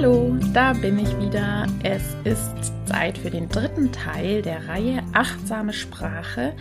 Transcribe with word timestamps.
Hallo, 0.00 0.36
da 0.54 0.74
bin 0.74 0.96
ich 1.00 1.18
wieder. 1.18 1.66
Es 1.82 2.14
ist 2.22 2.72
Zeit 2.86 3.18
für 3.18 3.30
den 3.30 3.48
dritten 3.48 3.90
Teil 3.90 4.42
der 4.42 4.68
Reihe 4.68 5.02
Achtsame 5.12 5.72
Sprache, 5.72 6.54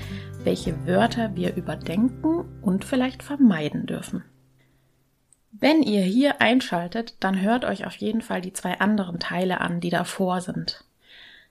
welche 0.44 0.88
Wörter 0.88 1.36
wir 1.36 1.56
überdenken 1.56 2.46
und 2.64 2.84
vielleicht 2.84 3.22
vermeiden 3.22 3.86
dürfen. 3.86 4.24
Wenn 5.52 5.84
ihr 5.84 6.02
hier 6.02 6.42
einschaltet, 6.42 7.18
dann 7.20 7.40
hört 7.40 7.64
euch 7.64 7.86
auf 7.86 7.96
jeden 7.98 8.22
Fall 8.22 8.42
die 8.42 8.54
zwei 8.54 8.80
anderen 8.80 9.20
Teile 9.20 9.62
an, 9.62 9.82
die 9.82 9.92
davor 9.92 10.42
sind. 10.42 10.84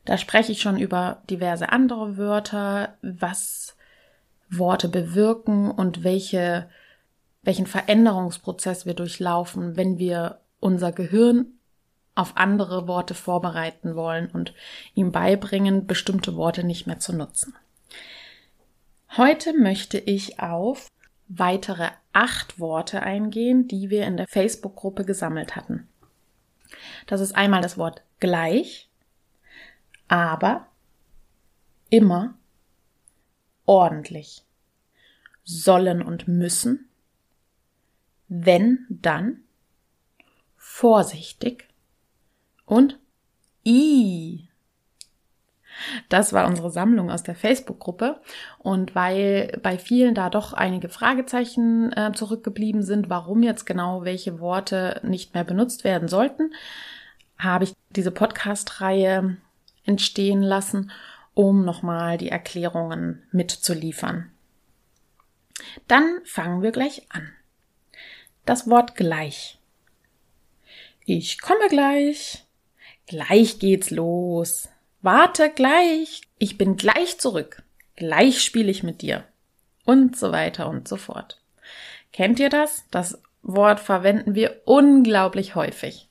Da 0.04 0.18
spreche 0.18 0.50
ich 0.50 0.60
schon 0.60 0.80
über 0.80 1.22
diverse 1.30 1.68
andere 1.68 2.16
Wörter, 2.16 2.96
was 3.00 3.76
Worte 4.50 4.88
bewirken 4.88 5.70
und 5.70 6.02
welche, 6.02 6.68
welchen 7.42 7.68
Veränderungsprozess 7.68 8.86
wir 8.86 8.94
durchlaufen, 8.94 9.76
wenn 9.76 9.98
wir 9.98 10.40
unser 10.58 10.90
Gehirn 10.90 11.52
auf 12.16 12.36
andere 12.36 12.88
Worte 12.88 13.14
vorbereiten 13.14 13.94
wollen 13.94 14.28
und 14.28 14.54
ihm 14.94 15.12
beibringen, 15.12 15.86
bestimmte 15.86 16.34
Worte 16.34 16.64
nicht 16.64 16.86
mehr 16.86 16.98
zu 16.98 17.14
nutzen. 17.14 17.54
Heute 19.16 19.52
möchte 19.52 19.98
ich 19.98 20.40
auf 20.40 20.90
weitere 21.28 21.90
acht 22.12 22.58
Worte 22.58 23.02
eingehen, 23.02 23.68
die 23.68 23.90
wir 23.90 24.06
in 24.06 24.16
der 24.16 24.26
Facebook-Gruppe 24.26 25.04
gesammelt 25.04 25.56
hatten. 25.56 25.88
Das 27.06 27.20
ist 27.20 27.34
einmal 27.34 27.60
das 27.60 27.78
Wort 27.78 28.02
gleich, 28.18 28.88
aber, 30.08 30.66
immer, 31.90 32.34
ordentlich, 33.66 34.44
sollen 35.44 36.02
und 36.02 36.28
müssen, 36.28 36.88
wenn, 38.28 38.86
dann, 38.88 39.42
vorsichtig, 40.56 41.65
und 42.66 42.98
I. 43.64 44.48
Das 46.08 46.32
war 46.32 46.46
unsere 46.46 46.70
Sammlung 46.70 47.10
aus 47.10 47.22
der 47.22 47.34
Facebook-Gruppe. 47.34 48.20
Und 48.58 48.94
weil 48.94 49.58
bei 49.62 49.78
vielen 49.78 50.14
da 50.14 50.30
doch 50.30 50.52
einige 50.52 50.88
Fragezeichen 50.88 51.92
äh, 51.92 52.12
zurückgeblieben 52.12 52.82
sind, 52.82 53.10
warum 53.10 53.42
jetzt 53.42 53.66
genau 53.66 54.04
welche 54.04 54.40
Worte 54.40 55.00
nicht 55.04 55.34
mehr 55.34 55.44
benutzt 55.44 55.84
werden 55.84 56.08
sollten, 56.08 56.52
habe 57.38 57.64
ich 57.64 57.74
diese 57.90 58.10
Podcast-Reihe 58.10 59.36
entstehen 59.84 60.42
lassen, 60.42 60.90
um 61.34 61.64
nochmal 61.64 62.16
die 62.16 62.30
Erklärungen 62.30 63.22
mitzuliefern. 63.30 64.30
Dann 65.86 66.20
fangen 66.24 66.62
wir 66.62 66.72
gleich 66.72 67.06
an. 67.10 67.30
Das 68.44 68.68
Wort 68.70 68.94
gleich. 68.94 69.58
Ich 71.04 71.40
komme 71.40 71.68
gleich. 71.68 72.45
Gleich 73.06 73.58
geht's 73.58 73.90
los. 73.90 74.68
Warte 75.00 75.50
gleich. 75.50 76.22
Ich 76.38 76.58
bin 76.58 76.76
gleich 76.76 77.18
zurück. 77.18 77.62
Gleich 77.94 78.42
spiele 78.42 78.70
ich 78.70 78.82
mit 78.82 79.02
dir. 79.02 79.24
Und 79.84 80.16
so 80.16 80.32
weiter 80.32 80.68
und 80.68 80.88
so 80.88 80.96
fort. 80.96 81.40
Kennt 82.12 82.40
ihr 82.40 82.48
das? 82.48 82.84
Das 82.90 83.20
Wort 83.42 83.78
verwenden 83.78 84.34
wir 84.34 84.62
unglaublich 84.64 85.54
häufig. 85.54 86.08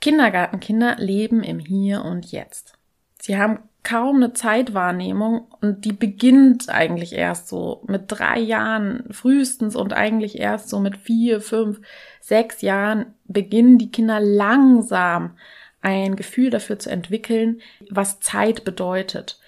Kindergartenkinder 0.00 0.96
leben 0.96 1.44
im 1.44 1.60
Hier 1.60 2.02
und 2.02 2.32
Jetzt. 2.32 2.72
Sie 3.20 3.36
haben 3.36 3.68
kaum 3.82 4.16
eine 4.16 4.32
Zeitwahrnehmung 4.32 5.46
und 5.60 5.84
die 5.84 5.92
beginnt 5.92 6.68
eigentlich 6.68 7.14
erst 7.14 7.48
so 7.48 7.82
mit 7.86 8.04
drei 8.06 8.38
Jahren 8.38 9.04
frühestens 9.10 9.74
und 9.74 9.92
eigentlich 9.92 10.38
erst 10.38 10.68
so 10.68 10.78
mit 10.78 10.96
vier, 10.96 11.40
fünf, 11.40 11.80
sechs 12.20 12.62
Jahren 12.62 13.14
beginnen 13.24 13.78
die 13.78 13.90
Kinder 13.90 14.20
langsam 14.20 15.36
ein 15.80 16.14
Gefühl 16.14 16.50
dafür 16.50 16.78
zu 16.78 16.90
entwickeln, 16.90 17.60
was 17.90 18.20
Zeit 18.20 18.64
bedeutet. 18.64 19.40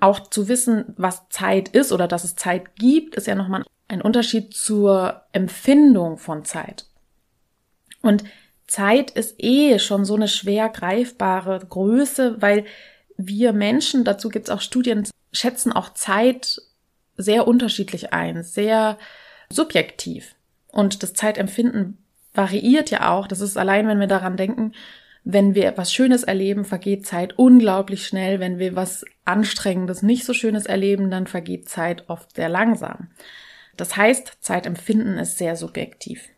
Auch 0.00 0.18
zu 0.18 0.48
wissen, 0.48 0.92
was 0.96 1.28
Zeit 1.28 1.68
ist 1.68 1.92
oder 1.92 2.08
dass 2.08 2.24
es 2.24 2.34
Zeit 2.34 2.74
gibt, 2.76 3.14
ist 3.14 3.28
ja 3.28 3.36
nochmal 3.36 3.64
ein 3.88 4.02
Unterschied 4.02 4.52
zur 4.52 5.22
Empfindung 5.32 6.18
von 6.18 6.44
Zeit. 6.44 6.86
Und 8.02 8.24
Zeit 8.66 9.12
ist 9.12 9.36
eh 9.38 9.78
schon 9.78 10.04
so 10.04 10.16
eine 10.16 10.28
schwer 10.28 10.68
greifbare 10.68 11.64
Größe, 11.64 12.42
weil 12.42 12.64
wir 13.16 13.52
Menschen, 13.52 14.04
dazu 14.04 14.28
gibt 14.28 14.48
es 14.48 14.54
auch 14.54 14.60
Studien, 14.60 15.08
schätzen 15.32 15.72
auch 15.72 15.94
Zeit 15.94 16.60
sehr 17.16 17.48
unterschiedlich 17.48 18.12
ein, 18.12 18.42
sehr 18.42 18.98
subjektiv. 19.50 20.34
Und 20.68 21.02
das 21.02 21.14
Zeitempfinden 21.14 21.98
variiert 22.34 22.90
ja 22.90 23.10
auch. 23.12 23.26
Das 23.26 23.40
ist 23.40 23.56
allein, 23.56 23.88
wenn 23.88 24.00
wir 24.00 24.06
daran 24.06 24.36
denken, 24.36 24.72
wenn 25.24 25.54
wir 25.54 25.66
etwas 25.66 25.92
Schönes 25.92 26.22
erleben, 26.22 26.64
vergeht 26.64 27.06
Zeit 27.06 27.38
unglaublich 27.38 28.06
schnell. 28.06 28.38
Wenn 28.38 28.58
wir 28.58 28.76
was 28.76 29.04
Anstrengendes, 29.24 30.02
nicht 30.02 30.24
so 30.24 30.32
Schönes 30.32 30.66
erleben, 30.66 31.10
dann 31.10 31.26
vergeht 31.26 31.68
Zeit 31.68 32.08
oft 32.08 32.36
sehr 32.36 32.48
langsam. 32.48 33.08
Das 33.76 33.96
heißt, 33.96 34.38
Zeitempfinden 34.40 35.18
ist 35.18 35.38
sehr 35.38 35.56
subjektiv. 35.56 36.28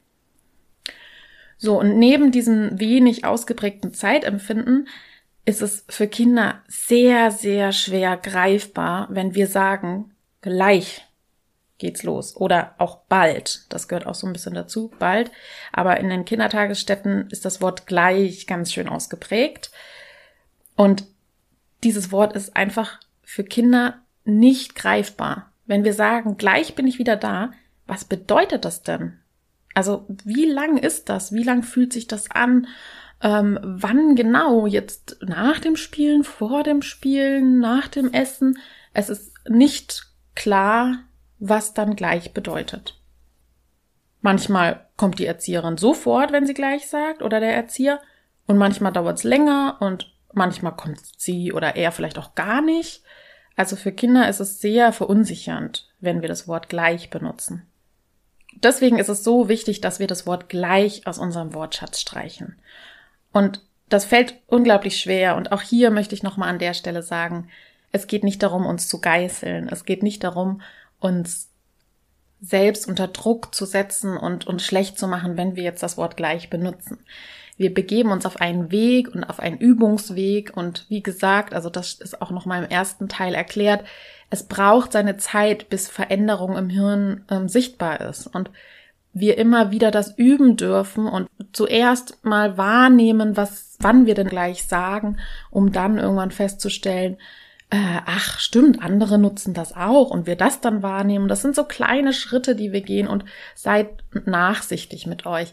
So, 1.59 1.79
und 1.79 1.99
neben 1.99 2.31
diesem 2.31 2.79
wenig 2.79 3.25
ausgeprägten 3.25 3.93
Zeitempfinden 3.93 4.89
ist 5.49 5.63
es 5.63 5.87
für 5.89 6.09
Kinder 6.09 6.63
sehr, 6.69 7.31
sehr 7.31 7.73
schwer 7.73 8.19
greifbar, 8.19 9.09
wenn 9.11 9.35
wir 9.35 9.47
sagen, 9.47 10.13
gleich 10.43 11.07
geht's 11.79 12.03
los 12.03 12.37
oder 12.37 12.75
auch 12.77 12.99
bald. 13.09 13.65
Das 13.71 13.89
gehört 13.89 14.07
auch 14.07 14.15
so 14.15 14.27
ein 14.27 14.35
bisschen 14.35 14.53
dazu, 14.53 14.93
bald. 14.99 15.31
Aber 15.73 15.99
in 16.01 16.11
den 16.11 16.27
Kindertagesstätten 16.27 17.31
ist 17.31 17.47
das 17.47 17.63
Wort 17.63 17.87
gleich 17.87 18.47
ganz 18.47 18.75
schön 18.75 18.91
ausgeprägt. 18.91 19.71
Und 20.77 21.07
dieses 21.83 22.13
Wort 22.13 22.37
ist 22.37 22.55
einfach 22.55 23.01
für 23.23 23.43
Kinder 23.43 24.03
nicht 24.27 24.75
greifbar. 24.75 25.51
Wenn 25.65 25.83
wir 25.83 25.95
sagen, 25.95 26.37
gleich 26.37 26.75
bin 26.75 26.87
ich 26.87 26.99
wieder 26.99 27.17
da, 27.17 27.53
was 27.87 28.05
bedeutet 28.05 28.67
das 28.67 28.83
denn? 28.83 29.19
Also 29.73 30.05
wie 30.25 30.45
lang 30.45 30.77
ist 30.77 31.09
das? 31.09 31.33
Wie 31.33 31.45
lang 31.45 31.63
fühlt 31.63 31.95
sich 31.95 32.07
das 32.07 32.31
an? 32.31 32.67
Ähm, 33.21 33.59
wann 33.63 34.15
genau? 34.15 34.67
Jetzt 34.67 35.19
nach 35.21 35.59
dem 35.61 35.77
Spielen, 35.77 36.25
vor 36.25 36.63
dem 36.63 36.83
Spielen, 36.83 37.59
nach 37.59 37.89
dem 37.89 38.13
Essen? 38.13 38.59
Es 38.93 39.09
ist 39.09 39.33
nicht 39.49 40.07
klar, 40.35 40.99
was 41.39 41.75
dann 41.75 41.97
gleich 41.97 42.33
bedeutet. 42.33 43.01
Manchmal 44.21 44.87
kommt 44.97 45.19
die 45.19 45.27
Erzieherin 45.27 45.77
sofort, 45.77 46.33
wenn 46.33 46.47
sie 46.47 46.55
gleich 46.55 46.89
sagt, 46.89 47.23
oder 47.23 47.41
der 47.41 47.55
Erzieher, 47.55 48.01
und 48.47 48.57
manchmal 48.57 48.93
dauert 48.93 49.19
es 49.19 49.25
länger 49.25 49.77
und 49.81 50.13
manchmal 50.33 50.75
kommt 50.75 51.01
sie 51.17 51.53
oder 51.53 51.77
er 51.77 51.93
vielleicht 51.93 52.19
auch 52.19 52.35
gar 52.35 52.63
nicht. 52.63 53.03
Also 53.57 53.77
für 53.77 53.93
Kinder 53.93 54.29
ist 54.29 54.41
es 54.41 54.61
sehr 54.61 54.93
verunsichernd, 54.93 55.89
wenn 56.01 56.23
wir 56.23 56.29
das 56.29 56.49
Wort 56.49 56.69
gleich 56.69 57.11
benutzen. 57.11 57.67
Deswegen 58.55 58.99
ist 58.99 59.09
es 59.09 59.23
so 59.23 59.49
wichtig, 59.49 59.81
dass 59.81 60.01
wir 60.01 60.07
das 60.07 60.27
Wort 60.27 60.49
gleich 60.49 61.07
aus 61.07 61.19
unserem 61.19 61.55
Wortschatz 61.55 62.01
streichen. 62.01 62.57
Und 63.33 63.63
das 63.89 64.05
fällt 64.05 64.35
unglaublich 64.47 65.01
schwer. 65.01 65.37
Und 65.37 65.53
auch 65.53 65.63
hier 65.63 65.91
möchte 65.91 66.15
ich 66.15 66.23
nochmal 66.23 66.49
an 66.49 66.59
der 66.59 66.75
Stelle 66.75 67.03
sagen, 67.03 67.49
es 67.93 68.07
geht 68.07 68.25
nicht 68.25 68.43
darum, 68.43 68.67
uns 68.67 68.89
zu 68.89 69.01
geißeln. 69.01 69.69
Es 69.69 69.85
geht 69.85 70.03
nicht 70.03 70.25
darum, 70.25 70.61
uns 71.01 71.49
selbst 72.41 72.87
unter 72.87 73.09
Druck 73.09 73.55
zu 73.55 73.65
setzen 73.65 74.17
und 74.17 74.47
uns 74.47 74.65
schlecht 74.65 74.99
zu 74.99 75.09
machen, 75.09 75.37
wenn 75.37 75.57
wir 75.57 75.63
jetzt 75.63 75.83
das 75.83 75.97
Wort 75.97 76.17
gleich 76.17 76.51
benutzen. 76.51 76.99
Wir 77.57 77.75
begeben 77.75 78.13
uns 78.13 78.25
auf 78.25 78.41
einen 78.41 78.71
Weg 78.71 79.13
und 79.13 79.25
auf 79.25 79.41
einen 79.41 79.59
Übungsweg 79.59 80.57
und 80.57 80.87
wie 80.89 81.03
gesagt, 81.03 81.55
also 81.55 81.69
das 81.69 81.95
ist 81.95 82.23
auch 82.23 82.31
noch 82.31 82.47
mal 82.47 82.63
im 82.63 82.71
ersten 82.71 83.09
Teil 83.09 83.35
erklärt, 83.35 83.85
es 84.31 84.45
braucht 84.45 84.93
seine 84.93 85.17
Zeit, 85.17 85.69
bis 85.69 85.89
Veränderung 85.89 86.57
im 86.57 86.69
Hirn 86.69 87.25
ähm, 87.31 87.49
sichtbar 87.49 88.01
ist 88.03 88.29
und 88.29 88.51
wir 89.21 89.39
immer 89.39 89.71
wieder 89.71 89.91
das 89.91 90.17
üben 90.17 90.57
dürfen 90.57 91.07
und 91.07 91.29
zuerst 91.53 92.25
mal 92.25 92.59
wahrnehmen, 92.59 93.37
was, 93.37 93.77
wann 93.81 94.07
wir 94.07 94.15
denn 94.15 94.29
gleich 94.29 94.65
sagen, 94.65 95.19
um 95.51 95.73
dann 95.73 95.99
irgendwann 95.99 96.31
festzustellen, 96.31 97.17
äh, 97.71 98.01
ach 98.07 98.39
stimmt, 98.39 98.83
andere 98.83 99.19
nutzen 99.19 99.53
das 99.53 99.77
auch 99.77 100.11
und 100.11 100.27
wir 100.27 100.37
das 100.37 100.61
dann 100.61 100.83
wahrnehmen. 100.83 101.29
Das 101.29 101.43
sind 101.43 101.55
so 101.55 101.65
kleine 101.65 102.13
Schritte, 102.13 102.57
die 102.57 102.73
wir 102.73 102.81
gehen 102.81 103.09
und 103.09 103.25
seid 103.55 103.89
nachsichtig 104.25 105.07
mit 105.07 105.27
euch. 105.27 105.53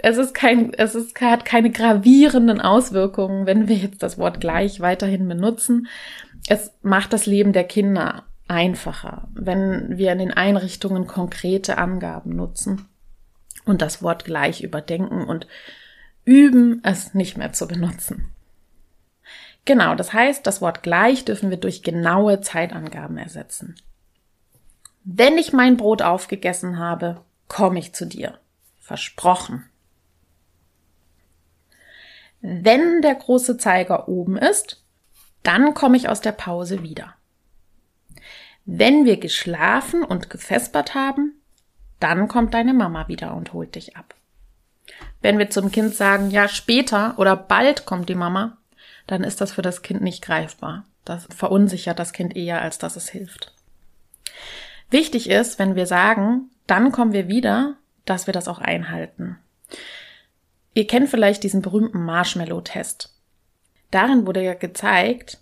Es 0.00 0.18
ist 0.18 0.34
kein, 0.34 0.72
es 0.74 0.94
ist, 0.94 1.20
hat 1.20 1.44
keine 1.44 1.70
gravierenden 1.70 2.60
Auswirkungen, 2.60 3.46
wenn 3.46 3.68
wir 3.68 3.76
jetzt 3.76 4.02
das 4.02 4.18
Wort 4.18 4.40
gleich 4.40 4.80
weiterhin 4.80 5.26
benutzen. 5.26 5.88
Es 6.48 6.72
macht 6.82 7.12
das 7.12 7.26
Leben 7.26 7.52
der 7.52 7.64
Kinder 7.64 8.24
einfacher, 8.46 9.28
wenn 9.34 9.98
wir 9.98 10.12
in 10.12 10.18
den 10.18 10.32
Einrichtungen 10.32 11.06
konkrete 11.06 11.78
Angaben 11.78 12.36
nutzen 12.36 12.87
und 13.68 13.82
das 13.82 14.02
Wort 14.02 14.24
gleich 14.24 14.62
überdenken 14.62 15.24
und 15.24 15.46
üben, 16.24 16.80
es 16.84 17.14
nicht 17.14 17.36
mehr 17.36 17.52
zu 17.52 17.66
benutzen. 17.68 18.32
Genau, 19.64 19.94
das 19.94 20.12
heißt, 20.12 20.46
das 20.46 20.60
Wort 20.60 20.82
gleich 20.82 21.24
dürfen 21.24 21.50
wir 21.50 21.58
durch 21.58 21.82
genaue 21.82 22.40
Zeitangaben 22.40 23.18
ersetzen. 23.18 23.76
Wenn 25.04 25.38
ich 25.38 25.52
mein 25.52 25.76
Brot 25.76 26.02
aufgegessen 26.02 26.78
habe, 26.78 27.22
komme 27.48 27.78
ich 27.78 27.94
zu 27.94 28.06
dir. 28.06 28.38
Versprochen. 28.78 29.64
Wenn 32.40 33.02
der 33.02 33.14
große 33.14 33.56
Zeiger 33.58 34.08
oben 34.08 34.36
ist, 34.36 34.84
dann 35.42 35.74
komme 35.74 35.96
ich 35.96 36.08
aus 36.08 36.20
der 36.20 36.32
Pause 36.32 36.82
wieder. 36.82 37.14
Wenn 38.64 39.04
wir 39.04 39.18
geschlafen 39.18 40.02
und 40.02 40.30
gefespert 40.30 40.94
haben, 40.94 41.37
dann 42.00 42.28
kommt 42.28 42.54
deine 42.54 42.74
Mama 42.74 43.08
wieder 43.08 43.34
und 43.34 43.52
holt 43.52 43.74
dich 43.74 43.96
ab. 43.96 44.14
Wenn 45.20 45.38
wir 45.38 45.50
zum 45.50 45.72
Kind 45.72 45.94
sagen, 45.94 46.30
ja, 46.30 46.48
später 46.48 47.18
oder 47.18 47.36
bald 47.36 47.86
kommt 47.86 48.08
die 48.08 48.14
Mama, 48.14 48.56
dann 49.06 49.24
ist 49.24 49.40
das 49.40 49.52
für 49.52 49.62
das 49.62 49.82
Kind 49.82 50.02
nicht 50.02 50.22
greifbar. 50.22 50.84
Das 51.04 51.26
verunsichert 51.34 51.98
das 51.98 52.12
Kind 52.12 52.36
eher, 52.36 52.62
als 52.62 52.78
dass 52.78 52.96
es 52.96 53.08
hilft. 53.08 53.52
Wichtig 54.90 55.28
ist, 55.28 55.58
wenn 55.58 55.74
wir 55.74 55.86
sagen, 55.86 56.50
dann 56.66 56.92
kommen 56.92 57.12
wir 57.12 57.28
wieder, 57.28 57.76
dass 58.04 58.26
wir 58.26 58.32
das 58.32 58.48
auch 58.48 58.58
einhalten. 58.58 59.38
Ihr 60.74 60.86
kennt 60.86 61.08
vielleicht 61.08 61.42
diesen 61.42 61.62
berühmten 61.62 62.04
Marshmallow-Test. 62.04 63.14
Darin 63.90 64.26
wurde 64.26 64.42
ja 64.42 64.54
gezeigt, 64.54 65.38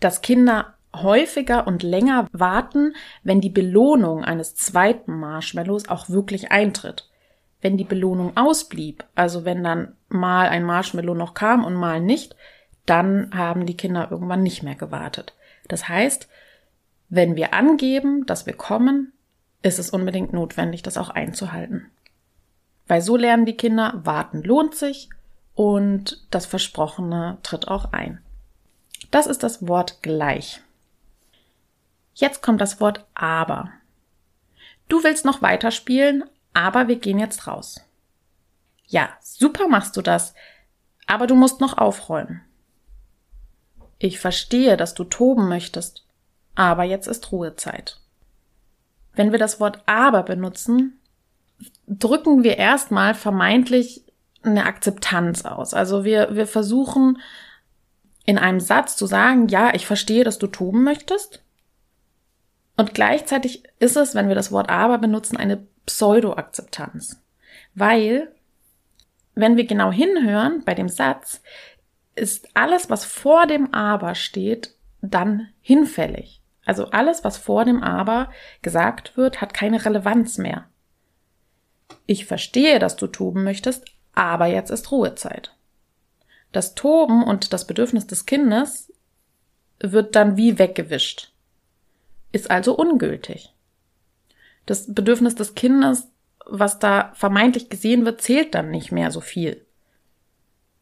dass 0.00 0.22
Kinder 0.22 0.75
häufiger 1.02 1.66
und 1.66 1.82
länger 1.82 2.26
warten, 2.32 2.94
wenn 3.22 3.40
die 3.40 3.50
Belohnung 3.50 4.24
eines 4.24 4.54
zweiten 4.54 5.18
Marshmallows 5.18 5.88
auch 5.88 6.08
wirklich 6.08 6.50
eintritt. 6.50 7.08
Wenn 7.60 7.76
die 7.76 7.84
Belohnung 7.84 8.36
ausblieb, 8.36 9.04
also 9.14 9.44
wenn 9.44 9.64
dann 9.64 9.94
mal 10.08 10.48
ein 10.48 10.64
Marshmallow 10.64 11.14
noch 11.14 11.34
kam 11.34 11.64
und 11.64 11.74
mal 11.74 12.00
nicht, 12.00 12.36
dann 12.84 13.30
haben 13.34 13.66
die 13.66 13.76
Kinder 13.76 14.08
irgendwann 14.10 14.42
nicht 14.42 14.62
mehr 14.62 14.76
gewartet. 14.76 15.34
Das 15.68 15.88
heißt, 15.88 16.28
wenn 17.08 17.36
wir 17.36 17.54
angeben, 17.54 18.26
dass 18.26 18.46
wir 18.46 18.54
kommen, 18.54 19.12
ist 19.62 19.78
es 19.78 19.90
unbedingt 19.90 20.32
notwendig, 20.32 20.82
das 20.82 20.96
auch 20.96 21.10
einzuhalten. 21.10 21.90
Weil 22.86 23.00
so 23.00 23.16
lernen 23.16 23.46
die 23.46 23.56
Kinder, 23.56 24.00
warten 24.04 24.42
lohnt 24.42 24.74
sich 24.74 25.08
und 25.54 26.24
das 26.30 26.46
Versprochene 26.46 27.38
tritt 27.42 27.66
auch 27.68 27.92
ein. 27.92 28.20
Das 29.10 29.26
ist 29.26 29.42
das 29.42 29.66
Wort 29.66 30.02
gleich. 30.02 30.60
Jetzt 32.16 32.42
kommt 32.42 32.62
das 32.62 32.80
Wort 32.80 33.04
aber. 33.14 33.70
Du 34.88 35.04
willst 35.04 35.26
noch 35.26 35.42
weiterspielen, 35.42 36.24
aber 36.54 36.88
wir 36.88 36.96
gehen 36.96 37.18
jetzt 37.18 37.46
raus. 37.46 37.82
Ja, 38.86 39.10
super 39.20 39.68
machst 39.68 39.98
du 39.98 40.02
das, 40.02 40.32
aber 41.06 41.26
du 41.26 41.34
musst 41.34 41.60
noch 41.60 41.76
aufräumen. 41.76 42.40
Ich 43.98 44.18
verstehe, 44.18 44.78
dass 44.78 44.94
du 44.94 45.04
toben 45.04 45.48
möchtest, 45.48 46.06
aber 46.54 46.84
jetzt 46.84 47.06
ist 47.06 47.32
Ruhezeit. 47.32 48.00
Wenn 49.12 49.30
wir 49.30 49.38
das 49.38 49.60
Wort 49.60 49.82
aber 49.84 50.22
benutzen, 50.22 50.98
drücken 51.86 52.44
wir 52.44 52.56
erstmal 52.56 53.14
vermeintlich 53.14 54.04
eine 54.42 54.64
Akzeptanz 54.64 55.44
aus. 55.44 55.74
Also 55.74 56.04
wir, 56.04 56.34
wir 56.34 56.46
versuchen 56.46 57.18
in 58.24 58.38
einem 58.38 58.60
Satz 58.60 58.96
zu 58.96 59.06
sagen, 59.06 59.48
ja, 59.48 59.74
ich 59.74 59.86
verstehe, 59.86 60.24
dass 60.24 60.38
du 60.38 60.46
toben 60.46 60.82
möchtest. 60.82 61.42
Und 62.76 62.94
gleichzeitig 62.94 63.64
ist 63.78 63.96
es, 63.96 64.14
wenn 64.14 64.28
wir 64.28 64.34
das 64.34 64.52
Wort 64.52 64.68
aber 64.68 64.98
benutzen, 64.98 65.36
eine 65.36 65.66
Pseudo-Akzeptanz. 65.86 67.22
Weil, 67.74 68.32
wenn 69.34 69.56
wir 69.56 69.66
genau 69.66 69.90
hinhören 69.90 70.62
bei 70.64 70.74
dem 70.74 70.88
Satz, 70.88 71.42
ist 72.14 72.48
alles, 72.54 72.90
was 72.90 73.04
vor 73.04 73.46
dem 73.46 73.72
Aber 73.72 74.14
steht, 74.14 74.74
dann 75.00 75.48
hinfällig. 75.60 76.42
Also 76.64 76.86
alles, 76.90 77.22
was 77.22 77.36
vor 77.36 77.64
dem 77.64 77.82
Aber 77.82 78.30
gesagt 78.62 79.16
wird, 79.16 79.40
hat 79.40 79.54
keine 79.54 79.84
Relevanz 79.84 80.36
mehr. 80.38 80.66
Ich 82.06 82.26
verstehe, 82.26 82.78
dass 82.78 82.96
du 82.96 83.06
toben 83.06 83.44
möchtest, 83.44 83.84
aber 84.14 84.46
jetzt 84.46 84.70
ist 84.70 84.90
Ruhezeit. 84.90 85.54
Das 86.52 86.74
Toben 86.74 87.22
und 87.22 87.52
das 87.52 87.66
Bedürfnis 87.66 88.06
des 88.06 88.26
Kindes 88.26 88.92
wird 89.78 90.16
dann 90.16 90.36
wie 90.36 90.58
weggewischt, 90.58 91.32
ist 92.36 92.50
also 92.50 92.76
ungültig. 92.76 93.52
Das 94.66 94.92
Bedürfnis 94.92 95.34
des 95.34 95.54
Kindes, 95.54 96.08
was 96.44 96.78
da 96.78 97.12
vermeintlich 97.14 97.68
gesehen 97.68 98.04
wird, 98.04 98.20
zählt 98.20 98.54
dann 98.54 98.70
nicht 98.70 98.92
mehr 98.92 99.10
so 99.10 99.20
viel. 99.20 99.64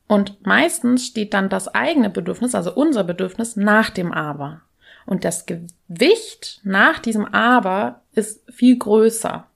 Und 0.06 0.45
meistens 0.45 1.06
steht 1.06 1.33
dann 1.33 1.49
das 1.49 1.69
eigene 1.69 2.11
Bedürfnis, 2.11 2.55
also 2.55 2.75
unser 2.75 3.05
Bedürfnis, 3.05 3.56
nach 3.56 3.91
dem 3.91 4.12
Aber. 4.12 4.61
Und 5.06 5.25
das 5.25 5.47
Gewicht 5.47 6.61
nach 6.62 6.99
diesem 6.99 7.27
Aber 7.27 8.03
ist 8.12 8.43
viel 8.51 8.79
größer. 8.79 9.47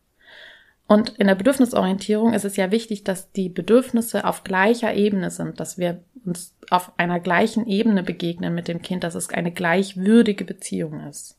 Und 0.87 1.11
in 1.19 1.27
der 1.27 1.35
Bedürfnisorientierung 1.35 2.33
ist 2.33 2.47
es 2.47 2.57
ja 2.57 2.71
wichtig, 2.71 3.05
dass 3.05 3.31
die 3.33 3.51
Bedürfnisse 3.51 4.25
auf 4.25 4.43
gleicher 4.43 4.95
Ebene 4.95 5.31
sind, 5.31 5.61
dass 5.61 5.77
wir 5.77 6.03
uns 6.25 6.55
auf 6.71 6.93
einer 6.99 7.21
gleichen 7.21 7.67
Ebene 7.67 8.03
begegnen 8.03 8.55
mit 8.55 8.69
dem 8.69 8.81
Kind, 8.81 9.05
dass 9.05 9.15
es 9.15 9.29
eine 9.29 9.53
gleichwürdige 9.53 10.45
Beziehung 10.45 11.07
ist. 11.07 11.38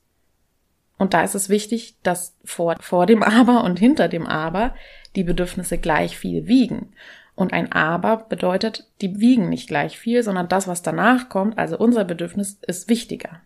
Und 1.00 1.14
da 1.14 1.24
ist 1.24 1.34
es 1.34 1.50
wichtig, 1.50 1.96
dass 2.04 2.38
vor, 2.44 2.76
vor 2.82 3.06
dem 3.06 3.24
Aber 3.24 3.64
und 3.64 3.80
hinter 3.80 4.10
dem 4.10 4.28
Aber 4.28 4.76
die 5.16 5.24
Bedürfnisse 5.24 5.78
gleich 5.78 6.18
viel 6.18 6.46
wiegen. 6.48 6.94
Und 7.36 7.54
ein 7.54 7.72
Aber 7.72 8.18
bedeutet, 8.18 8.92
die 9.00 9.22
wiegen 9.22 9.48
nicht 9.48 9.70
gleich 9.70 9.98
viel, 9.98 10.22
sondern 10.22 10.50
das, 10.50 10.68
was 10.68 10.82
danach 10.82 11.30
kommt, 11.30 11.58
also 11.58 11.78
unser 11.78 12.04
Bedürfnis, 12.04 12.60
ist 12.68 12.90
wichtiger. 12.90 13.42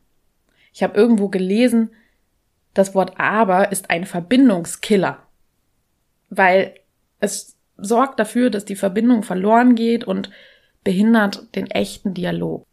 Ich 0.74 0.82
habe 0.82 0.98
irgendwo 0.98 1.30
gelesen, 1.30 1.92
das 2.74 2.96
Wort 2.96 3.20
Aber 3.20 3.72
ist 3.72 3.92
ein 3.92 4.06
Verbindungskiller, 4.06 5.20
weil 6.32 6.74
es 7.20 7.56
sorgt 7.78 8.20
dafür, 8.20 8.50
dass 8.50 8.66
die 8.66 8.76
Verbindung 8.76 9.22
verloren 9.22 9.76
geht 9.76 10.06
und 10.06 10.32
behindert 10.84 11.56
den 11.56 11.70
echten 11.70 12.16
Dialog, 12.16 12.66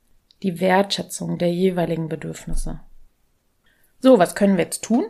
die 0.42 0.58
Wertschätzung 0.58 1.36
der 1.36 1.52
jeweiligen 1.52 2.08
Bedürfnisse. 2.08 2.80
So, 4.00 4.18
was 4.18 4.34
können 4.34 4.56
wir 4.56 4.64
jetzt 4.64 4.82
tun? 4.82 5.06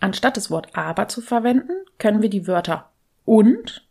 Anstatt 0.00 0.36
das 0.36 0.50
Wort 0.50 0.76
aber 0.76 1.08
zu 1.08 1.20
verwenden, 1.20 1.72
können 1.98 2.22
wir 2.22 2.30
die 2.30 2.46
Wörter 2.46 2.90
und 3.24 3.86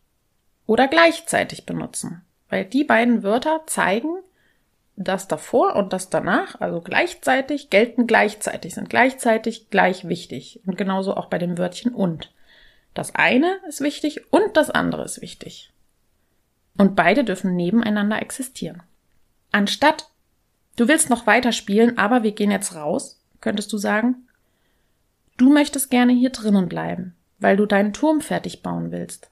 oder 0.66 0.86
gleichzeitig 0.88 1.66
benutzen. 1.66 2.22
Weil 2.48 2.64
die 2.64 2.84
beiden 2.84 3.22
Wörter 3.22 3.62
zeigen, 3.66 4.18
das 4.96 5.28
davor 5.28 5.76
und 5.76 5.92
das 5.92 6.10
danach, 6.10 6.60
also 6.60 6.80
gleichzeitig, 6.80 7.70
gelten 7.70 8.06
gleichzeitig, 8.06 8.74
sind 8.74 8.90
gleichzeitig 8.90 9.70
gleich 9.70 10.08
wichtig. 10.08 10.60
Und 10.66 10.76
genauso 10.76 11.16
auch 11.16 11.26
bei 11.26 11.38
dem 11.38 11.56
Wörtchen 11.56 11.94
und. 11.94 12.32
Das 12.94 13.14
eine 13.14 13.60
ist 13.68 13.80
wichtig 13.80 14.32
und 14.32 14.56
das 14.56 14.70
andere 14.70 15.04
ist 15.04 15.20
wichtig. 15.20 15.72
Und 16.76 16.96
beide 16.96 17.24
dürfen 17.24 17.54
nebeneinander 17.54 18.20
existieren. 18.20 18.82
Anstatt 19.52 20.10
du 20.76 20.88
willst 20.88 21.10
noch 21.10 21.26
weiter 21.26 21.52
spielen, 21.52 21.96
aber 21.96 22.22
wir 22.22 22.32
gehen 22.32 22.50
jetzt 22.50 22.74
raus, 22.74 23.17
könntest 23.40 23.72
du 23.72 23.78
sagen, 23.78 24.28
du 25.36 25.52
möchtest 25.52 25.90
gerne 25.90 26.12
hier 26.12 26.30
drinnen 26.30 26.68
bleiben, 26.68 27.14
weil 27.38 27.56
du 27.56 27.66
deinen 27.66 27.92
Turm 27.92 28.20
fertig 28.20 28.62
bauen 28.62 28.90
willst. 28.90 29.30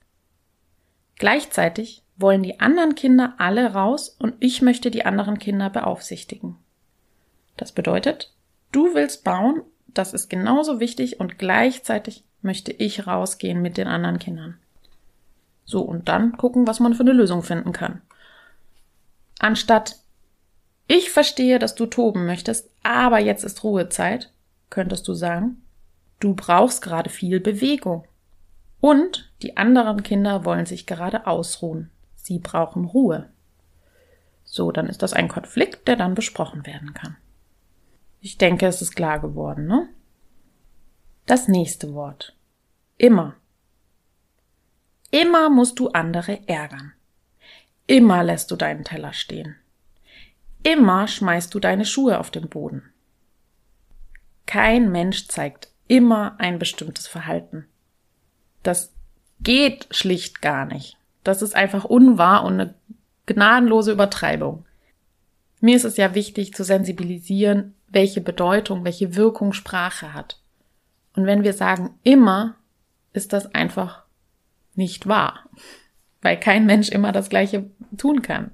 Gleichzeitig 1.17 2.03
wollen 2.17 2.43
die 2.43 2.61
anderen 2.61 2.95
Kinder 2.95 3.35
alle 3.39 3.73
raus 3.73 4.17
und 4.19 4.35
ich 4.41 4.63
möchte 4.63 4.91
die 4.91 5.05
anderen 5.05 5.39
Kinder 5.39 5.71
beaufsichtigen. 5.71 6.57
Das 7.57 7.73
bedeutet, 7.73 8.33
du 8.73 8.95
willst 8.95 9.25
bauen, 9.25 9.63
das 9.89 10.13
ist 10.13 10.29
genauso 10.29 10.81
wichtig 10.81 11.21
und 11.21 11.39
gleichzeitig 11.39 12.25
möchte 12.43 12.73
ich 12.73 13.07
rausgehen 13.07 13.63
mit 13.63 13.77
den 13.77 13.89
anderen 13.89 14.19
Kindern. 14.19 14.59
So, 15.65 15.83
und 15.83 16.09
dann 16.09 16.37
gucken, 16.37 16.67
was 16.67 16.81
man 16.81 16.95
für 16.95 17.03
eine 17.03 17.13
Lösung 17.13 17.43
finden 17.43 17.73
kann. 17.73 18.03
Anstatt 19.39 19.97
ich 20.89 21.11
verstehe, 21.11 21.59
dass 21.59 21.75
du 21.75 21.87
toben 21.87 22.27
möchtest, 22.27 22.71
aber 22.83 23.19
jetzt 23.19 23.45
ist 23.45 23.65
Ruhezeit, 23.65 24.31
könntest 24.71 25.07
du 25.09 25.15
sagen, 25.15 25.63
du 26.21 26.35
brauchst 26.35 26.83
gerade 26.83 27.11
viel 27.11 27.41
Bewegung. 27.41 28.07
Und 28.81 29.33
die 29.43 29.57
anderen 29.57 30.03
Kinder 30.03 30.45
wollen 30.45 30.67
sich 30.67 30.87
gerade 30.87 31.27
ausruhen. 31.27 31.91
Sie 32.15 32.39
brauchen 32.39 32.85
Ruhe. 32.85 33.31
So, 34.45 34.71
dann 34.71 34.87
ist 34.87 35.03
das 35.03 35.13
ein 35.13 35.29
Konflikt, 35.29 35.89
der 35.89 35.97
dann 35.97 36.15
besprochen 36.15 36.67
werden 36.67 36.95
kann. 36.95 37.17
Ich 38.21 38.39
denke, 38.39 38.67
es 38.67 38.81
ist 38.81 38.95
klar 38.95 39.19
geworden, 39.19 39.67
ne? 39.67 39.89
Das 41.27 41.49
nächste 41.49 41.95
Wort. 41.95 42.37
Immer. 42.97 43.35
Immer 45.11 45.51
musst 45.51 45.79
du 45.79 45.89
andere 45.89 46.47
ärgern. 46.47 46.93
Immer 47.87 48.23
lässt 48.23 48.51
du 48.51 48.57
deinen 48.57 48.85
Teller 48.85 49.13
stehen. 49.13 49.57
Immer 50.67 51.07
schmeißt 51.07 51.55
du 51.55 51.61
deine 51.61 51.85
Schuhe 51.85 52.19
auf 52.19 52.33
den 52.33 52.49
Boden. 52.49 52.83
Kein 54.47 54.91
Mensch 54.91 55.29
zeigt 55.29 55.69
immer 55.87 56.35
ein 56.41 56.59
bestimmtes 56.59 57.07
Verhalten. 57.07 57.69
Das 58.65 58.93
geht 59.39 59.87
schlicht 59.93 60.43
gar 60.43 60.65
nicht. 60.65 60.97
Das 61.23 61.41
ist 61.41 61.55
einfach 61.55 61.85
unwahr 61.85 62.43
und 62.43 62.55
eine 62.55 62.75
gnadenlose 63.27 63.93
Übertreibung. 63.93 64.65
Mir 65.61 65.77
ist 65.77 65.85
es 65.85 65.97
ja 65.99 66.17
wichtig 66.17 66.53
zu 66.53 66.65
sensibilisieren, 66.65 67.77
welche 67.87 68.21
Bedeutung, 68.21 68.85
welche 68.85 69.15
Wirkung 69.15 69.53
Sprache 69.53 70.15
hat. 70.15 70.41
Und 71.15 71.27
wenn 71.27 71.45
wir 71.45 71.53
sagen 71.53 71.97
immer, 72.03 72.57
ist 73.13 73.33
das 73.33 73.55
einfach 73.55 74.03
nicht 74.75 75.07
wahr, 75.07 75.49
weil 76.23 76.41
kein 76.41 76.67
Mensch 76.67 76.89
immer 76.89 77.13
das 77.13 77.29
Gleiche 77.29 77.71
tun 77.97 78.23
kann. 78.23 78.51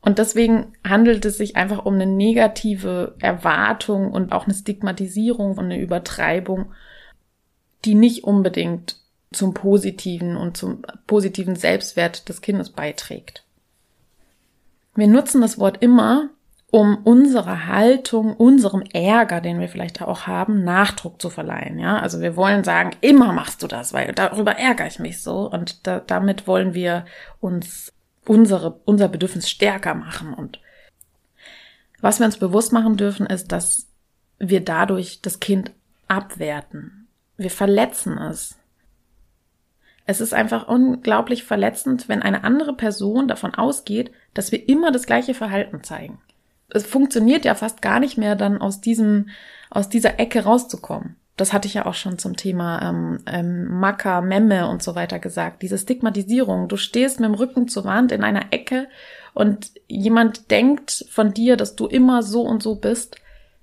Und 0.00 0.18
deswegen 0.18 0.72
handelt 0.86 1.24
es 1.24 1.38
sich 1.38 1.56
einfach 1.56 1.84
um 1.84 1.94
eine 1.94 2.06
negative 2.06 3.16
Erwartung 3.20 4.12
und 4.12 4.32
auch 4.32 4.44
eine 4.44 4.54
Stigmatisierung 4.54 5.58
und 5.58 5.64
eine 5.64 5.80
Übertreibung, 5.80 6.72
die 7.84 7.94
nicht 7.94 8.24
unbedingt 8.24 8.96
zum 9.32 9.54
positiven 9.54 10.36
und 10.36 10.56
zum 10.56 10.82
positiven 11.06 11.56
Selbstwert 11.56 12.28
des 12.28 12.40
Kindes 12.40 12.70
beiträgt. 12.70 13.44
Wir 14.94 15.08
nutzen 15.08 15.40
das 15.40 15.58
Wort 15.58 15.82
immer, 15.82 16.30
um 16.70 16.98
unserer 17.04 17.66
Haltung, 17.66 18.34
unserem 18.34 18.82
Ärger, 18.92 19.40
den 19.40 19.58
wir 19.58 19.68
vielleicht 19.68 20.02
auch 20.02 20.26
haben, 20.26 20.64
Nachdruck 20.64 21.20
zu 21.20 21.30
verleihen. 21.30 21.78
Ja, 21.78 21.98
also 21.98 22.20
wir 22.20 22.36
wollen 22.36 22.62
sagen, 22.62 22.90
immer 23.00 23.32
machst 23.32 23.62
du 23.62 23.66
das, 23.66 23.92
weil 23.92 24.12
darüber 24.12 24.52
ärgere 24.52 24.86
ich 24.86 24.98
mich 24.98 25.22
so 25.22 25.50
und 25.50 25.86
da, 25.86 26.00
damit 26.00 26.46
wollen 26.46 26.74
wir 26.74 27.06
uns 27.40 27.92
unsere, 28.28 28.80
unser 28.84 29.08
Bedürfnis 29.08 29.48
stärker 29.48 29.94
machen 29.94 30.34
und 30.34 30.60
was 32.00 32.20
wir 32.20 32.26
uns 32.26 32.36
bewusst 32.36 32.72
machen 32.72 32.96
dürfen, 32.96 33.26
ist, 33.26 33.50
dass 33.50 33.88
wir 34.38 34.60
dadurch 34.60 35.20
das 35.20 35.40
Kind 35.40 35.72
abwerten. 36.06 37.08
Wir 37.36 37.50
verletzen 37.50 38.16
es. 38.18 38.56
Es 40.06 40.20
ist 40.20 40.32
einfach 40.32 40.68
unglaublich 40.68 41.42
verletzend, 41.42 42.08
wenn 42.08 42.22
eine 42.22 42.44
andere 42.44 42.74
Person 42.74 43.26
davon 43.26 43.54
ausgeht, 43.54 44.12
dass 44.32 44.52
wir 44.52 44.68
immer 44.68 44.92
das 44.92 45.06
gleiche 45.06 45.34
Verhalten 45.34 45.82
zeigen 45.82 46.20
es 46.70 46.86
funktioniert 46.86 47.44
ja 47.44 47.54
fast 47.54 47.82
gar 47.82 48.00
nicht 48.00 48.18
mehr, 48.18 48.36
dann 48.36 48.60
aus 48.60 48.80
diesem, 48.80 49.30
aus 49.70 49.88
dieser 49.88 50.18
Ecke 50.20 50.44
rauszukommen. 50.44 51.16
Das 51.38 51.52
hatte 51.52 51.68
ich 51.68 51.74
ja 51.74 51.86
auch 51.86 51.94
schon 51.94 52.18
zum 52.18 52.36
Thema 52.36 52.82
ähm, 52.82 53.20
ähm, 53.26 53.78
Macker, 53.78 54.22
Memme 54.22 54.68
und 54.68 54.82
so 54.82 54.96
weiter 54.96 55.20
gesagt. 55.20 55.62
Diese 55.62 55.78
Stigmatisierung. 55.78 56.66
Du 56.66 56.76
stehst 56.76 57.20
mit 57.20 57.28
dem 57.28 57.34
Rücken 57.34 57.68
zur 57.68 57.84
Wand 57.84 58.10
in 58.10 58.24
einer 58.24 58.52
Ecke 58.52 58.88
und 59.34 59.70
jemand 59.86 60.50
denkt 60.50 61.06
von 61.10 61.32
dir, 61.32 61.56
dass 61.56 61.76
du 61.76 61.86
immer 61.86 62.24
so 62.24 62.42
und 62.42 62.60
so 62.60 62.74
bist. 62.74 63.16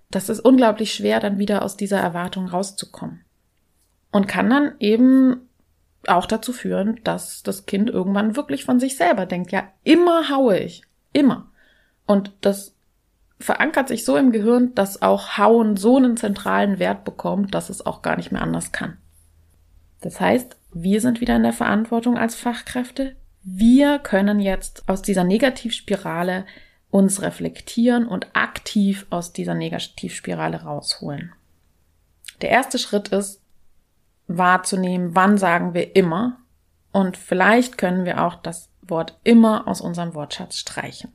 Das 0.09 0.29
ist 0.29 0.39
unglaublich 0.39 0.93
schwer, 0.93 1.19
dann 1.19 1.37
wieder 1.37 1.63
aus 1.63 1.75
dieser 1.75 1.99
Erwartung 1.99 2.47
rauszukommen. 2.47 3.25
Und 4.09 4.27
kann 4.27 4.49
dann 4.49 4.75
eben 4.79 5.49
auch 6.07 6.27
dazu 6.27 6.53
führen, 6.53 7.01
dass 7.03 7.43
das 7.43 7.65
Kind 7.65 7.89
irgendwann 7.89 8.37
wirklich 8.37 8.63
von 8.63 8.79
sich 8.79 8.95
selber 8.95 9.25
denkt, 9.25 9.51
ja, 9.51 9.67
immer 9.83 10.29
haue 10.29 10.59
ich. 10.59 10.83
Immer. 11.11 11.51
Und 12.05 12.31
das 12.39 12.74
verankert 13.39 13.87
sich 13.87 14.05
so 14.05 14.17
im 14.17 14.31
Gehirn, 14.31 14.73
dass 14.75 15.01
auch 15.01 15.37
Hauen 15.37 15.77
so 15.77 15.97
einen 15.97 16.17
zentralen 16.17 16.79
Wert 16.79 17.03
bekommt, 17.03 17.53
dass 17.53 17.69
es 17.69 17.85
auch 17.85 18.01
gar 18.01 18.15
nicht 18.15 18.31
mehr 18.31 18.41
anders 18.41 18.71
kann. 18.71 18.97
Das 20.01 20.19
heißt, 20.19 20.57
wir 20.73 21.01
sind 21.01 21.21
wieder 21.21 21.35
in 21.35 21.43
der 21.43 21.53
Verantwortung 21.53 22.17
als 22.17 22.35
Fachkräfte. 22.35 23.15
Wir 23.43 23.99
können 23.99 24.39
jetzt 24.39 24.87
aus 24.87 25.01
dieser 25.01 25.23
Negativspirale 25.23 26.45
uns 26.89 27.21
reflektieren 27.21 28.07
und 28.07 28.27
aktiv 28.33 29.05
aus 29.09 29.33
dieser 29.33 29.53
Negativspirale 29.53 30.63
rausholen. 30.63 31.33
Der 32.41 32.49
erste 32.49 32.79
Schritt 32.79 33.09
ist, 33.09 33.41
wahrzunehmen, 34.27 35.15
wann 35.15 35.37
sagen 35.37 35.73
wir 35.73 35.95
immer. 35.95 36.37
Und 36.91 37.17
vielleicht 37.17 37.77
können 37.77 38.05
wir 38.05 38.23
auch 38.23 38.35
das 38.35 38.69
Wort 38.81 39.19
immer 39.23 39.67
aus 39.67 39.81
unserem 39.81 40.13
Wortschatz 40.13 40.57
streichen. 40.57 41.11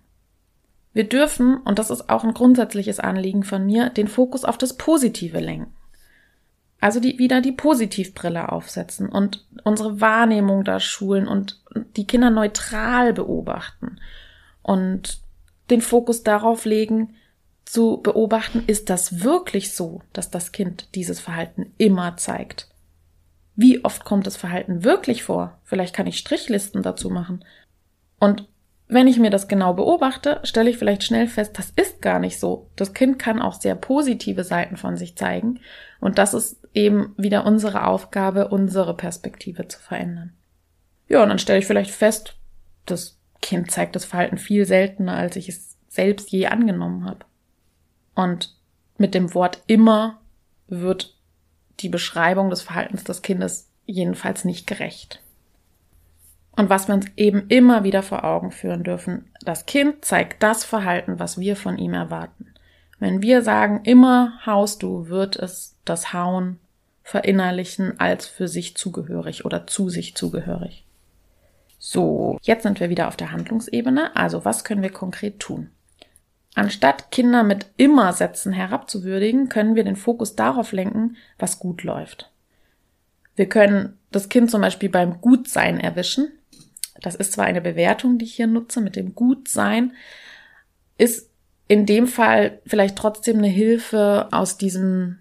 Wir 0.93 1.09
dürfen, 1.09 1.59
und 1.59 1.79
das 1.79 1.91
ist 1.91 2.11
auch 2.11 2.25
ein 2.25 2.35
grundsätzliches 2.35 2.99
Anliegen 2.99 3.45
von 3.45 3.65
mir, 3.65 3.91
den 3.91 4.09
Fokus 4.09 4.45
auf 4.45 4.59
das 4.59 4.77
Positive 4.77 5.39
lenken. 5.39 5.73
Also 6.81 6.99
die, 6.99 7.19
wieder 7.19 7.41
die 7.41 7.53
Positivbrille 7.53 8.51
aufsetzen 8.51 9.09
und 9.11 9.47
unsere 9.65 10.01
Wahrnehmung 10.01 10.65
da 10.65 10.81
schulen 10.81 11.29
und 11.29 11.61
die 11.97 12.07
Kinder 12.07 12.31
neutral 12.31 13.13
beobachten 13.13 14.01
und 14.63 15.21
den 15.69 15.83
Fokus 15.83 16.23
darauf 16.23 16.65
legen, 16.65 17.15
zu 17.65 17.99
beobachten, 17.99 18.65
ist 18.67 18.91
das 18.91 19.23
wirklich 19.23 19.75
so, 19.75 20.03
dass 20.13 20.31
das 20.31 20.51
Kind 20.51 20.89
dieses 20.97 21.21
Verhalten 21.21 21.73
immer 21.79 22.17
zeigt? 22.17 22.69
Wie 23.55 23.85
oft 23.85 24.05
kommt 24.05 24.27
das 24.27 24.37
Verhalten 24.37 24.83
wirklich 24.83 25.23
vor? 25.23 25.61
Vielleicht 25.65 25.95
kann 25.95 26.09
ich 26.09 26.19
Strichlisten 26.19 26.83
dazu 26.83 27.11
machen. 27.11 27.45
Und 28.19 28.49
wenn 28.91 29.07
ich 29.07 29.19
mir 29.19 29.31
das 29.31 29.47
genau 29.47 29.73
beobachte, 29.73 30.41
stelle 30.43 30.69
ich 30.69 30.77
vielleicht 30.77 31.05
schnell 31.05 31.29
fest, 31.29 31.59
das 31.59 31.71
ist 31.71 32.03
gar 32.03 32.19
nicht 32.19 32.41
so. 32.41 32.69
Das 32.77 32.93
Kind 32.93 33.19
kann 33.19 33.41
auch 33.41 33.55
sehr 33.55 33.77
positive 33.77 34.43
Seiten 34.43 34.77
von 34.77 34.97
sich 34.97 35.17
zeigen. 35.17 35.61
Und 36.01 36.19
das 36.19 36.35
ist 36.35 36.61
eben 36.75 37.15
wieder 37.17 37.47
unsere 37.47 37.87
Aufgabe, 37.87 38.49
unsere 38.49 38.97
Perspektive 38.97 39.69
zu 39.69 39.79
verändern. 39.79 40.33
Ja, 41.09 41.23
und 41.23 41.29
dann 41.29 41.39
stelle 41.39 41.61
ich 41.61 41.67
vielleicht 41.67 41.93
fest, 41.93 42.37
das 42.85 43.19
Kind 43.41 43.71
zeigt 43.71 43.97
das 43.97 44.05
Verhalten 44.05 44.39
viel 44.39 44.67
seltener, 44.67 45.15
als 45.15 45.37
ich 45.37 45.49
es 45.49 45.77
selbst 45.89 46.31
je 46.31 46.47
angenommen 46.47 47.05
habe. 47.05 47.25
Und 48.15 48.57
mit 48.99 49.15
dem 49.15 49.35
Wort 49.35 49.63
immer 49.67 50.21
wird 50.67 51.17
die 51.81 51.89
Beschreibung 51.89 52.51
des 52.51 52.63
Verhaltens 52.63 53.05
des 53.05 53.23
Kindes 53.23 53.71
jedenfalls 53.87 54.45
nicht 54.45 54.67
gerecht. 54.67 55.23
Und 56.61 56.69
was 56.69 56.89
wir 56.89 56.95
uns 56.95 57.07
eben 57.17 57.47
immer 57.49 57.85
wieder 57.85 58.03
vor 58.03 58.23
Augen 58.23 58.51
führen 58.51 58.85
dürfen, 58.85 59.31
das 59.41 59.65
Kind 59.65 60.05
zeigt 60.05 60.43
das 60.43 60.63
Verhalten, 60.63 61.19
was 61.19 61.41
wir 61.41 61.57
von 61.57 61.79
ihm 61.79 61.95
erwarten. 61.95 62.53
Wenn 62.99 63.23
wir 63.23 63.41
sagen, 63.41 63.81
immer 63.85 64.35
haust 64.45 64.83
du, 64.83 65.09
wird 65.09 65.37
es 65.37 65.79
das 65.87 66.13
Hauen 66.13 66.59
verinnerlichen 67.03 67.99
als 67.99 68.27
für 68.27 68.47
sich 68.47 68.77
zugehörig 68.77 69.47
oder 69.47 69.67
zu 69.67 69.89
sich 69.89 70.17
zugehörig. 70.17 70.85
So, 71.79 72.37
jetzt 72.43 72.65
sind 72.65 72.79
wir 72.79 72.91
wieder 72.91 73.09
auf 73.09 73.17
der 73.17 73.33
Handlungsebene. 73.33 74.15
Also 74.15 74.45
was 74.45 74.63
können 74.63 74.83
wir 74.83 74.93
konkret 74.93 75.41
tun? 75.41 75.71
Anstatt 76.55 77.11
Kinder 77.11 77.43
mit 77.43 77.69
immer 77.79 78.13
Sätzen 78.13 78.53
herabzuwürdigen, 78.53 79.49
können 79.49 79.77
wir 79.77 79.85
den 79.85 79.97
Fokus 79.97 80.37
darauf 80.37 80.73
lenken, 80.73 81.17
was 81.39 81.59
gut 81.59 81.85
läuft. 81.85 82.31
Wir 83.35 83.49
können 83.49 83.97
das 84.13 84.29
Kind 84.29 84.51
zum 84.51 84.61
Beispiel 84.61 84.91
beim 84.91 85.23
Gutsein 85.23 85.81
erwischen 85.81 86.33
das 87.03 87.15
ist 87.15 87.33
zwar 87.33 87.47
eine 87.47 87.61
Bewertung, 87.61 88.19
die 88.19 88.25
ich 88.25 88.35
hier 88.35 88.47
nutze 88.47 88.81
mit 88.81 88.97
dem 88.97 89.15
Gutsein, 89.15 89.93
ist 90.99 91.31
in 91.69 91.87
dem 91.87 92.07
Fall 92.07 92.61
vielleicht 92.67 92.97
trotzdem 92.97 93.39
eine 93.39 93.49
Hilfe, 93.49 94.29
aus 94.33 94.59
diesem 94.59 95.21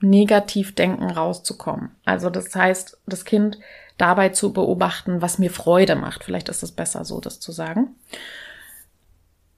Negativdenken 0.00 1.10
rauszukommen. 1.10 1.90
Also 2.04 2.30
das 2.30 2.54
heißt, 2.54 2.98
das 3.06 3.24
Kind 3.24 3.58
dabei 3.96 4.30
zu 4.30 4.52
beobachten, 4.52 5.22
was 5.22 5.38
mir 5.38 5.50
Freude 5.50 5.94
macht. 5.94 6.24
Vielleicht 6.24 6.48
ist 6.48 6.62
es 6.62 6.72
besser 6.72 7.04
so, 7.04 7.20
das 7.20 7.38
zu 7.40 7.52
sagen. 7.52 7.94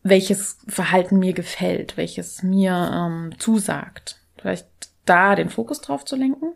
Welches 0.03 0.59
Verhalten 0.69 1.19
mir 1.19 1.33
gefällt, 1.33 1.97
welches 1.97 2.43
mir 2.43 2.91
ähm, 2.93 3.39
zusagt. 3.39 4.21
Vielleicht 4.37 4.67
da 5.07 5.35
den 5.35 5.49
Fokus 5.49 5.81
drauf 5.81 6.05
zu 6.05 6.17
lenken. 6.17 6.53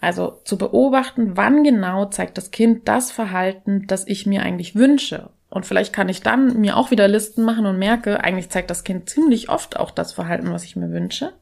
Also 0.00 0.40
zu 0.44 0.58
beobachten, 0.58 1.36
wann 1.36 1.64
genau 1.64 2.06
zeigt 2.06 2.38
das 2.38 2.50
Kind 2.50 2.86
das 2.86 3.10
Verhalten, 3.10 3.86
das 3.88 4.06
ich 4.06 4.26
mir 4.26 4.42
eigentlich 4.42 4.74
wünsche. 4.74 5.30
Und 5.50 5.66
vielleicht 5.66 5.92
kann 5.92 6.08
ich 6.08 6.22
dann 6.22 6.60
mir 6.60 6.76
auch 6.76 6.90
wieder 6.90 7.08
Listen 7.08 7.42
machen 7.42 7.66
und 7.66 7.78
merke, 7.78 8.22
eigentlich 8.22 8.50
zeigt 8.50 8.70
das 8.70 8.84
Kind 8.84 9.08
ziemlich 9.08 9.48
oft 9.48 9.78
auch 9.78 9.90
das 9.90 10.12
Verhalten, 10.12 10.52
was 10.52 10.64
ich 10.64 10.76
mir 10.76 10.90
wünsche. 10.90 11.32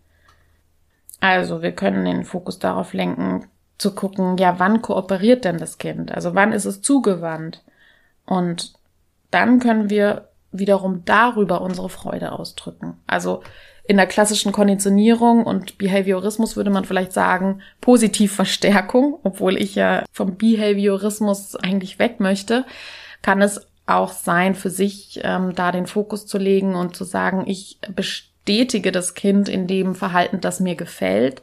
Also 1.20 1.60
wir 1.60 1.72
können 1.72 2.04
den 2.04 2.24
Fokus 2.24 2.58
darauf 2.58 2.92
lenken, 2.92 3.46
zu 3.78 3.94
gucken, 3.94 4.38
ja, 4.38 4.58
wann 4.58 4.80
kooperiert 4.80 5.44
denn 5.44 5.58
das 5.58 5.76
Kind? 5.76 6.12
Also 6.12 6.34
wann 6.34 6.52
ist 6.52 6.64
es 6.64 6.80
zugewandt? 6.80 7.62
Und 8.24 8.72
dann 9.30 9.60
können 9.60 9.90
wir 9.90 10.28
wiederum 10.50 11.04
darüber 11.04 11.60
unsere 11.60 11.90
Freude 11.90 12.32
ausdrücken. 12.32 12.98
Also 13.06 13.42
in 13.88 13.96
der 13.96 14.06
klassischen 14.06 14.52
Konditionierung 14.52 15.44
und 15.44 15.78
Behaviorismus 15.78 16.56
würde 16.56 16.70
man 16.70 16.84
vielleicht 16.84 17.12
sagen 17.12 17.62
Positivverstärkung, 17.80 19.18
obwohl 19.22 19.56
ich 19.56 19.74
ja 19.74 20.04
vom 20.12 20.36
Behaviorismus 20.36 21.56
eigentlich 21.56 21.98
weg 21.98 22.18
möchte, 22.18 22.64
kann 23.22 23.42
es 23.42 23.66
auch 23.86 24.12
sein, 24.12 24.54
für 24.54 24.70
sich 24.70 25.20
ähm, 25.22 25.54
da 25.54 25.70
den 25.70 25.86
Fokus 25.86 26.26
zu 26.26 26.38
legen 26.38 26.74
und 26.74 26.96
zu 26.96 27.04
sagen, 27.04 27.44
ich 27.46 27.78
bestätige 27.94 28.90
das 28.90 29.14
Kind 29.14 29.48
in 29.48 29.66
dem 29.66 29.94
Verhalten, 29.94 30.40
das 30.40 30.58
mir 30.58 30.74
gefällt 30.74 31.42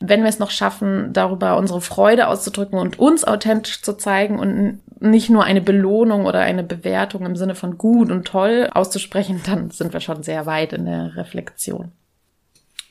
wenn 0.00 0.22
wir 0.22 0.30
es 0.30 0.38
noch 0.38 0.50
schaffen, 0.50 1.12
darüber 1.12 1.58
unsere 1.58 1.82
Freude 1.82 2.28
auszudrücken 2.28 2.78
und 2.78 2.98
uns 2.98 3.24
authentisch 3.24 3.82
zu 3.82 3.92
zeigen 3.92 4.38
und 4.38 4.80
nicht 4.98 5.28
nur 5.28 5.44
eine 5.44 5.60
Belohnung 5.60 6.24
oder 6.24 6.40
eine 6.40 6.62
Bewertung 6.62 7.26
im 7.26 7.36
Sinne 7.36 7.54
von 7.54 7.76
gut 7.76 8.10
und 8.10 8.26
toll 8.26 8.68
auszusprechen, 8.72 9.42
dann 9.46 9.70
sind 9.70 9.92
wir 9.92 10.00
schon 10.00 10.22
sehr 10.22 10.46
weit 10.46 10.72
in 10.72 10.86
der 10.86 11.16
Reflexion. 11.16 11.92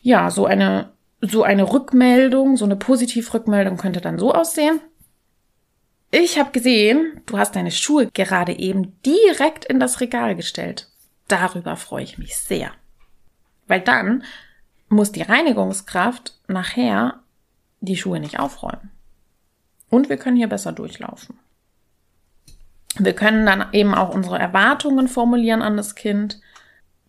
Ja, 0.01 0.29
so 0.29 0.45
eine, 0.45 0.91
so 1.19 1.43
eine 1.43 1.71
Rückmeldung, 1.73 2.57
so 2.57 2.65
eine 2.65 2.75
Positivrückmeldung 2.75 3.77
könnte 3.77 4.01
dann 4.01 4.19
so 4.19 4.33
aussehen. 4.33 4.79
Ich 6.11 6.39
habe 6.39 6.51
gesehen, 6.51 7.21
du 7.25 7.37
hast 7.37 7.55
deine 7.55 7.71
Schuhe 7.71 8.07
gerade 8.07 8.57
eben 8.57 8.99
direkt 9.03 9.65
in 9.65 9.79
das 9.79 9.99
Regal 9.99 10.35
gestellt. 10.35 10.87
Darüber 11.27 11.75
freue 11.75 12.03
ich 12.03 12.17
mich 12.17 12.37
sehr. 12.37 12.71
Weil 13.67 13.81
dann 13.81 14.23
muss 14.89 15.11
die 15.11 15.21
Reinigungskraft 15.21 16.37
nachher 16.47 17.19
die 17.79 17.97
Schuhe 17.97 18.19
nicht 18.19 18.39
aufräumen. 18.39 18.91
Und 19.89 20.09
wir 20.09 20.17
können 20.17 20.37
hier 20.37 20.49
besser 20.49 20.71
durchlaufen. 20.71 21.39
Wir 22.97 23.13
können 23.13 23.45
dann 23.45 23.67
eben 23.71 23.93
auch 23.93 24.13
unsere 24.13 24.39
Erwartungen 24.39 25.07
formulieren 25.07 25.61
an 25.61 25.77
das 25.77 25.95
Kind. 25.95 26.41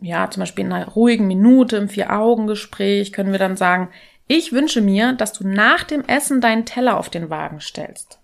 Ja, 0.00 0.30
zum 0.30 0.40
Beispiel 0.40 0.64
in 0.64 0.72
einer 0.72 0.88
ruhigen 0.88 1.26
Minute 1.26 1.76
im 1.76 1.88
Vier-Augen-Gespräch 1.88 3.12
können 3.12 3.32
wir 3.32 3.38
dann 3.38 3.56
sagen, 3.56 3.90
ich 4.26 4.52
wünsche 4.52 4.80
mir, 4.80 5.14
dass 5.14 5.32
du 5.32 5.46
nach 5.46 5.82
dem 5.82 6.04
Essen 6.04 6.40
deinen 6.40 6.64
Teller 6.64 6.99
auf 6.99 7.10
den 7.10 7.30
Wagen 7.30 7.60
stellst. 7.60 8.20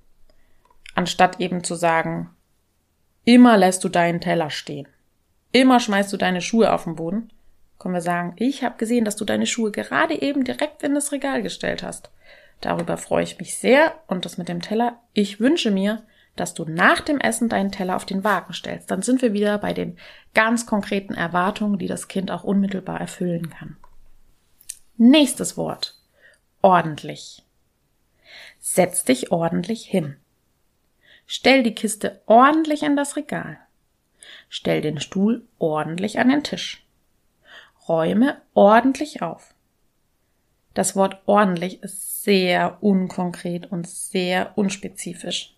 Anstatt 0.95 1.41
eben 1.41 1.65
zu 1.65 1.75
sagen, 1.75 2.31
immer 3.25 3.57
lässt 3.57 3.83
du 3.83 3.89
deinen 3.89 4.21
Teller 4.21 4.51
stehen. 4.51 4.87
Immer 5.53 5.81
schmeißt 5.81 6.13
du 6.13 6.17
deine 6.17 6.41
Schuhe 6.41 6.73
auf 6.73 6.85
den 6.85 6.97
Boden. 6.97 7.31
Können 7.79 7.95
wir 7.95 8.01
sagen, 8.01 8.35
ich 8.37 8.65
habe 8.65 8.79
gesehen, 8.79 9.05
dass 9.05 9.17
du 9.17 9.25
deine 9.25 9.47
Schuhe 9.47 9.71
gerade 9.71 10.21
eben 10.21 10.45
direkt 10.45 10.83
in 10.83 10.95
das 10.95 11.13
Regal 11.13 11.43
gestellt 11.43 11.83
hast. 11.83 12.11
Darüber 12.61 12.97
freue 12.97 13.25
ich 13.25 13.39
mich 13.39 13.59
sehr 13.59 13.95
und 14.07 14.25
das 14.25 14.39
mit 14.39 14.49
dem 14.49 14.63
Teller. 14.63 14.99
Ich 15.13 15.41
wünsche 15.41 15.71
mir, 15.71 16.03
dass 16.37 16.55
du 16.55 16.65
nach 16.65 17.01
dem 17.01 17.19
Essen 17.19 17.49
deinen 17.49 17.73
Teller 17.73 17.97
auf 17.97 18.05
den 18.05 18.25
Wagen 18.25 18.53
stellst. 18.53 18.91
Dann 18.91 19.03
sind 19.03 19.23
wir 19.23 19.33
wieder 19.33 19.59
bei 19.59 19.73
den 19.73 19.99
ganz 20.35 20.67
konkreten 20.67 21.15
Erwartungen, 21.15 21.79
die 21.79 21.87
das 21.87 22.09
Kind 22.09 22.31
auch 22.31 22.45
unmittelbar 22.45 23.01
erfüllen 23.01 23.51
kann. 23.51 23.77
Nächstes 24.97 25.57
Wort. 25.57 25.99
Ordentlich. 26.63 27.43
Setz 28.59 29.05
dich 29.05 29.31
ordentlich 29.31 29.85
hin. 29.85 30.17
Stell 31.27 31.63
die 31.63 31.75
Kiste 31.75 32.21
ordentlich 32.27 32.83
in 32.83 32.97
das 32.97 33.17
Regal. 33.17 33.59
Stell 34.49 34.81
den 34.81 35.01
Stuhl 35.01 35.45
ordentlich 35.59 36.19
an 36.19 36.29
den 36.29 36.43
Tisch. 36.43 36.86
Räume 37.89 38.41
ordentlich 38.55 39.23
auf. 39.23 39.55
Das 40.75 40.95
Wort 40.95 41.23
ordentlich 41.27 41.83
ist 41.83 42.23
sehr 42.25 42.83
unkonkret 42.83 43.73
und 43.73 43.89
sehr 43.89 44.53
unspezifisch. 44.57 45.55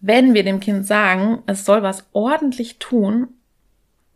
Wenn 0.00 0.34
wir 0.34 0.44
dem 0.44 0.60
Kind 0.60 0.86
sagen, 0.86 1.42
es 1.46 1.64
soll 1.64 1.82
was 1.82 2.06
ordentlich 2.12 2.78
tun, 2.78 3.28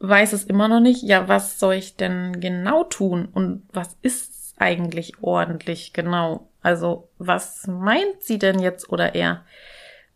weiß 0.01 0.33
es 0.33 0.45
immer 0.45 0.69
noch 0.69 0.81
nicht, 0.81 1.03
ja, 1.03 1.29
was 1.29 1.59
soll 1.59 1.75
ich 1.75 1.97
denn 1.97 2.41
genau 2.41 2.85
tun 2.85 3.27
und 3.27 3.63
was 3.73 3.97
ist 4.03 4.55
eigentlich 4.59 5.23
ordentlich 5.23 5.93
genau? 5.93 6.49
Also, 6.63 7.09
was 7.19 7.67
meint 7.67 8.23
sie 8.23 8.39
denn 8.39 8.59
jetzt 8.59 8.91
oder 8.91 9.15
er? 9.15 9.45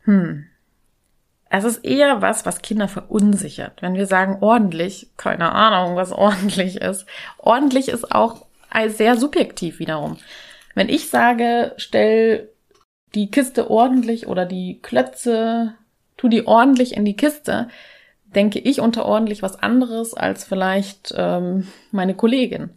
Hm. 0.04 0.46
Es 1.54 1.64
ist 1.64 1.84
eher 1.84 2.22
was, 2.22 2.46
was 2.46 2.62
Kinder 2.62 2.88
verunsichert. 2.88 3.82
Wenn 3.82 3.92
wir 3.92 4.06
sagen 4.06 4.38
ordentlich, 4.40 5.08
keine 5.18 5.52
Ahnung, 5.52 5.96
was 5.96 6.10
ordentlich 6.10 6.76
ist. 6.76 7.04
Ordentlich 7.36 7.88
ist 7.88 8.10
auch 8.10 8.46
sehr 8.86 9.18
subjektiv 9.18 9.78
wiederum. 9.78 10.16
Wenn 10.74 10.88
ich 10.88 11.10
sage, 11.10 11.74
stell 11.76 12.48
die 13.14 13.30
Kiste 13.30 13.70
ordentlich 13.70 14.28
oder 14.28 14.46
die 14.46 14.78
Klötze, 14.80 15.74
tu 16.16 16.28
die 16.28 16.46
ordentlich 16.46 16.96
in 16.96 17.04
die 17.04 17.16
Kiste, 17.16 17.68
denke 18.24 18.58
ich 18.58 18.80
unter 18.80 19.04
ordentlich 19.04 19.42
was 19.42 19.62
anderes 19.62 20.14
als 20.14 20.44
vielleicht 20.44 21.12
ähm, 21.18 21.68
meine 21.90 22.14
Kollegin. 22.14 22.70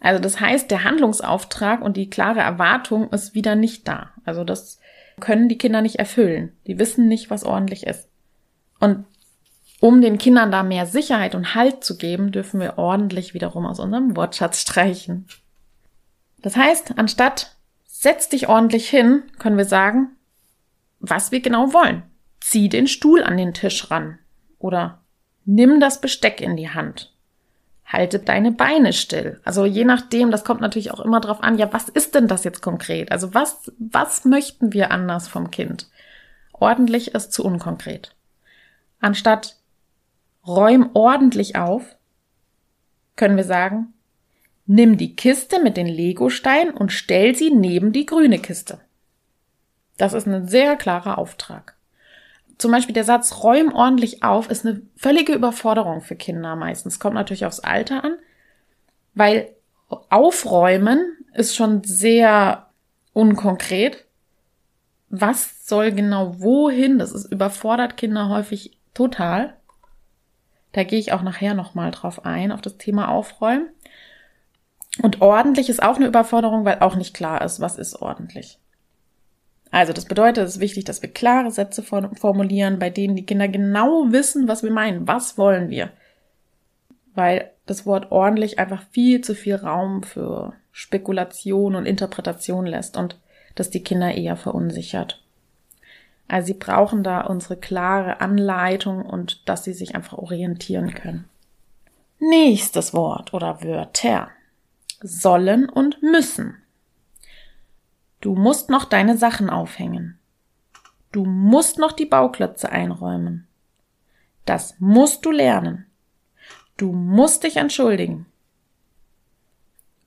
Also 0.00 0.20
das 0.20 0.38
heißt, 0.38 0.70
der 0.70 0.84
Handlungsauftrag 0.84 1.80
und 1.80 1.96
die 1.96 2.10
klare 2.10 2.40
Erwartung 2.40 3.08
ist 3.08 3.34
wieder 3.34 3.54
nicht 3.54 3.88
da. 3.88 4.10
Also 4.26 4.44
das 4.44 4.77
können 5.20 5.48
die 5.48 5.58
Kinder 5.58 5.80
nicht 5.80 5.98
erfüllen. 5.98 6.52
Die 6.66 6.78
wissen 6.78 7.08
nicht, 7.08 7.30
was 7.30 7.44
ordentlich 7.44 7.86
ist. 7.86 8.08
Und 8.80 9.04
um 9.80 10.00
den 10.00 10.18
Kindern 10.18 10.50
da 10.50 10.62
mehr 10.62 10.86
Sicherheit 10.86 11.34
und 11.34 11.54
Halt 11.54 11.84
zu 11.84 11.96
geben, 11.96 12.32
dürfen 12.32 12.60
wir 12.60 12.78
ordentlich 12.78 13.34
wiederum 13.34 13.66
aus 13.66 13.78
unserem 13.78 14.16
Wortschatz 14.16 14.60
streichen. 14.60 15.26
Das 16.42 16.56
heißt, 16.56 16.98
anstatt 16.98 17.56
setz 17.86 18.28
dich 18.28 18.48
ordentlich 18.48 18.88
hin, 18.88 19.22
können 19.38 19.56
wir 19.56 19.64
sagen, 19.64 20.16
was 21.00 21.30
wir 21.30 21.40
genau 21.40 21.72
wollen. 21.72 22.02
Zieh 22.40 22.68
den 22.68 22.86
Stuhl 22.86 23.22
an 23.22 23.36
den 23.36 23.54
Tisch 23.54 23.90
ran 23.90 24.18
oder 24.58 25.02
nimm 25.44 25.80
das 25.80 26.00
Besteck 26.00 26.40
in 26.40 26.56
die 26.56 26.70
Hand. 26.70 27.14
Halte 27.90 28.18
deine 28.18 28.52
Beine 28.52 28.92
still. 28.92 29.40
Also 29.44 29.64
je 29.64 29.84
nachdem, 29.84 30.30
das 30.30 30.44
kommt 30.44 30.60
natürlich 30.60 30.92
auch 30.92 31.00
immer 31.00 31.20
drauf 31.20 31.42
an, 31.42 31.56
ja, 31.56 31.72
was 31.72 31.88
ist 31.88 32.14
denn 32.14 32.28
das 32.28 32.44
jetzt 32.44 32.60
konkret? 32.60 33.10
Also 33.10 33.32
was, 33.32 33.72
was 33.78 34.24
möchten 34.24 34.72
wir 34.72 34.90
anders 34.90 35.26
vom 35.26 35.50
Kind? 35.50 35.88
Ordentlich 36.52 37.14
ist 37.14 37.32
zu 37.32 37.44
unkonkret. 37.44 38.14
Anstatt 39.00 39.56
räum 40.46 40.90
ordentlich 40.92 41.56
auf, 41.56 41.96
können 43.16 43.36
wir 43.36 43.44
sagen, 43.44 43.94
Nimm 44.70 44.98
die 44.98 45.16
Kiste 45.16 45.62
mit 45.62 45.78
den 45.78 45.86
Legosteinen 45.86 46.74
und 46.74 46.92
stell 46.92 47.34
sie 47.34 47.50
neben 47.50 47.90
die 47.94 48.04
grüne 48.04 48.38
Kiste. 48.38 48.78
Das 49.96 50.12
ist 50.12 50.26
ein 50.26 50.46
sehr 50.46 50.76
klarer 50.76 51.16
Auftrag. 51.16 51.77
Zum 52.58 52.72
Beispiel 52.72 52.92
der 52.92 53.04
Satz 53.04 53.42
räum 53.44 53.72
ordentlich 53.72 54.24
auf 54.24 54.50
ist 54.50 54.66
eine 54.66 54.82
völlige 54.96 55.32
Überforderung 55.32 56.00
für 56.00 56.16
Kinder 56.16 56.56
meistens. 56.56 56.98
Kommt 56.98 57.14
natürlich 57.14 57.46
aufs 57.46 57.60
Alter 57.60 58.04
an, 58.04 58.18
weil 59.14 59.54
aufräumen 60.10 61.16
ist 61.32 61.54
schon 61.54 61.84
sehr 61.84 62.66
unkonkret. 63.12 64.06
Was 65.08 65.66
soll 65.66 65.92
genau 65.92 66.40
wohin? 66.40 66.98
Das 66.98 67.12
ist 67.12 67.30
überfordert 67.32 67.96
Kinder 67.96 68.28
häufig 68.28 68.76
total. 68.92 69.54
Da 70.72 70.82
gehe 70.82 70.98
ich 70.98 71.12
auch 71.12 71.22
nachher 71.22 71.54
nochmal 71.54 71.92
drauf 71.92 72.24
ein, 72.24 72.52
auf 72.52 72.60
das 72.60 72.76
Thema 72.76 73.08
Aufräumen. 73.08 73.68
Und 75.00 75.20
ordentlich 75.20 75.68
ist 75.68 75.82
auch 75.82 75.96
eine 75.96 76.06
Überforderung, 76.06 76.64
weil 76.64 76.80
auch 76.80 76.96
nicht 76.96 77.14
klar 77.14 77.42
ist, 77.42 77.60
was 77.60 77.78
ist 77.78 78.02
ordentlich. 78.02 78.58
Also 79.70 79.92
das 79.92 80.06
bedeutet, 80.06 80.44
es 80.44 80.56
ist 80.56 80.60
wichtig, 80.60 80.84
dass 80.84 81.02
wir 81.02 81.10
klare 81.10 81.50
Sätze 81.50 81.82
formulieren, 81.82 82.78
bei 82.78 82.90
denen 82.90 83.16
die 83.16 83.26
Kinder 83.26 83.48
genau 83.48 84.10
wissen, 84.10 84.48
was 84.48 84.62
wir 84.62 84.70
meinen, 84.70 85.06
was 85.06 85.36
wollen 85.36 85.68
wir. 85.68 85.90
Weil 87.14 87.50
das 87.66 87.84
Wort 87.84 88.10
ordentlich 88.10 88.58
einfach 88.58 88.82
viel 88.90 89.20
zu 89.20 89.34
viel 89.34 89.56
Raum 89.56 90.02
für 90.02 90.54
Spekulation 90.72 91.74
und 91.74 91.86
Interpretation 91.86 92.64
lässt 92.64 92.96
und 92.96 93.18
das 93.56 93.70
die 93.70 93.82
Kinder 93.82 94.14
eher 94.14 94.36
verunsichert. 94.36 95.22
Also 96.28 96.46
sie 96.46 96.54
brauchen 96.54 97.02
da 97.02 97.22
unsere 97.22 97.56
klare 97.56 98.20
Anleitung 98.20 99.04
und 99.04 99.48
dass 99.48 99.64
sie 99.64 99.72
sich 99.72 99.94
einfach 99.94 100.18
orientieren 100.18 100.94
können. 100.94 101.24
Nächstes 102.20 102.94
Wort 102.94 103.34
oder 103.34 103.62
Wörter 103.62 104.28
sollen 105.00 105.68
und 105.68 106.02
müssen. 106.02 106.56
Du 108.20 108.34
musst 108.34 108.70
noch 108.70 108.84
deine 108.84 109.16
Sachen 109.16 109.50
aufhängen. 109.50 110.18
Du 111.12 111.24
musst 111.24 111.78
noch 111.78 111.92
die 111.92 112.06
Bauklötze 112.06 112.70
einräumen. 112.70 113.46
Das 114.44 114.74
musst 114.78 115.24
du 115.24 115.30
lernen. 115.30 115.86
Du 116.76 116.92
musst 116.92 117.44
dich 117.44 117.56
entschuldigen. 117.56 118.26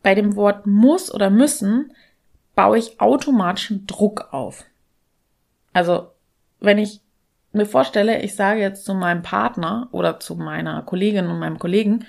Bei 0.04 0.16
dem 0.16 0.36
Wort 0.36 0.66
muss 0.66 1.14
oder 1.14 1.30
müssen 1.30 1.94
baue 2.56 2.78
ich 2.78 3.00
automatischen 3.00 3.88
Druck 3.88 4.34
auf. 4.34 4.66
Also, 5.74 6.12
wenn 6.60 6.78
ich 6.78 7.02
mir 7.54 7.66
vorstelle, 7.66 8.22
ich 8.22 8.36
sage 8.36 8.62
jetzt 8.62 8.86
zu 8.86 8.94
meinem 8.94 9.22
Partner 9.22 9.90
oder 9.92 10.20
zu 10.20 10.36
meiner 10.36 10.82
Kollegin 10.84 11.28
und 11.28 11.40
meinem 11.40 11.60
Kollegen, 11.60 12.06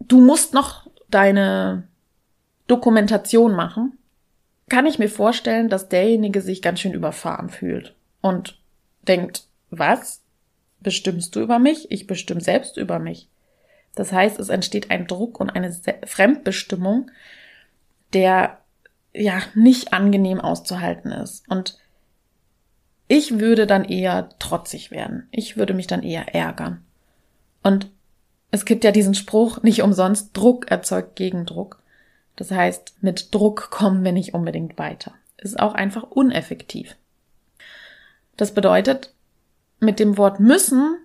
du 0.00 0.20
musst 0.20 0.54
noch 0.54 0.86
deine 1.08 1.86
Dokumentation 2.66 3.54
machen, 3.54 3.98
kann 4.68 4.86
ich 4.86 4.98
mir 4.98 5.08
vorstellen, 5.08 5.68
dass 5.68 5.88
derjenige 5.88 6.40
sich 6.40 6.62
ganz 6.62 6.80
schön 6.80 6.94
überfahren 6.94 7.50
fühlt 7.50 7.94
und 8.20 8.58
denkt, 9.02 9.44
was? 9.70 10.22
Bestimmst 10.80 11.34
du 11.34 11.40
über 11.40 11.58
mich? 11.58 11.90
Ich 11.90 12.06
bestimme 12.06 12.40
selbst 12.40 12.76
über 12.76 12.98
mich. 12.98 13.28
Das 13.94 14.12
heißt, 14.12 14.38
es 14.38 14.50
entsteht 14.50 14.90
ein 14.90 15.06
Druck 15.06 15.40
und 15.40 15.50
eine 15.50 15.74
Fremdbestimmung, 16.04 17.10
der 18.12 18.58
ja 19.14 19.40
nicht 19.54 19.92
angenehm 19.92 20.40
auszuhalten 20.40 21.10
ist. 21.12 21.48
Und 21.48 21.78
ich 23.08 23.38
würde 23.38 23.66
dann 23.66 23.84
eher 23.84 24.28
trotzig 24.38 24.90
werden. 24.90 25.28
Ich 25.30 25.56
würde 25.56 25.74
mich 25.74 25.86
dann 25.86 26.02
eher 26.02 26.34
ärgern. 26.34 26.84
Und 27.62 27.90
es 28.50 28.64
gibt 28.64 28.84
ja 28.84 28.92
diesen 28.92 29.14
Spruch, 29.14 29.62
nicht 29.62 29.82
umsonst, 29.82 30.36
Druck 30.36 30.70
erzeugt 30.70 31.16
Gegendruck. 31.16 31.82
Das 32.36 32.50
heißt, 32.50 33.02
mit 33.02 33.34
Druck 33.34 33.70
kommen 33.70 34.04
wir 34.04 34.12
nicht 34.12 34.34
unbedingt 34.34 34.78
weiter. 34.78 35.14
Ist 35.38 35.58
auch 35.58 35.74
einfach 35.74 36.04
uneffektiv. 36.04 36.96
Das 38.36 38.52
bedeutet, 38.52 39.14
mit 39.80 39.98
dem 39.98 40.16
Wort 40.18 40.40
müssen 40.40 40.98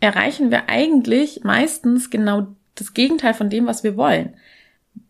erreichen 0.00 0.50
wir 0.50 0.68
eigentlich 0.68 1.42
meistens 1.44 2.10
genau 2.10 2.48
das 2.74 2.92
Gegenteil 2.92 3.34
von 3.34 3.48
dem, 3.48 3.66
was 3.66 3.84
wir 3.84 3.96
wollen. 3.96 4.36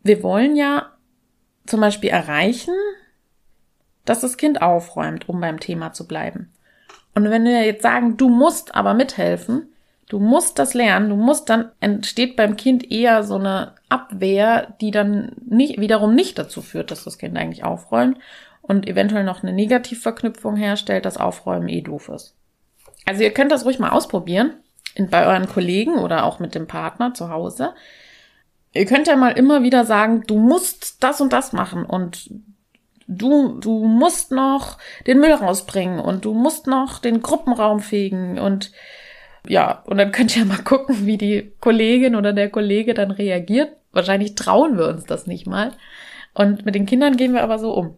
Wir 0.02 0.22
wollen 0.22 0.54
ja 0.54 0.92
zum 1.66 1.80
Beispiel 1.80 2.10
erreichen, 2.10 2.74
dass 4.04 4.20
das 4.20 4.36
Kind 4.36 4.62
aufräumt, 4.62 5.28
um 5.28 5.40
beim 5.40 5.58
Thema 5.58 5.92
zu 5.92 6.06
bleiben. 6.06 6.52
Und 7.14 7.30
wenn 7.30 7.44
wir 7.44 7.64
jetzt 7.64 7.82
sagen, 7.82 8.16
du 8.16 8.28
musst 8.28 8.74
aber 8.74 8.94
mithelfen, 8.94 9.73
du 10.14 10.20
musst 10.20 10.60
das 10.60 10.74
lernen, 10.74 11.08
du 11.08 11.16
musst, 11.16 11.50
dann 11.50 11.72
entsteht 11.80 12.36
beim 12.36 12.56
Kind 12.56 12.88
eher 12.88 13.24
so 13.24 13.34
eine 13.34 13.72
Abwehr, 13.88 14.72
die 14.80 14.92
dann 14.92 15.32
nicht, 15.44 15.80
wiederum 15.80 16.14
nicht 16.14 16.38
dazu 16.38 16.62
führt, 16.62 16.92
dass 16.92 17.02
das 17.02 17.18
Kind 17.18 17.36
eigentlich 17.36 17.64
aufräumt 17.64 18.18
und 18.62 18.86
eventuell 18.86 19.24
noch 19.24 19.42
eine 19.42 19.52
Negativverknüpfung 19.52 20.54
herstellt, 20.54 21.04
dass 21.04 21.16
Aufräumen 21.16 21.68
eh 21.68 21.80
doof 21.80 22.10
ist. 22.10 22.36
Also 23.04 23.24
ihr 23.24 23.32
könnt 23.32 23.50
das 23.50 23.64
ruhig 23.64 23.80
mal 23.80 23.90
ausprobieren, 23.90 24.52
bei 25.10 25.26
euren 25.26 25.48
Kollegen 25.48 25.98
oder 25.98 26.26
auch 26.26 26.38
mit 26.38 26.54
dem 26.54 26.68
Partner 26.68 27.12
zu 27.12 27.28
Hause. 27.30 27.74
Ihr 28.72 28.86
könnt 28.86 29.08
ja 29.08 29.16
mal 29.16 29.32
immer 29.32 29.64
wieder 29.64 29.84
sagen, 29.84 30.22
du 30.28 30.38
musst 30.38 31.02
das 31.02 31.20
und 31.20 31.32
das 31.32 31.52
machen 31.52 31.84
und 31.84 32.30
du, 33.08 33.58
du 33.58 33.84
musst 33.84 34.30
noch 34.30 34.78
den 35.08 35.18
Müll 35.18 35.32
rausbringen 35.32 35.98
und 35.98 36.24
du 36.24 36.34
musst 36.34 36.68
noch 36.68 37.00
den 37.00 37.20
Gruppenraum 37.20 37.80
fegen 37.80 38.38
und 38.38 38.70
ja, 39.46 39.82
und 39.86 39.98
dann 39.98 40.12
könnt 40.12 40.36
ihr 40.36 40.44
mal 40.44 40.62
gucken, 40.62 41.06
wie 41.06 41.18
die 41.18 41.52
Kollegin 41.60 42.16
oder 42.16 42.32
der 42.32 42.50
Kollege 42.50 42.94
dann 42.94 43.10
reagiert. 43.10 43.72
Wahrscheinlich 43.92 44.34
trauen 44.34 44.78
wir 44.78 44.88
uns 44.88 45.04
das 45.04 45.26
nicht 45.26 45.46
mal. 45.46 45.72
Und 46.32 46.64
mit 46.64 46.74
den 46.74 46.86
Kindern 46.86 47.16
gehen 47.16 47.34
wir 47.34 47.42
aber 47.42 47.58
so 47.58 47.72
um. 47.72 47.96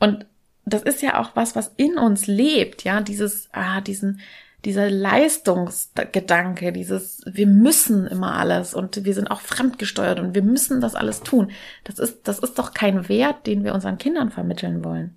Und 0.00 0.26
das 0.66 0.82
ist 0.82 1.02
ja 1.02 1.20
auch 1.20 1.30
was, 1.34 1.56
was 1.56 1.72
in 1.76 1.98
uns 1.98 2.26
lebt, 2.26 2.84
ja, 2.84 3.00
dieses, 3.00 3.48
ah, 3.52 3.80
diesen, 3.80 4.20
dieser 4.64 4.90
Leistungsgedanke, 4.90 6.72
dieses, 6.72 7.22
wir 7.26 7.46
müssen 7.46 8.06
immer 8.06 8.34
alles 8.34 8.74
und 8.74 9.04
wir 9.04 9.14
sind 9.14 9.30
auch 9.30 9.40
fremdgesteuert 9.40 10.20
und 10.20 10.34
wir 10.34 10.42
müssen 10.42 10.80
das 10.80 10.94
alles 10.94 11.20
tun. 11.20 11.50
Das 11.84 11.98
ist, 11.98 12.26
das 12.26 12.38
ist 12.38 12.58
doch 12.58 12.72
kein 12.72 13.08
Wert, 13.08 13.46
den 13.46 13.62
wir 13.62 13.74
unseren 13.74 13.98
Kindern 13.98 14.30
vermitteln 14.30 14.84
wollen. 14.84 15.16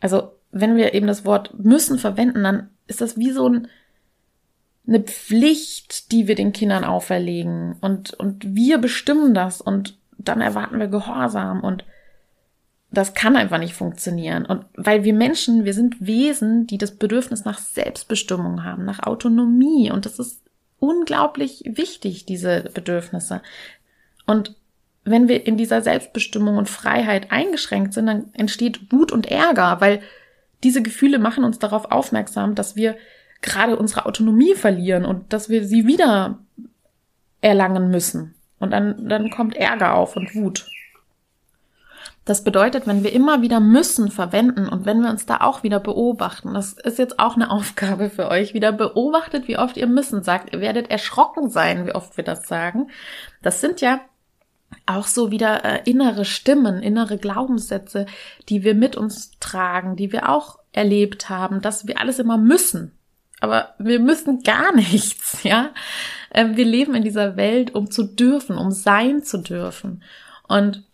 Also, 0.00 0.32
wenn 0.50 0.76
wir 0.76 0.94
eben 0.94 1.06
das 1.06 1.24
Wort 1.24 1.52
müssen 1.58 1.98
verwenden, 1.98 2.44
dann 2.44 2.70
ist 2.86 3.00
das 3.00 3.18
wie 3.18 3.30
so 3.32 3.48
ein, 3.48 3.68
eine 4.88 5.00
Pflicht, 5.00 6.10
die 6.10 6.26
wir 6.26 6.34
den 6.34 6.52
Kindern 6.52 6.84
auferlegen 6.84 7.76
und, 7.80 8.14
und 8.14 8.54
wir 8.54 8.78
bestimmen 8.78 9.34
das 9.34 9.60
und 9.60 9.98
dann 10.16 10.40
erwarten 10.40 10.80
wir 10.80 10.88
Gehorsam 10.88 11.60
und 11.60 11.84
das 12.90 13.12
kann 13.12 13.36
einfach 13.36 13.58
nicht 13.58 13.74
funktionieren. 13.74 14.46
Und 14.46 14.64
weil 14.74 15.04
wir 15.04 15.12
Menschen, 15.12 15.66
wir 15.66 15.74
sind 15.74 15.96
Wesen, 16.06 16.66
die 16.66 16.78
das 16.78 16.92
Bedürfnis 16.92 17.44
nach 17.44 17.58
Selbstbestimmung 17.58 18.64
haben, 18.64 18.86
nach 18.86 19.02
Autonomie. 19.02 19.90
Und 19.90 20.06
das 20.06 20.18
ist 20.18 20.40
unglaublich 20.78 21.64
wichtig, 21.66 22.24
diese 22.24 22.62
Bedürfnisse. 22.72 23.42
Und 24.26 24.54
wenn 25.04 25.28
wir 25.28 25.46
in 25.46 25.58
dieser 25.58 25.82
Selbstbestimmung 25.82 26.56
und 26.56 26.70
Freiheit 26.70 27.30
eingeschränkt 27.30 27.92
sind, 27.92 28.06
dann 28.06 28.32
entsteht 28.32 28.90
Wut 28.90 29.12
und 29.12 29.26
Ärger, 29.26 29.80
weil 29.80 30.00
diese 30.64 30.82
Gefühle 30.82 31.18
machen 31.18 31.44
uns 31.44 31.58
darauf 31.58 31.90
aufmerksam, 31.90 32.54
dass 32.54 32.74
wir 32.74 32.96
gerade 33.42 33.76
unsere 33.76 34.06
Autonomie 34.06 34.54
verlieren 34.54 35.04
und 35.04 35.32
dass 35.32 35.48
wir 35.48 35.64
sie 35.64 35.86
wieder 35.86 36.38
erlangen 37.40 37.90
müssen. 37.90 38.34
Und 38.58 38.72
dann, 38.72 39.08
dann 39.08 39.30
kommt 39.30 39.56
Ärger 39.56 39.94
auf 39.94 40.16
und 40.16 40.34
Wut. 40.34 40.66
Das 42.28 42.44
bedeutet, 42.44 42.86
wenn 42.86 43.04
wir 43.04 43.12
immer 43.14 43.40
wieder 43.40 43.58
müssen 43.58 44.10
verwenden 44.10 44.68
und 44.68 44.84
wenn 44.84 45.00
wir 45.00 45.08
uns 45.08 45.24
da 45.24 45.38
auch 45.38 45.62
wieder 45.62 45.80
beobachten, 45.80 46.52
das 46.52 46.74
ist 46.74 46.98
jetzt 46.98 47.18
auch 47.18 47.36
eine 47.36 47.50
Aufgabe 47.50 48.10
für 48.10 48.28
euch, 48.28 48.52
wieder 48.52 48.70
beobachtet, 48.70 49.48
wie 49.48 49.56
oft 49.56 49.78
ihr 49.78 49.86
müssen 49.86 50.22
sagt. 50.22 50.52
Ihr 50.52 50.60
werdet 50.60 50.90
erschrocken 50.90 51.48
sein, 51.48 51.86
wie 51.86 51.94
oft 51.94 52.18
wir 52.18 52.24
das 52.24 52.46
sagen. 52.46 52.90
Das 53.40 53.62
sind 53.62 53.80
ja 53.80 54.00
auch 54.84 55.06
so 55.06 55.30
wieder 55.30 55.64
äh, 55.64 55.90
innere 55.90 56.26
Stimmen, 56.26 56.82
innere 56.82 57.16
Glaubenssätze, 57.16 58.04
die 58.50 58.62
wir 58.62 58.74
mit 58.74 58.96
uns 58.96 59.30
tragen, 59.40 59.96
die 59.96 60.12
wir 60.12 60.28
auch 60.28 60.58
erlebt 60.72 61.30
haben, 61.30 61.62
dass 61.62 61.86
wir 61.86 61.98
alles 61.98 62.18
immer 62.18 62.36
müssen. 62.36 62.92
Aber 63.40 63.74
wir 63.78 64.00
müssen 64.00 64.42
gar 64.42 64.74
nichts, 64.74 65.42
ja. 65.42 65.70
Äh, 66.30 66.56
wir 66.56 66.64
leben 66.64 66.94
in 66.94 67.02
dieser 67.02 67.36
Welt, 67.36 67.74
um 67.74 67.90
zu 67.90 68.04
dürfen, 68.04 68.56
um 68.58 68.70
sein 68.70 69.22
zu 69.22 69.38
dürfen. 69.38 70.02
Und 70.46 70.84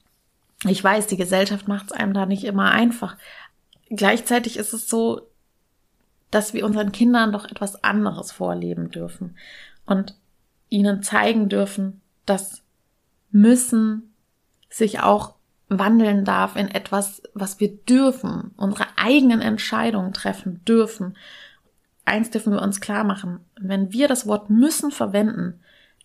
ich 0.67 0.83
weiß, 0.83 1.07
die 1.07 1.17
Gesellschaft 1.17 1.69
macht 1.69 1.87
es 1.87 1.93
einem 1.93 2.15
da 2.15 2.27
nicht 2.27 2.45
immer 2.45 2.71
einfach. 2.71 3.17
Gleichzeitig 3.91 4.57
ist 4.57 4.73
es 4.73 4.89
so, 4.89 5.29
dass 6.31 6.55
wir 6.55 6.65
unseren 6.67 6.91
Kindern 6.91 7.33
doch 7.33 7.45
etwas 7.45 7.85
anderes 7.85 8.33
vorleben 8.33 8.91
dürfen 8.91 9.37
und 9.87 10.17
ihnen 10.69 11.03
zeigen 11.03 11.49
dürfen, 11.49 12.01
dass 12.27 12.63
müssen 13.31 14.15
sich 14.71 15.01
auch 15.01 15.35
wandeln 15.69 16.25
darf 16.25 16.57
in 16.57 16.69
etwas, 16.69 17.23
was 17.35 17.61
wir 17.61 17.77
dürfen, 17.77 18.53
unsere 18.57 18.87
eigenen 18.97 19.41
Entscheidungen 19.41 20.13
treffen 20.13 20.65
dürfen. 20.65 21.17
Eins 22.05 22.31
dürfen 22.31 22.53
wir 22.53 22.63
uns 22.63 22.81
klar 22.81 23.05
machen. 23.05 23.41
Wenn 23.59 23.93
wir 23.93 24.09
das 24.09 24.27
Wort 24.27 24.51
müssen 24.51 24.91
verwenden, 24.91 25.61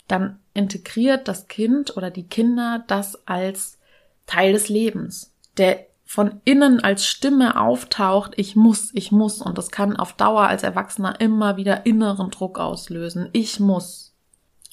dann 0.07 0.39
integriert 0.53 1.27
das 1.27 1.47
Kind 1.47 1.95
oder 1.97 2.09
die 2.09 2.27
Kinder 2.27 2.83
das 2.87 3.27
als 3.27 3.77
Teil 4.25 4.53
des 4.53 4.69
Lebens, 4.69 5.33
der 5.57 5.85
von 6.05 6.41
innen 6.43 6.83
als 6.83 7.05
Stimme 7.05 7.61
auftaucht, 7.61 8.33
ich 8.35 8.55
muss, 8.55 8.89
ich 8.95 9.11
muss, 9.11 9.43
und 9.43 9.59
das 9.59 9.69
kann 9.69 9.95
auf 9.95 10.13
Dauer 10.13 10.47
als 10.47 10.63
Erwachsener 10.63 11.21
immer 11.21 11.55
wieder 11.55 11.85
inneren 11.85 12.31
Druck 12.31 12.59
auslösen. 12.59 13.29
Ich 13.31 13.59
muss. 13.59 14.15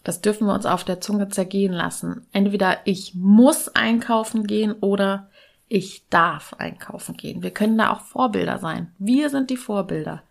Das 0.03 0.23
dürfen 0.23 0.47
wir 0.47 0.55
uns 0.55 0.65
auf 0.65 0.85
der 0.85 1.03
Zunge 1.03 1.29
zergehen 1.29 1.75
lassen. 1.75 2.27
Entweder 2.33 2.79
ich 2.85 3.15
muss 3.15 3.69
einkaufen 3.69 4.47
gehen 4.47 4.73
oder 4.81 5.29
ich 5.69 6.09
darf 6.09 6.55
einkaufen 6.55 7.17
gehen. 7.19 7.43
Wir 7.43 7.51
können 7.51 7.77
da 7.77 7.93
auch 7.93 8.01
Vorbilder 8.01 8.59
sein. 8.59 8.95
Wir 8.99 9.29
sind 9.29 9.51
die 9.51 9.59
Vorbilder. 9.59 10.23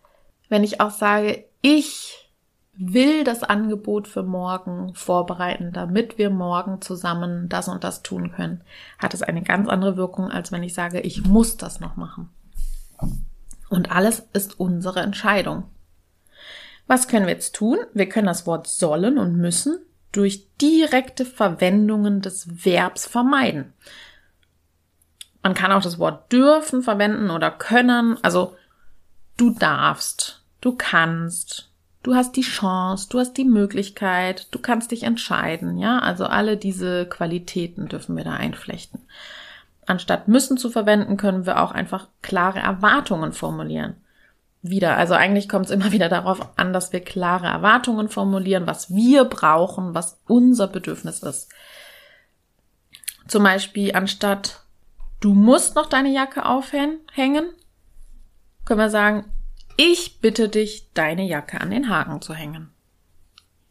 Wenn 0.48 0.64
ich 0.64 0.80
auch 0.80 0.90
sage, 0.90 1.44
ich 1.62 2.30
will 2.78 3.24
das 3.24 3.42
Angebot 3.42 4.06
für 4.06 4.22
morgen 4.22 4.94
vorbereiten, 4.94 5.72
damit 5.72 6.18
wir 6.18 6.30
morgen 6.30 6.82
zusammen 6.82 7.48
das 7.48 7.68
und 7.68 7.84
das 7.84 8.02
tun 8.02 8.32
können, 8.32 8.62
hat 8.98 9.14
es 9.14 9.22
eine 9.22 9.42
ganz 9.42 9.68
andere 9.68 9.96
Wirkung, 9.96 10.30
als 10.30 10.52
wenn 10.52 10.62
ich 10.62 10.74
sage, 10.74 11.00
ich 11.00 11.24
muss 11.24 11.56
das 11.56 11.80
noch 11.80 11.96
machen. 11.96 12.28
Und 13.68 13.90
alles 13.90 14.28
ist 14.32 14.60
unsere 14.60 15.00
Entscheidung. 15.00 15.64
Was 16.86 17.08
können 17.08 17.26
wir 17.26 17.32
jetzt 17.32 17.54
tun? 17.54 17.78
Wir 17.94 18.08
können 18.08 18.28
das 18.28 18.46
Wort 18.46 18.68
sollen 18.68 19.18
und 19.18 19.36
müssen 19.36 19.78
durch 20.12 20.46
direkte 20.60 21.24
Verwendungen 21.24 22.20
des 22.20 22.64
Verbs 22.64 23.06
vermeiden. 23.06 23.72
Man 25.42 25.54
kann 25.54 25.72
auch 25.72 25.82
das 25.82 25.98
Wort 25.98 26.32
dürfen 26.32 26.82
verwenden 26.82 27.30
oder 27.30 27.50
können, 27.50 28.18
also 28.22 28.56
du 29.36 29.50
darfst, 29.50 30.42
du 30.60 30.72
kannst, 30.72 31.70
du 32.02 32.14
hast 32.14 32.36
die 32.36 32.42
Chance, 32.42 33.08
du 33.10 33.18
hast 33.18 33.34
die 33.34 33.44
Möglichkeit, 33.44 34.48
du 34.52 34.58
kannst 34.58 34.90
dich 34.90 35.02
entscheiden, 35.02 35.78
ja? 35.78 35.98
Also 35.98 36.26
alle 36.26 36.56
diese 36.56 37.06
Qualitäten 37.06 37.88
dürfen 37.88 38.16
wir 38.16 38.24
da 38.24 38.34
einflechten. 38.34 39.00
Anstatt 39.86 40.26
müssen 40.28 40.56
zu 40.56 40.70
verwenden, 40.70 41.16
können 41.16 41.46
wir 41.46 41.62
auch 41.62 41.70
einfach 41.70 42.08
klare 42.22 42.58
Erwartungen 42.58 43.32
formulieren. 43.32 43.94
Wieder, 44.62 44.96
also 44.96 45.14
eigentlich 45.14 45.48
kommt 45.48 45.66
es 45.66 45.70
immer 45.70 45.92
wieder 45.92 46.08
darauf 46.08 46.58
an, 46.58 46.72
dass 46.72 46.92
wir 46.92 47.00
klare 47.00 47.46
Erwartungen 47.46 48.08
formulieren, 48.08 48.66
was 48.66 48.94
wir 48.94 49.24
brauchen, 49.24 49.94
was 49.94 50.18
unser 50.26 50.66
Bedürfnis 50.66 51.22
ist. 51.22 51.50
Zum 53.28 53.42
Beispiel 53.42 53.92
anstatt 53.94 54.60
du 55.20 55.34
musst 55.34 55.74
noch 55.74 55.86
deine 55.86 56.12
Jacke 56.12 56.44
aufhängen, 56.44 57.50
können 58.66 58.80
wir 58.80 58.90
sagen, 58.90 59.24
ich 59.78 60.20
bitte 60.20 60.48
dich, 60.50 60.90
deine 60.92 61.24
Jacke 61.24 61.60
an 61.60 61.70
den 61.70 61.88
Haken 61.88 62.20
zu 62.20 62.34
hängen. 62.34 62.70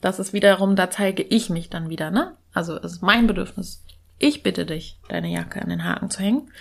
Das 0.01 0.19
ist 0.19 0.34
wiederum, 0.34 0.75
da 0.75 0.89
zeige 0.89 1.21
ich 1.21 1.49
mich 1.49 1.69
dann 1.69 1.89
wieder, 1.89 2.12
ne? 2.12 2.36
Also 2.53 2.77
es 2.77 2.93
ist 2.93 3.01
mein 3.01 3.27
Bedürfnis. 3.27 3.84
Ich 4.17 4.43
bitte 4.43 4.65
dich, 4.65 4.99
deine 5.10 5.27
Jacke 5.27 5.62
an 5.62 5.69
den 5.69 5.84
Haken 5.84 6.10
zu 6.10 6.21
hängen. 6.21 6.51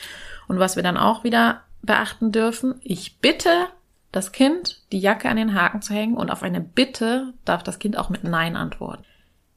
Und 0.49 0.59
was 0.59 0.77
wir 0.77 0.83
dann 0.83 0.97
auch 0.97 1.25
wieder 1.25 1.63
beachten 1.83 2.33
dürfen, 2.33 2.81
ich 2.83 3.21
bitte 3.21 3.69
das 4.13 4.33
Kind, 4.33 4.83
die 4.93 4.99
Jacke 4.99 5.29
an 5.29 5.37
den 5.37 5.55
Haken 5.55 5.83
zu 5.83 5.95
hängen 5.95 6.17
und 6.17 6.31
auf 6.31 6.43
eine 6.43 6.61
Bitte 6.61 7.35
darf 7.45 7.63
das 7.63 7.79
Kind 7.79 7.99
auch 7.99 8.09
mit 8.09 8.25
Nein 8.25 8.57
antworten. 8.57 9.05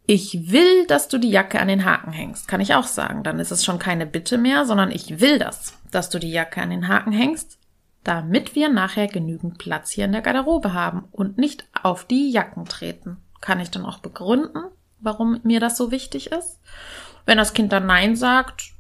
Ich 0.06 0.52
will, 0.52 0.86
dass 0.88 1.08
du 1.08 1.18
die 1.18 1.30
Jacke 1.30 1.60
an 1.60 1.68
den 1.68 1.86
Haken 1.86 2.12
hängst, 2.12 2.48
kann 2.48 2.62
ich 2.62 2.76
auch 2.76 2.86
sagen. 2.86 3.24
Dann 3.24 3.40
ist 3.40 3.52
es 3.52 3.66
schon 3.66 3.80
keine 3.80 4.06
Bitte 4.06 4.38
mehr, 4.38 4.66
sondern 4.66 4.92
ich 4.92 5.20
will 5.20 5.40
das, 5.40 5.74
dass 5.92 6.10
du 6.10 6.20
die 6.20 6.32
Jacke 6.32 6.62
an 6.62 6.70
den 6.70 6.88
Haken 6.88 7.12
hängst 7.12 7.57
damit 8.08 8.56
wir 8.56 8.70
nachher 8.70 9.08
genügend 9.08 9.58
Platz 9.58 9.92
hier 9.92 10.06
in 10.06 10.14
der 10.14 10.22
Garderobe 10.22 10.72
haben 10.72 11.10
und 11.12 11.38
nicht 11.38 11.68
auf 11.84 12.06
die 12.06 12.32
Jacken 12.32 12.64
treten. 12.64 13.18
Kann 13.42 13.60
ich 13.60 13.70
dann 13.70 13.86
auch 13.86 14.00
begründen, 14.00 14.64
warum 15.02 15.42
mir 15.44 15.60
das 15.60 15.76
so 15.76 15.92
wichtig 15.92 16.32
ist? 16.32 16.62
Wenn 17.26 17.38
das 17.38 17.54
Kind 17.54 17.74
dann 17.74 17.86
Nein 17.86 18.16
sagt, 18.16 18.72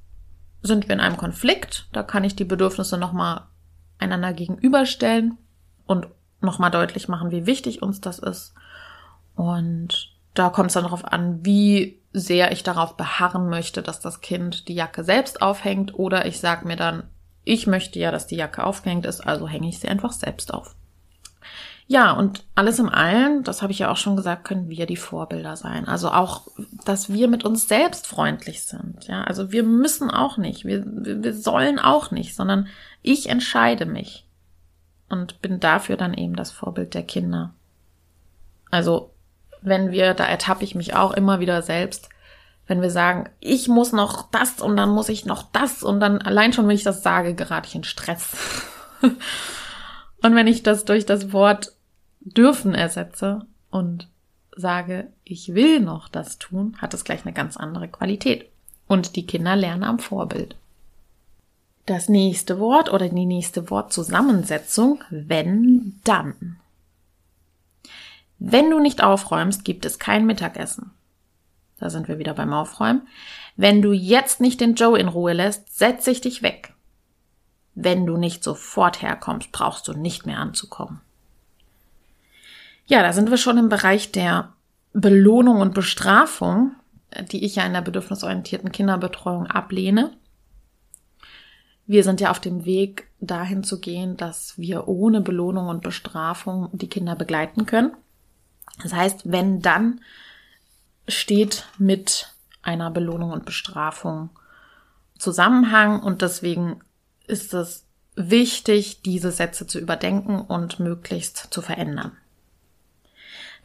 sind 0.62 0.88
wir 0.88 0.96
in 0.96 1.02
einem 1.02 1.18
Konflikt. 1.18 1.90
Da 1.92 2.04
kann 2.04 2.24
ich 2.24 2.38
die 2.38 2.46
Bedürfnisse 2.46 2.98
nochmal 2.98 3.42
einander 4.00 4.32
gegenüberstellen 4.32 5.38
und 5.86 6.08
nochmal 6.40 6.72
deutlich 6.72 7.10
machen, 7.10 7.30
wie 7.32 7.46
wichtig 7.46 7.82
uns 7.82 8.00
das 8.00 8.20
ist. 8.20 8.54
Und 9.36 10.16
da 10.36 10.50
kommt 10.50 10.68
es 10.68 10.76
dann 10.76 10.84
darauf 10.84 11.04
an, 11.04 11.46
wie 11.46 12.02
sehr 12.14 12.54
ich 12.54 12.64
darauf 12.64 12.96
beharren 12.96 13.50
möchte, 13.50 13.82
dass 13.82 14.00
das 14.00 14.22
Kind 14.22 14.70
die 14.70 14.76
Jacke 14.76 15.04
selbst 15.04 15.42
aufhängt 15.42 15.94
oder 15.96 16.26
ich 16.26 16.40
sage 16.40 16.66
mir 16.66 16.78
dann, 16.78 17.04
ich 17.48 17.68
möchte 17.68 18.00
ja, 18.00 18.12
dass 18.12 18.28
die 18.28 18.36
Jacke 18.36 18.64
aufgehängt 18.64 19.06
ist, 19.06 19.22
also 19.22 19.48
hänge 19.48 19.70
ich 19.70 19.80
sie 19.80 19.88
einfach 19.88 20.12
selbst 20.12 20.54
auf. 20.54 20.76
Ja, 21.90 22.12
und 22.12 22.44
alles 22.54 22.80
im 22.80 22.90
Allen, 22.90 23.44
das 23.44 23.62
habe 23.62 23.72
ich 23.72 23.80
ja 23.80 23.90
auch 23.90 23.96
schon 23.96 24.18
gesagt, 24.18 24.44
können 24.44 24.68
wir 24.68 24.86
die 24.86 24.98
Vorbilder 24.98 25.56
sein. 25.56 25.88
Also 25.88 26.12
auch, 26.12 26.48
dass 26.84 27.14
wir 27.14 27.30
mit 27.30 27.46
uns 27.46 27.70
selbst 27.70 28.08
freundlich 28.08 28.64
sind. 28.64 29.08
Ja, 29.08 29.24
also 29.24 29.54
wir 29.54 29.64
müssen 29.64 30.12
auch 30.12 30.38
nicht, 30.38 30.66
wir, 30.66 30.84
wir 30.86 31.34
sollen 31.34 31.80
auch 31.80 32.12
nicht, 32.12 32.36
sondern 32.36 32.68
ich 33.02 33.30
entscheide 33.30 33.86
mich 33.86 34.28
und 35.08 35.42
bin 35.42 35.62
dafür 35.62 35.96
dann 35.96 36.14
eben 36.14 36.36
das 36.36 36.52
Vorbild 36.52 36.94
der 36.94 37.04
Kinder. 37.04 37.54
Also, 38.70 39.14
wenn 39.62 39.92
wir, 39.92 40.14
da 40.14 40.26
ertappe 40.26 40.66
ich 40.66 40.76
mich 40.76 40.94
auch 40.94 41.14
immer 41.14 41.40
wieder 41.40 41.62
selbst, 41.62 42.10
wenn 42.68 42.82
wir 42.82 42.92
sagen, 42.92 43.30
ich 43.40 43.68
muss 43.68 43.94
noch 43.94 44.30
das 44.30 44.62
und 44.62 44.78
dann 44.78 44.90
muss 44.90 45.10
ich 45.10 45.26
noch 45.26 45.44
das 45.52 45.84
und 45.84 46.00
dann 46.00 46.22
allein 46.22 46.54
schon, 46.54 46.68
wenn 46.68 46.76
ich 46.76 46.84
das 46.84 47.02
sage, 47.02 47.34
gerate 47.34 47.68
ich 47.68 47.76
in 47.76 47.86
Stress. 47.86 48.36
und 49.02 50.36
wenn 50.36 50.48
ich 50.48 50.64
das 50.64 50.86
durch 50.86 51.06
das 51.06 51.32
Wort 51.32 51.74
dürfen 52.20 52.76
ersetze 52.76 53.46
und 53.72 54.10
sage, 54.56 55.12
ich 55.24 55.54
will 55.54 55.80
noch 55.80 56.10
das 56.10 56.40
tun, 56.40 56.76
hat 56.80 56.94
es 56.94 57.06
gleich 57.06 57.26
eine 57.26 57.34
ganz 57.34 57.56
andere 57.58 57.88
Qualität. 57.88 58.50
Und 58.88 59.16
die 59.16 59.26
Kinder 59.26 59.56
lernen 59.56 59.84
am 59.84 60.00
Vorbild. 60.00 60.56
Das 61.86 62.10
nächste 62.10 62.60
Wort 62.60 62.92
oder 62.92 63.08
die 63.08 63.26
nächste 63.26 63.70
Wortzusammensetzung, 63.70 65.04
wenn, 65.10 66.00
dann. 66.04 66.58
Wenn 68.40 68.70
du 68.70 68.80
nicht 68.80 69.02
aufräumst, 69.02 69.64
gibt 69.64 69.86
es 69.86 70.00
kein 70.00 70.26
Mittagessen. 70.26 70.92
Da 71.80 71.90
sind 71.90 72.08
wir 72.08 72.18
wieder 72.18 72.34
beim 72.34 72.54
Aufräumen. 72.54 73.08
Wenn 73.56 73.82
du 73.82 73.92
jetzt 73.92 74.42
nicht 74.42 74.62
den 74.62 74.76
Joe 74.76 75.00
in 75.00 75.08
Ruhe 75.08 75.34
lässt, 75.34 75.78
setze 75.78 76.12
ich 76.12 76.22
dich 76.22 76.42
weg. 76.42 76.74
Wenn 77.76 78.06
du 78.06 78.18
nicht 78.18 78.44
sofort 78.44 79.02
herkommst, 79.02 79.52
brauchst 79.52 79.88
du 79.88 79.94
nicht 79.94 80.26
mehr 80.26 80.40
anzukommen. 80.40 81.02
Ja, 82.88 83.04
da 83.04 83.14
sind 83.14 83.30
wir 83.30 83.38
schon 83.38 83.58
im 83.58 83.70
Bereich 83.70 84.12
der 84.12 84.54
Belohnung 84.94 85.62
und 85.62 85.74
Bestrafung, 85.74 86.72
die 87.32 87.46
ich 87.46 87.56
ja 87.56 87.66
in 87.66 87.74
der 87.74 87.82
bedürfnisorientierten 87.82 88.72
Kinderbetreuung 88.72 89.48
ablehne. 89.48 90.14
Wir 91.86 92.04
sind 92.04 92.20
ja 92.20 92.32
auf 92.32 92.40
dem 92.40 92.66
Weg 92.66 93.08
dahin 93.20 93.64
zu 93.64 93.80
gehen, 93.80 94.18
dass 94.18 94.58
wir 94.58 94.88
ohne 94.88 95.22
Belohnung 95.22 95.68
und 95.68 95.84
Bestrafung 95.84 96.70
die 96.74 96.90
Kinder 96.90 97.16
begleiten 97.16 97.66
können. 97.66 97.92
Das 98.82 98.94
heißt, 98.94 99.32
wenn 99.32 99.62
dann 99.62 100.02
steht 101.08 101.66
mit 101.78 102.34
einer 102.62 102.92
Belohnung 102.92 103.32
und 103.32 103.46
Bestrafung 103.46 104.30
Zusammenhang 105.18 106.02
und 106.02 106.22
deswegen 106.22 106.82
ist 107.26 107.54
es 107.54 107.86
wichtig, 108.16 109.02
diese 109.02 109.32
Sätze 109.32 109.68
zu 109.68 109.80
überdenken 109.80 110.42
und 110.42 110.80
möglichst 110.80 111.38
zu 111.38 111.62
verändern. 111.62 112.12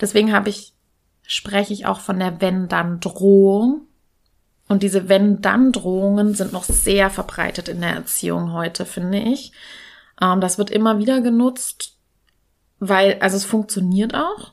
Deswegen 0.01 0.33
habe 0.33 0.49
ich, 0.49 0.75
spreche 1.23 1.73
ich 1.73 1.87
auch 1.87 2.01
von 2.01 2.19
der 2.19 2.41
Wenn-Dann-Drohung. 2.41 3.87
Und 4.69 4.83
diese 4.83 5.09
Wenn-Dann-Drohungen 5.09 6.35
sind 6.35 6.53
noch 6.53 6.65
sehr 6.65 7.11
verbreitet 7.11 7.69
in 7.69 7.81
der 7.81 7.91
Erziehung 7.91 8.53
heute, 8.53 8.87
finde 8.87 9.19
ich. 9.19 9.53
Ähm, 10.21 10.41
das 10.41 10.59
wird 10.59 10.71
immer 10.71 10.99
wieder 10.99 11.21
genutzt, 11.21 11.97
weil, 12.79 13.19
also 13.21 13.37
es 13.37 13.45
funktioniert 13.45 14.15
auch. 14.15 14.53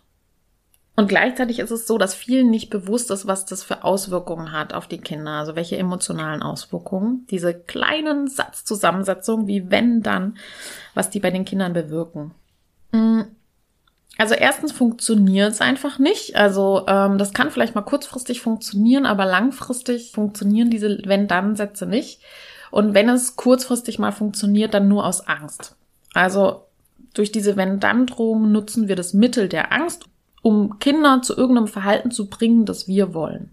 Und 0.99 1.07
gleichzeitig 1.07 1.59
ist 1.59 1.71
es 1.71 1.87
so, 1.87 1.97
dass 1.97 2.13
vielen 2.13 2.49
nicht 2.49 2.69
bewusst 2.69 3.09
ist, 3.09 3.25
was 3.25 3.45
das 3.45 3.63
für 3.63 3.85
Auswirkungen 3.85 4.51
hat 4.51 4.73
auf 4.73 4.85
die 4.85 4.97
Kinder, 4.97 5.31
also 5.31 5.55
welche 5.55 5.77
emotionalen 5.77 6.43
Auswirkungen 6.43 7.25
diese 7.29 7.53
kleinen 7.53 8.27
Satzzusammensetzungen 8.27 9.47
wie 9.47 9.71
wenn 9.71 10.01
dann, 10.01 10.37
was 10.95 11.09
die 11.09 11.21
bei 11.21 11.31
den 11.31 11.45
Kindern 11.45 11.71
bewirken. 11.71 12.33
Mm. 12.91 13.21
Also 14.17 14.35
erstens 14.35 14.73
funktioniert 14.73 15.53
es 15.53 15.61
einfach 15.61 15.99
nicht. 15.99 16.35
Also 16.35 16.83
ähm, 16.85 17.17
das 17.17 17.31
kann 17.31 17.49
vielleicht 17.49 17.75
mal 17.75 17.83
kurzfristig 17.83 18.41
funktionieren, 18.41 19.05
aber 19.05 19.25
langfristig 19.25 20.11
funktionieren 20.11 20.69
diese 20.69 20.99
wenn-dann-Sätze 21.05 21.85
nicht. 21.85 22.19
Und 22.71 22.93
wenn 22.93 23.07
es 23.07 23.37
kurzfristig 23.37 23.99
mal 23.99 24.11
funktioniert, 24.11 24.73
dann 24.73 24.89
nur 24.89 25.05
aus 25.05 25.25
Angst. 25.25 25.77
Also 26.13 26.65
durch 27.13 27.31
diese 27.31 27.55
wenn-dann-Drohungen 27.55 28.51
nutzen 28.51 28.89
wir 28.89 28.97
das 28.97 29.13
Mittel 29.13 29.47
der 29.47 29.71
Angst, 29.71 30.09
um 30.41 30.79
Kinder 30.79 31.21
zu 31.21 31.35
irgendeinem 31.35 31.67
Verhalten 31.67 32.11
zu 32.11 32.29
bringen, 32.29 32.65
das 32.65 32.87
wir 32.87 33.13
wollen. 33.13 33.51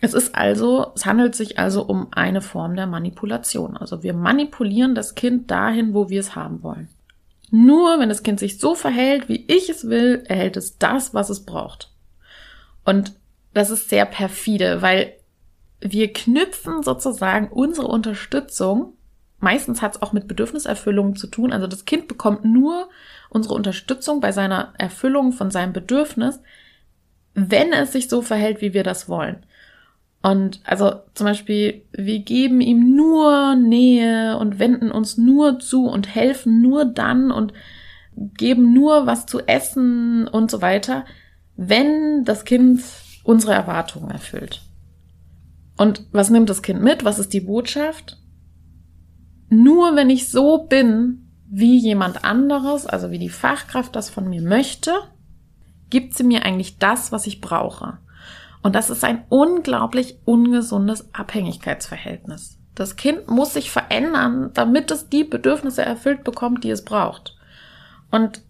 Es 0.00 0.14
ist 0.14 0.34
also, 0.34 0.92
es 0.94 1.06
handelt 1.06 1.34
sich 1.34 1.58
also 1.58 1.82
um 1.82 2.08
eine 2.10 2.42
Form 2.42 2.76
der 2.76 2.86
Manipulation. 2.86 3.76
Also 3.76 4.02
wir 4.02 4.12
manipulieren 4.12 4.94
das 4.94 5.14
Kind 5.14 5.50
dahin, 5.50 5.94
wo 5.94 6.10
wir 6.10 6.20
es 6.20 6.36
haben 6.36 6.62
wollen. 6.62 6.88
Nur 7.50 7.98
wenn 7.98 8.08
das 8.08 8.22
Kind 8.22 8.40
sich 8.40 8.58
so 8.58 8.74
verhält, 8.74 9.28
wie 9.28 9.44
ich 9.46 9.70
es 9.70 9.88
will, 9.88 10.24
erhält 10.26 10.56
es 10.56 10.78
das, 10.78 11.14
was 11.14 11.30
es 11.30 11.44
braucht. 11.46 11.90
Und 12.84 13.14
das 13.54 13.70
ist 13.70 13.88
sehr 13.88 14.04
perfide, 14.04 14.82
weil 14.82 15.14
wir 15.80 16.12
knüpfen 16.12 16.82
sozusagen 16.82 17.48
unsere 17.48 17.86
Unterstützung 17.86 18.94
Meistens 19.44 19.82
hat 19.82 19.96
es 19.96 20.02
auch 20.02 20.14
mit 20.14 20.26
Bedürfniserfüllung 20.26 21.16
zu 21.16 21.26
tun. 21.26 21.52
Also 21.52 21.66
das 21.66 21.84
Kind 21.84 22.08
bekommt 22.08 22.46
nur 22.46 22.88
unsere 23.34 23.54
Unterstützung 23.54 24.20
bei 24.20 24.32
seiner 24.32 24.72
Erfüllung 24.78 25.32
von 25.32 25.50
seinem 25.50 25.72
Bedürfnis, 25.72 26.40
wenn 27.34 27.72
es 27.72 27.92
sich 27.92 28.08
so 28.08 28.22
verhält, 28.22 28.60
wie 28.60 28.74
wir 28.74 28.84
das 28.84 29.08
wollen. 29.08 29.44
Und 30.22 30.60
also 30.64 31.00
zum 31.12 31.26
Beispiel, 31.26 31.82
wir 31.92 32.20
geben 32.20 32.60
ihm 32.60 32.96
nur 32.96 33.56
Nähe 33.56 34.38
und 34.38 34.58
wenden 34.58 34.90
uns 34.90 35.18
nur 35.18 35.58
zu 35.58 35.86
und 35.86 36.14
helfen 36.14 36.62
nur 36.62 36.86
dann 36.86 37.30
und 37.30 37.52
geben 38.16 38.72
nur 38.72 39.06
was 39.06 39.26
zu 39.26 39.40
essen 39.40 40.26
und 40.28 40.50
so 40.50 40.62
weiter, 40.62 41.04
wenn 41.56 42.24
das 42.24 42.44
Kind 42.44 42.82
unsere 43.24 43.52
Erwartungen 43.52 44.10
erfüllt. 44.10 44.62
Und 45.76 46.06
was 46.12 46.30
nimmt 46.30 46.48
das 46.48 46.62
Kind 46.62 46.80
mit? 46.80 47.04
Was 47.04 47.18
ist 47.18 47.34
die 47.34 47.40
Botschaft? 47.40 48.16
nur 49.62 49.96
wenn 49.96 50.10
ich 50.10 50.30
so 50.30 50.58
bin, 50.64 51.23
wie 51.56 51.78
jemand 51.78 52.24
anderes, 52.24 52.84
also 52.84 53.12
wie 53.12 53.18
die 53.20 53.28
Fachkraft 53.28 53.94
das 53.94 54.10
von 54.10 54.28
mir 54.28 54.42
möchte, 54.42 54.92
gibt 55.88 56.14
sie 56.14 56.24
mir 56.24 56.44
eigentlich 56.44 56.78
das, 56.78 57.12
was 57.12 57.28
ich 57.28 57.40
brauche. 57.40 57.98
Und 58.64 58.74
das 58.74 58.90
ist 58.90 59.04
ein 59.04 59.22
unglaublich 59.28 60.18
ungesundes 60.24 61.14
Abhängigkeitsverhältnis. 61.14 62.58
Das 62.74 62.96
Kind 62.96 63.28
muss 63.28 63.54
sich 63.54 63.70
verändern, 63.70 64.50
damit 64.54 64.90
es 64.90 65.08
die 65.08 65.22
Bedürfnisse 65.22 65.84
erfüllt 65.84 66.24
bekommt, 66.24 66.64
die 66.64 66.70
es 66.70 66.84
braucht. 66.84 67.36
Und 68.10 68.42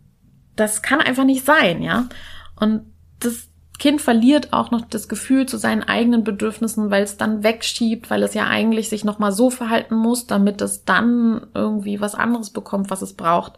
das 0.57 0.81
kann 0.81 1.01
einfach 1.01 1.25
nicht 1.25 1.45
sein, 1.45 1.83
ja. 1.83 2.09
Und 2.57 2.91
das 3.21 3.51
Kind 3.79 4.01
verliert 4.01 4.53
auch 4.53 4.71
noch 4.71 4.83
das 4.83 5.09
Gefühl 5.09 5.47
zu 5.47 5.57
seinen 5.57 5.83
eigenen 5.83 6.23
Bedürfnissen, 6.23 6.91
weil 6.91 7.03
es 7.03 7.17
dann 7.17 7.43
wegschiebt, 7.43 8.09
weil 8.09 8.23
es 8.23 8.33
ja 8.35 8.47
eigentlich 8.47 8.89
sich 8.89 9.05
nochmal 9.05 9.33
so 9.33 9.51
verhalten 9.51 9.97
muss, 9.97 10.27
damit 10.27 10.61
es 10.61 10.85
dann 10.85 11.47
irgendwie 11.55 12.01
was 12.01 12.15
anderes 12.15 12.51
bekommt, 12.51 12.91
was 12.91 13.03
es 13.03 13.15
braucht. 13.15 13.55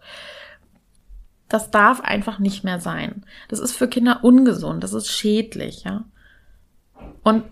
Das 1.48 1.70
darf 1.70 2.00
einfach 2.00 2.38
nicht 2.38 2.64
mehr 2.64 2.80
sein. 2.80 3.24
Das 3.48 3.60
ist 3.60 3.76
für 3.76 3.88
Kinder 3.88 4.24
ungesund, 4.24 4.82
das 4.82 4.94
ist 4.94 5.08
schädlich, 5.08 5.84
ja. 5.84 6.04
Und 7.22 7.44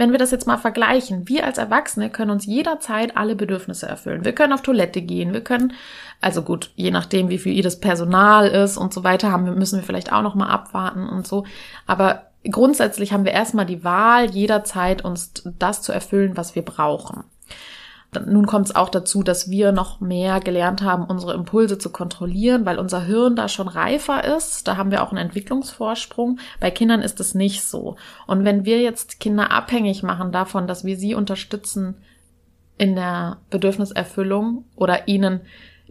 wenn 0.00 0.12
wir 0.12 0.18
das 0.18 0.30
jetzt 0.30 0.46
mal 0.46 0.56
vergleichen, 0.56 1.28
wir 1.28 1.44
als 1.44 1.58
Erwachsene 1.58 2.08
können 2.08 2.30
uns 2.30 2.46
jederzeit 2.46 3.18
alle 3.18 3.36
Bedürfnisse 3.36 3.86
erfüllen. 3.86 4.24
Wir 4.24 4.32
können 4.32 4.54
auf 4.54 4.62
Toilette 4.62 5.02
gehen, 5.02 5.34
wir 5.34 5.42
können, 5.42 5.74
also 6.22 6.40
gut, 6.40 6.70
je 6.74 6.90
nachdem, 6.90 7.28
wie 7.28 7.36
viel 7.36 7.52
jedes 7.52 7.80
Personal 7.80 8.48
ist 8.48 8.78
und 8.78 8.94
so 8.94 9.04
weiter, 9.04 9.30
haben, 9.30 9.44
müssen 9.58 9.78
wir 9.78 9.84
vielleicht 9.84 10.10
auch 10.10 10.22
noch 10.22 10.34
mal 10.34 10.48
abwarten 10.48 11.06
und 11.06 11.26
so. 11.26 11.44
Aber 11.86 12.28
grundsätzlich 12.50 13.12
haben 13.12 13.26
wir 13.26 13.32
erstmal 13.32 13.66
die 13.66 13.84
Wahl, 13.84 14.30
jederzeit 14.30 15.04
uns 15.04 15.34
das 15.58 15.82
zu 15.82 15.92
erfüllen, 15.92 16.34
was 16.34 16.54
wir 16.54 16.62
brauchen. 16.64 17.24
Nun 18.26 18.46
kommt 18.46 18.66
es 18.66 18.74
auch 18.74 18.88
dazu, 18.88 19.22
dass 19.22 19.50
wir 19.50 19.70
noch 19.70 20.00
mehr 20.00 20.40
gelernt 20.40 20.82
haben, 20.82 21.04
unsere 21.04 21.32
Impulse 21.34 21.78
zu 21.78 21.90
kontrollieren, 21.90 22.66
weil 22.66 22.80
unser 22.80 23.04
Hirn 23.04 23.36
da 23.36 23.48
schon 23.48 23.68
reifer 23.68 24.24
ist. 24.36 24.66
Da 24.66 24.76
haben 24.76 24.90
wir 24.90 25.04
auch 25.04 25.10
einen 25.10 25.24
Entwicklungsvorsprung. 25.24 26.40
Bei 26.58 26.72
Kindern 26.72 27.02
ist 27.02 27.20
es 27.20 27.34
nicht 27.34 27.62
so. 27.62 27.96
Und 28.26 28.44
wenn 28.44 28.64
wir 28.64 28.80
jetzt 28.80 29.20
Kinder 29.20 29.52
abhängig 29.52 30.02
machen 30.02 30.32
davon, 30.32 30.66
dass 30.66 30.84
wir 30.84 30.96
sie 30.96 31.14
unterstützen 31.14 31.98
in 32.78 32.96
der 32.96 33.36
Bedürfniserfüllung 33.50 34.64
oder 34.74 35.06
ihnen 35.06 35.42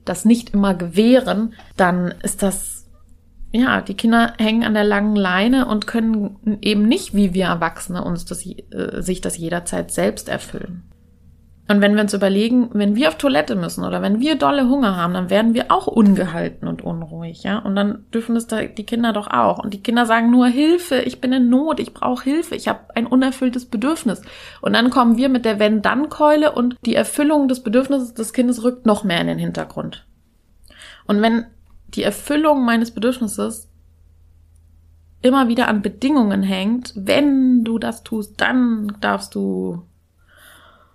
das 0.04 0.26
nicht 0.26 0.54
immer 0.54 0.74
gewähren, 0.74 1.54
dann 1.78 2.14
ist 2.22 2.44
das 2.44 2.80
ja, 3.52 3.82
die 3.82 3.96
Kinder 3.96 4.34
hängen 4.38 4.64
an 4.64 4.74
der 4.76 4.84
langen 4.84 5.16
Leine 5.16 5.68
und 5.68 5.88
können 5.88 6.60
eben 6.62 6.88
nicht 6.88 7.16
wie 7.16 7.34
wir 7.34 7.46
Erwachsene 7.46 8.04
uns 8.04 8.26
das, 8.26 8.46
äh, 8.46 9.02
sich 9.02 9.22
das 9.22 9.38
jederzeit 9.38 9.92
selbst 9.92 10.30
erfüllen. 10.30 10.89
Und 11.70 11.82
wenn 11.82 11.94
wir 11.94 12.02
uns 12.02 12.16
überlegen, 12.16 12.72
wenn 12.74 12.96
wir 12.96 13.10
auf 13.10 13.20
Toilette 13.20 13.56
müssen 13.56 13.86
oder 13.86 14.02
wenn 14.02 14.20
wir 14.20 14.36
dolle 14.36 14.68
Hunger 14.68 14.96
haben, 14.98 15.14
dann 15.14 15.30
werden 15.30 15.54
wir 15.54 15.72
auch 15.72 15.86
ungehalten 15.86 16.68
und 16.68 16.82
unruhig, 16.82 17.44
ja. 17.44 17.60
Und 17.60 17.76
dann 17.76 18.06
dürfen 18.12 18.36
es 18.36 18.48
da 18.48 18.64
die 18.64 18.88
Kinder 18.88 19.14
doch 19.14 19.28
auch. 19.28 19.60
Und 19.60 19.76
die 19.76 19.84
Kinder 19.84 20.08
sagen 20.08 20.32
nur 20.32 20.48
Hilfe, 20.48 21.02
ich 21.02 21.22
bin 21.22 21.32
in 21.32 21.48
Not, 21.50 21.80
ich 21.80 21.94
brauche 21.94 22.24
Hilfe, 22.24 22.56
ich 22.56 22.68
habe 22.68 22.80
ein 22.96 23.06
unerfülltes 23.06 23.68
Bedürfnis. 23.68 24.24
Und 24.62 24.74
dann 24.74 24.90
kommen 24.90 25.16
wir 25.16 25.30
mit 25.30 25.46
der 25.46 25.60
Wenn-Dann-Keule 25.60 26.54
und 26.54 26.76
die 26.86 26.96
Erfüllung 26.96 27.48
des 27.48 27.62
Bedürfnisses 27.62 28.16
des 28.16 28.34
Kindes 28.34 28.64
rückt 28.64 28.88
noch 28.88 29.04
mehr 29.04 29.22
in 29.22 29.28
den 29.28 29.38
Hintergrund. 29.38 30.08
Und 31.06 31.22
wenn 31.22 31.46
die 31.90 32.02
Erfüllung 32.02 32.66
meines 32.66 32.90
Bedürfnisses 32.90 33.70
immer 35.22 35.48
wieder 35.50 35.68
an 35.68 35.84
Bedingungen 35.84 36.42
hängt, 36.42 36.94
wenn 36.96 37.64
du 37.64 37.78
das 37.78 38.04
tust, 38.04 38.42
dann 38.42 38.98
darfst 39.02 39.36
du 39.36 39.84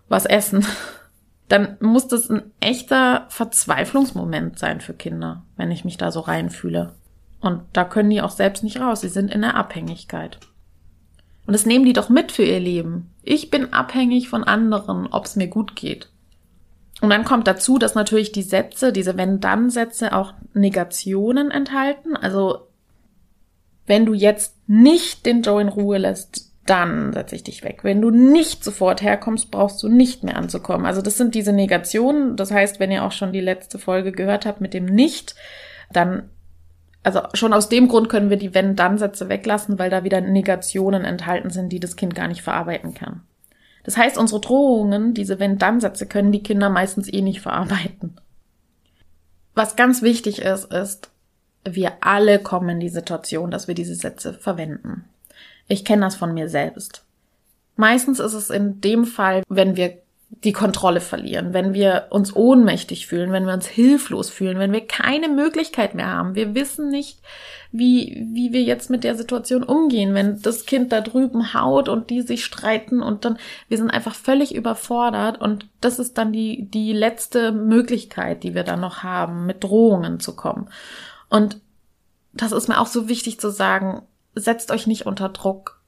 was 0.09 0.27
essen, 0.27 0.67
dann 1.49 1.77
muss 1.81 2.09
das 2.09 2.31
ein 2.31 2.43
echter 2.61 3.27
Verzweiflungsmoment 3.29 4.59
sein 4.59 4.81
für 4.81 4.95
Kinder, 4.95 5.45
wenn 5.57 5.71
ich 5.71 5.85
mich 5.85 5.97
da 5.97 6.11
so 6.11 6.21
reinfühle. 6.21 6.95
Und 7.40 7.62
da 7.75 7.85
können 7.85 8.11
die 8.11 8.23
auch 8.23 8.31
selbst 8.31 8.64
nicht 8.64 8.81
raus. 8.81 9.03
Sie 9.03 9.09
sind 9.09 9.31
in 9.31 9.43
der 9.43 9.55
Abhängigkeit. 9.55 10.38
Und 11.47 11.53
das 11.53 11.67
nehmen 11.67 11.85
die 11.85 11.93
doch 11.93 12.09
mit 12.09 12.33
für 12.33 12.43
ihr 12.43 12.61
Leben. 12.61 13.11
Ich 13.23 13.51
bin 13.51 13.75
abhängig 13.75 14.31
von 14.31 14.45
anderen, 14.45 15.09
ob 15.09 15.27
es 15.27 15.37
mir 15.37 15.49
gut 15.49 15.77
geht. 15.77 16.09
Und 17.01 17.11
dann 17.11 17.25
kommt 17.25 17.47
dazu, 17.47 17.79
dass 17.79 17.95
natürlich 17.95 18.33
die 18.33 18.43
Sätze, 18.43 18.93
diese 18.93 19.19
Wenn-Dann-Sätze 19.19 20.14
auch 20.14 20.33
Negationen 20.55 21.51
enthalten. 21.51 22.17
Also, 22.17 22.69
wenn 23.87 24.07
du 24.07 24.14
jetzt 24.14 24.57
nicht 24.67 25.27
den 25.27 25.43
Joe 25.43 25.61
in 25.61 25.69
Ruhe 25.69 25.99
lässt, 25.99 26.51
dann 26.66 27.12
setze 27.12 27.37
ich 27.37 27.44
dich 27.44 27.62
weg. 27.62 27.81
Wenn 27.83 28.00
du 28.00 28.11
nicht 28.11 28.64
sofort 28.64 29.03
herkommst, 29.03 29.50
brauchst 29.50 29.83
du 29.83 29.88
nicht 29.88 30.22
mehr 30.22 30.37
anzukommen. 30.37 30.87
Also 30.87 31.03
das 31.03 31.18
sind 31.18 31.35
diese 31.35 31.53
Negationen. 31.53 32.37
Das 32.37 32.50
heißt, 32.50 32.81
wenn 32.81 32.90
ihr 32.90 33.05
auch 33.05 33.12
schon 33.12 33.33
die 33.33 33.40
letzte 33.40 33.79
Folge 33.79 34.12
gehört 34.12 34.46
habt 34.46 34.61
mit 34.61 34.72
dem 34.72 34.87
Nicht, 34.87 35.35
dann, 35.92 36.31
also 37.03 37.20
schon 37.35 37.53
aus 37.53 37.68
dem 37.68 37.88
Grund 37.88 38.09
können 38.09 38.31
wir 38.31 38.38
die 38.38 38.55
Wenn-Dann-Sätze 38.55 39.29
weglassen, 39.29 39.79
weil 39.79 39.90
da 39.90 40.05
wieder 40.05 40.20
Negationen 40.22 41.05
enthalten 41.05 41.50
sind, 41.50 41.70
die 41.70 41.81
das 41.81 41.96
Kind 41.96 42.14
gar 42.14 42.29
nicht 42.29 42.42
verarbeiten 42.42 42.94
kann. 42.94 43.22
Das 43.85 43.98
heißt, 43.98 44.16
unsere 44.16 44.40
Drohungen, 44.40 45.12
diese 45.12 45.38
Wenn-Dann-Sätze, 45.38 46.07
können 46.07 46.33
die 46.33 46.42
Kinder 46.42 46.70
meistens 46.70 47.12
eh 47.12 47.20
nicht 47.20 47.42
verarbeiten. 47.42 48.18
Was 49.55 49.77
ganz 49.77 50.00
wichtig 50.00 50.40
ist, 50.40 50.72
ist, 50.72 51.11
wir 51.66 51.92
alle 52.00 52.38
kommen 52.38 52.70
in 52.70 52.81
die 52.81 52.88
Situation, 52.88 53.50
dass 53.50 53.68
wir 53.68 53.74
diese 53.74 53.94
Sätze 53.94 54.33
verwenden. 54.33 55.05
Ich 55.68 55.85
kenne 55.85 56.03
das 56.03 56.16
von 56.16 56.35
mir 56.35 56.48
selbst. 56.48 57.05
Meistens 57.77 58.20
ist 58.20 58.35
es 58.35 58.50
in 58.50 58.81
dem 58.81 59.05
Fall, 59.05 59.42
wenn 59.48 59.77
wir 59.77 59.98
die 60.42 60.53
Kontrolle 60.53 61.00
verlieren, 61.00 61.55
wenn 61.55 61.74
wir 61.74 62.07
uns 62.11 62.35
ohnmächtig 62.35 63.07
fühlen, 63.07 63.33
wenn 63.33 63.46
wir 63.46 63.55
uns 63.55 63.66
hilflos 63.66 64.31
fühlen, 64.31 64.59
wenn 64.59 64.72
wir 64.72 64.87
keine 64.87 65.29
Möglichkeit 65.29 65.94
mehr 65.94 66.09
haben. 66.09 66.35
Wir 66.35 66.55
wissen 66.55 66.88
nicht, 66.88 67.20
wie, 67.70 68.27
wie 68.33 68.53
wir 68.53 68.62
jetzt 68.62 68.90
mit 68.90 69.05
der 69.05 69.14
Situation 69.14 69.62
umgehen, 69.62 70.14
wenn 70.14 70.40
das 70.42 70.66
Kind 70.66 70.92
da 70.92 71.00
drüben 71.00 71.55
haut 71.55 71.88
und 71.88 72.11
die 72.11 72.22
sich 72.22 72.44
streiten 72.44 73.03
und 73.03 73.24
dann, 73.24 73.38
wir 73.68 73.79
sind 73.79 73.90
einfach 73.90 74.14
völlig 74.14 74.55
überfordert 74.55 75.40
und 75.40 75.66
das 75.81 75.98
ist 75.98 76.18
dann 76.18 76.33
die, 76.33 76.68
die 76.68 76.92
letzte 76.92 77.53
Möglichkeit, 77.53 78.42
die 78.42 78.55
wir 78.55 78.64
dann 78.64 78.81
noch 78.81 79.03
haben, 79.03 79.46
mit 79.46 79.62
Drohungen 79.62 80.20
zu 80.20 80.35
kommen. 80.35 80.68
Und 81.31 81.61
das 82.33 82.53
ist 82.53 82.68
mir 82.68 82.81
auch 82.81 82.88
so 82.88 83.09
wichtig 83.09 83.38
zu 83.38 83.50
sagen, 83.50 84.03
setzt 84.35 84.70
euch 84.70 84.87
nicht 84.87 85.07
unter 85.07 85.29
Druck. 85.29 85.81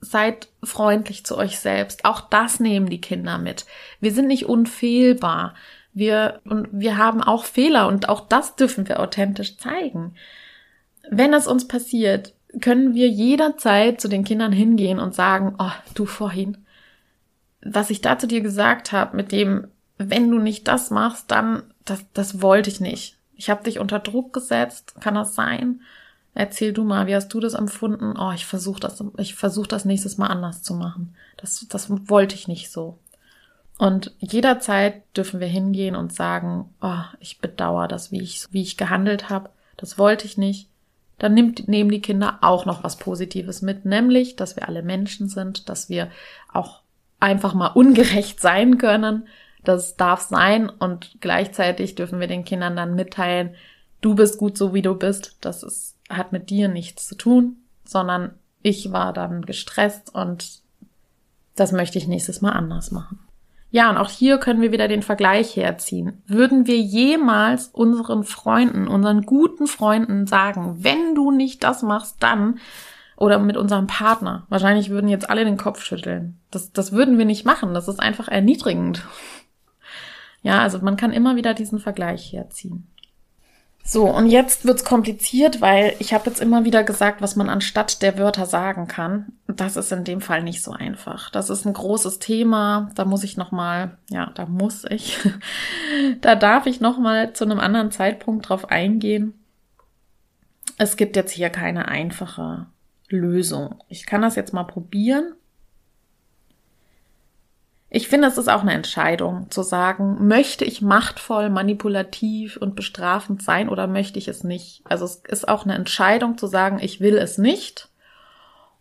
Seid 0.00 0.48
freundlich 0.62 1.24
zu 1.24 1.36
euch 1.36 1.58
selbst. 1.58 2.04
Auch 2.04 2.20
das 2.20 2.60
nehmen 2.60 2.88
die 2.88 3.00
Kinder 3.00 3.38
mit. 3.38 3.66
Wir 4.00 4.12
sind 4.12 4.28
nicht 4.28 4.46
unfehlbar. 4.46 5.54
Wir, 5.92 6.40
und 6.44 6.68
wir 6.72 6.98
haben 6.98 7.22
auch 7.22 7.44
Fehler 7.44 7.88
und 7.88 8.10
auch 8.10 8.28
das 8.28 8.56
dürfen 8.56 8.86
wir 8.86 9.00
authentisch 9.00 9.56
zeigen. 9.56 10.14
Wenn 11.10 11.32
es 11.32 11.46
uns 11.46 11.66
passiert, 11.66 12.34
können 12.60 12.94
wir 12.94 13.08
jederzeit 13.08 14.00
zu 14.00 14.08
den 14.08 14.24
Kindern 14.24 14.52
hingehen 14.52 14.98
und 14.98 15.14
sagen, 15.14 15.54
oh, 15.58 15.72
du 15.94 16.04
vorhin, 16.04 16.58
was 17.62 17.90
ich 17.90 18.00
da 18.00 18.18
zu 18.18 18.26
dir 18.26 18.40
gesagt 18.40 18.92
habe, 18.92 19.16
mit 19.16 19.32
dem, 19.32 19.68
wenn 19.98 20.30
du 20.30 20.38
nicht 20.38 20.68
das 20.68 20.90
machst, 20.90 21.30
dann, 21.30 21.62
das, 21.84 22.04
das 22.12 22.42
wollte 22.42 22.70
ich 22.70 22.80
nicht. 22.80 23.16
Ich 23.34 23.50
habe 23.50 23.64
dich 23.64 23.78
unter 23.78 23.98
Druck 23.98 24.32
gesetzt, 24.32 24.94
kann 25.00 25.14
das 25.14 25.34
sein? 25.34 25.80
Erzähl 26.38 26.74
du 26.74 26.84
mal, 26.84 27.06
wie 27.06 27.14
hast 27.14 27.32
du 27.32 27.40
das 27.40 27.54
empfunden? 27.54 28.14
Oh, 28.18 28.30
ich 28.30 28.44
versuche 28.44 28.78
das, 28.78 29.02
ich 29.16 29.34
versuche 29.34 29.68
das 29.68 29.86
nächstes 29.86 30.18
Mal 30.18 30.26
anders 30.26 30.62
zu 30.62 30.74
machen. 30.74 31.14
Das, 31.38 31.66
das 31.66 31.88
wollte 32.10 32.34
ich 32.34 32.46
nicht 32.46 32.70
so. 32.70 32.98
Und 33.78 34.12
jederzeit 34.18 35.02
dürfen 35.16 35.40
wir 35.40 35.46
hingehen 35.46 35.96
und 35.96 36.12
sagen, 36.12 36.68
oh, 36.82 37.00
ich 37.20 37.38
bedauere 37.38 37.88
das, 37.88 38.12
wie 38.12 38.20
ich, 38.20 38.44
wie 38.50 38.60
ich 38.60 38.76
gehandelt 38.76 39.30
habe. 39.30 39.48
Das 39.78 39.96
wollte 39.96 40.26
ich 40.26 40.36
nicht. 40.36 40.68
Dann 41.18 41.32
nimmt, 41.32 41.68
nehmen 41.68 41.90
die 41.90 42.02
Kinder 42.02 42.38
auch 42.42 42.66
noch 42.66 42.84
was 42.84 42.96
Positives 42.96 43.62
mit, 43.62 43.86
nämlich, 43.86 44.36
dass 44.36 44.56
wir 44.56 44.68
alle 44.68 44.82
Menschen 44.82 45.30
sind, 45.30 45.70
dass 45.70 45.88
wir 45.88 46.10
auch 46.52 46.82
einfach 47.18 47.54
mal 47.54 47.68
ungerecht 47.68 48.42
sein 48.42 48.76
können. 48.76 49.26
Das 49.64 49.96
darf 49.96 50.20
sein 50.20 50.68
und 50.68 51.16
gleichzeitig 51.22 51.94
dürfen 51.94 52.20
wir 52.20 52.26
den 52.26 52.44
Kindern 52.44 52.76
dann 52.76 52.94
mitteilen, 52.94 53.54
du 54.02 54.14
bist 54.14 54.36
gut 54.36 54.58
so 54.58 54.74
wie 54.74 54.82
du 54.82 54.94
bist. 54.94 55.38
Das 55.40 55.62
ist 55.62 55.95
hat 56.08 56.32
mit 56.32 56.50
dir 56.50 56.68
nichts 56.68 57.06
zu 57.06 57.14
tun, 57.14 57.56
sondern 57.84 58.34
ich 58.62 58.92
war 58.92 59.12
dann 59.12 59.42
gestresst 59.42 60.14
und 60.14 60.60
das 61.54 61.72
möchte 61.72 61.98
ich 61.98 62.06
nächstes 62.06 62.40
Mal 62.42 62.52
anders 62.52 62.90
machen. 62.90 63.18
Ja, 63.70 63.90
und 63.90 63.96
auch 63.96 64.10
hier 64.10 64.38
können 64.38 64.60
wir 64.60 64.72
wieder 64.72 64.88
den 64.88 65.02
Vergleich 65.02 65.56
herziehen. 65.56 66.22
Würden 66.26 66.66
wir 66.66 66.78
jemals 66.78 67.68
unseren 67.68 68.24
Freunden, 68.24 68.86
unseren 68.86 69.22
guten 69.22 69.66
Freunden 69.66 70.26
sagen, 70.26 70.82
wenn 70.84 71.14
du 71.14 71.30
nicht 71.30 71.64
das 71.64 71.82
machst, 71.82 72.16
dann, 72.20 72.58
oder 73.16 73.38
mit 73.38 73.56
unserem 73.56 73.86
Partner, 73.86 74.46
wahrscheinlich 74.48 74.90
würden 74.90 75.08
jetzt 75.08 75.28
alle 75.28 75.44
den 75.44 75.56
Kopf 75.56 75.82
schütteln. 75.82 76.38
Das, 76.50 76.72
das 76.72 76.92
würden 76.92 77.18
wir 77.18 77.24
nicht 77.24 77.44
machen. 77.44 77.74
Das 77.74 77.88
ist 77.88 78.00
einfach 78.00 78.28
erniedrigend. 78.28 79.04
Ja, 80.42 80.60
also 80.60 80.78
man 80.78 80.96
kann 80.96 81.12
immer 81.12 81.34
wieder 81.34 81.54
diesen 81.54 81.80
Vergleich 81.80 82.32
herziehen. 82.32 82.86
So, 83.88 84.10
und 84.10 84.26
jetzt 84.26 84.64
wird's 84.64 84.84
kompliziert, 84.84 85.60
weil 85.60 85.94
ich 86.00 86.12
habe 86.12 86.28
jetzt 86.28 86.40
immer 86.40 86.64
wieder 86.64 86.82
gesagt, 86.82 87.22
was 87.22 87.36
man 87.36 87.48
anstatt 87.48 88.02
der 88.02 88.18
Wörter 88.18 88.44
sagen 88.44 88.88
kann. 88.88 89.26
Das 89.46 89.76
ist 89.76 89.92
in 89.92 90.02
dem 90.02 90.20
Fall 90.20 90.42
nicht 90.42 90.60
so 90.60 90.72
einfach. 90.72 91.30
Das 91.30 91.50
ist 91.50 91.64
ein 91.66 91.72
großes 91.72 92.18
Thema. 92.18 92.90
Da 92.96 93.04
muss 93.04 93.22
ich 93.22 93.36
noch 93.36 93.52
mal, 93.52 93.96
ja, 94.10 94.32
da 94.34 94.46
muss 94.46 94.84
ich, 94.90 95.20
da 96.20 96.34
darf 96.34 96.66
ich 96.66 96.80
noch 96.80 96.98
mal 96.98 97.32
zu 97.32 97.44
einem 97.44 97.60
anderen 97.60 97.92
Zeitpunkt 97.92 98.48
drauf 98.48 98.70
eingehen. 98.70 99.34
Es 100.78 100.96
gibt 100.96 101.14
jetzt 101.14 101.30
hier 101.30 101.48
keine 101.50 101.86
einfache 101.86 102.66
Lösung. 103.08 103.76
Ich 103.88 104.04
kann 104.04 104.20
das 104.20 104.34
jetzt 104.34 104.52
mal 104.52 104.64
probieren 104.64 105.32
ich 107.88 108.08
finde, 108.08 108.26
es 108.26 108.36
ist 108.36 108.48
auch 108.48 108.62
eine 108.62 108.74
Entscheidung 108.74 109.50
zu 109.50 109.62
sagen, 109.62 110.26
möchte 110.26 110.64
ich 110.64 110.82
machtvoll, 110.82 111.50
manipulativ 111.50 112.56
und 112.56 112.74
bestrafend 112.74 113.42
sein 113.42 113.68
oder 113.68 113.86
möchte 113.86 114.18
ich 114.18 114.26
es 114.26 114.42
nicht? 114.42 114.82
Also 114.84 115.04
es 115.04 115.22
ist 115.26 115.48
auch 115.48 115.64
eine 115.64 115.74
Entscheidung 115.74 116.36
zu 116.36 116.48
sagen, 116.48 116.78
ich 116.80 117.00
will 117.00 117.16
es 117.16 117.38
nicht 117.38 117.88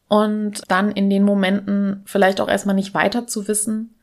und 0.07 0.63
dann 0.69 0.91
in 0.91 1.09
den 1.09 1.23
Momenten 1.23 2.01
vielleicht 2.05 2.41
auch 2.41 2.49
erstmal 2.49 2.75
nicht 2.75 2.93
weiter 2.93 3.27
zu 3.27 3.47
wissen 3.47 3.95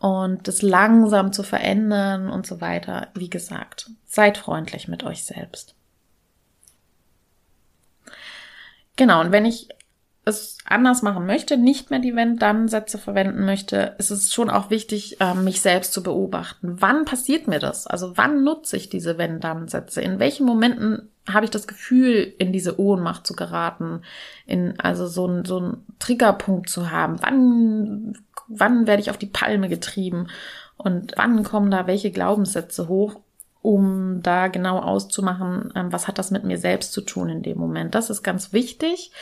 und 0.00 0.48
es 0.48 0.62
langsam 0.62 1.32
zu 1.32 1.44
verändern 1.44 2.28
und 2.28 2.44
so 2.44 2.60
weiter. 2.60 3.08
Wie 3.14 3.30
gesagt, 3.30 3.90
seid 4.06 4.38
freundlich 4.38 4.88
mit 4.88 5.04
euch 5.04 5.24
selbst. 5.24 5.76
Genau, 8.96 9.20
und 9.20 9.30
wenn 9.30 9.44
ich 9.44 9.68
es 10.24 10.58
anders 10.64 11.02
machen 11.02 11.26
möchte, 11.26 11.56
nicht 11.56 11.90
mehr 11.90 11.98
die 11.98 12.14
Wenn-Dann-Sätze 12.14 12.98
verwenden 12.98 13.44
möchte, 13.44 13.96
ist 13.98 14.10
es 14.10 14.32
schon 14.32 14.50
auch 14.50 14.70
wichtig, 14.70 15.16
ähm, 15.20 15.44
mich 15.44 15.60
selbst 15.60 15.92
zu 15.92 16.02
beobachten. 16.02 16.76
Wann 16.80 17.04
passiert 17.04 17.48
mir 17.48 17.58
das? 17.58 17.86
Also 17.86 18.16
wann 18.16 18.44
nutze 18.44 18.76
ich 18.76 18.88
diese 18.88 19.18
Wenn-Dann-Sätze? 19.18 20.00
In 20.00 20.20
welchen 20.20 20.46
Momenten 20.46 21.08
habe 21.28 21.44
ich 21.44 21.50
das 21.50 21.66
Gefühl, 21.66 22.32
in 22.38 22.52
diese 22.52 22.80
Ohnmacht 22.80 23.26
zu 23.26 23.34
geraten, 23.34 24.02
in 24.46 24.78
also 24.78 25.06
so 25.06 25.26
ein 25.26 25.44
so 25.44 25.78
Triggerpunkt 25.98 26.68
zu 26.68 26.90
haben? 26.90 27.16
Wann 27.20 28.14
wann 28.48 28.86
werde 28.86 29.02
ich 29.02 29.10
auf 29.10 29.18
die 29.18 29.26
Palme 29.26 29.68
getrieben? 29.68 30.28
Und 30.76 31.12
wann 31.16 31.42
kommen 31.42 31.70
da 31.70 31.86
welche 31.86 32.10
Glaubenssätze 32.10 32.88
hoch? 32.88 33.20
Um 33.62 34.22
da 34.22 34.48
genau 34.48 34.80
auszumachen, 34.80 35.72
ähm, 35.76 35.92
was 35.92 36.08
hat 36.08 36.18
das 36.18 36.32
mit 36.32 36.44
mir 36.44 36.58
selbst 36.58 36.92
zu 36.92 37.00
tun 37.00 37.28
in 37.28 37.42
dem 37.42 37.58
Moment. 37.58 37.94
Das 37.94 38.10
ist 38.10 38.22
ganz 38.22 38.52
wichtig. 38.52 39.12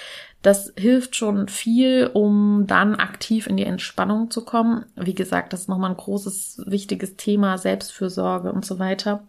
Das 0.42 0.72
hilft 0.76 1.14
schon 1.14 1.48
viel, 1.48 2.10
um 2.14 2.66
dann 2.66 2.94
aktiv 2.94 3.46
in 3.46 3.58
die 3.58 3.66
Entspannung 3.66 4.30
zu 4.30 4.42
kommen. 4.42 4.86
Wie 4.96 5.14
gesagt, 5.14 5.52
das 5.52 5.62
ist 5.62 5.68
nochmal 5.68 5.90
ein 5.90 5.96
großes, 5.98 6.62
wichtiges 6.66 7.16
Thema, 7.16 7.58
Selbstfürsorge 7.58 8.50
und 8.50 8.64
so 8.64 8.78
weiter. 8.78 9.22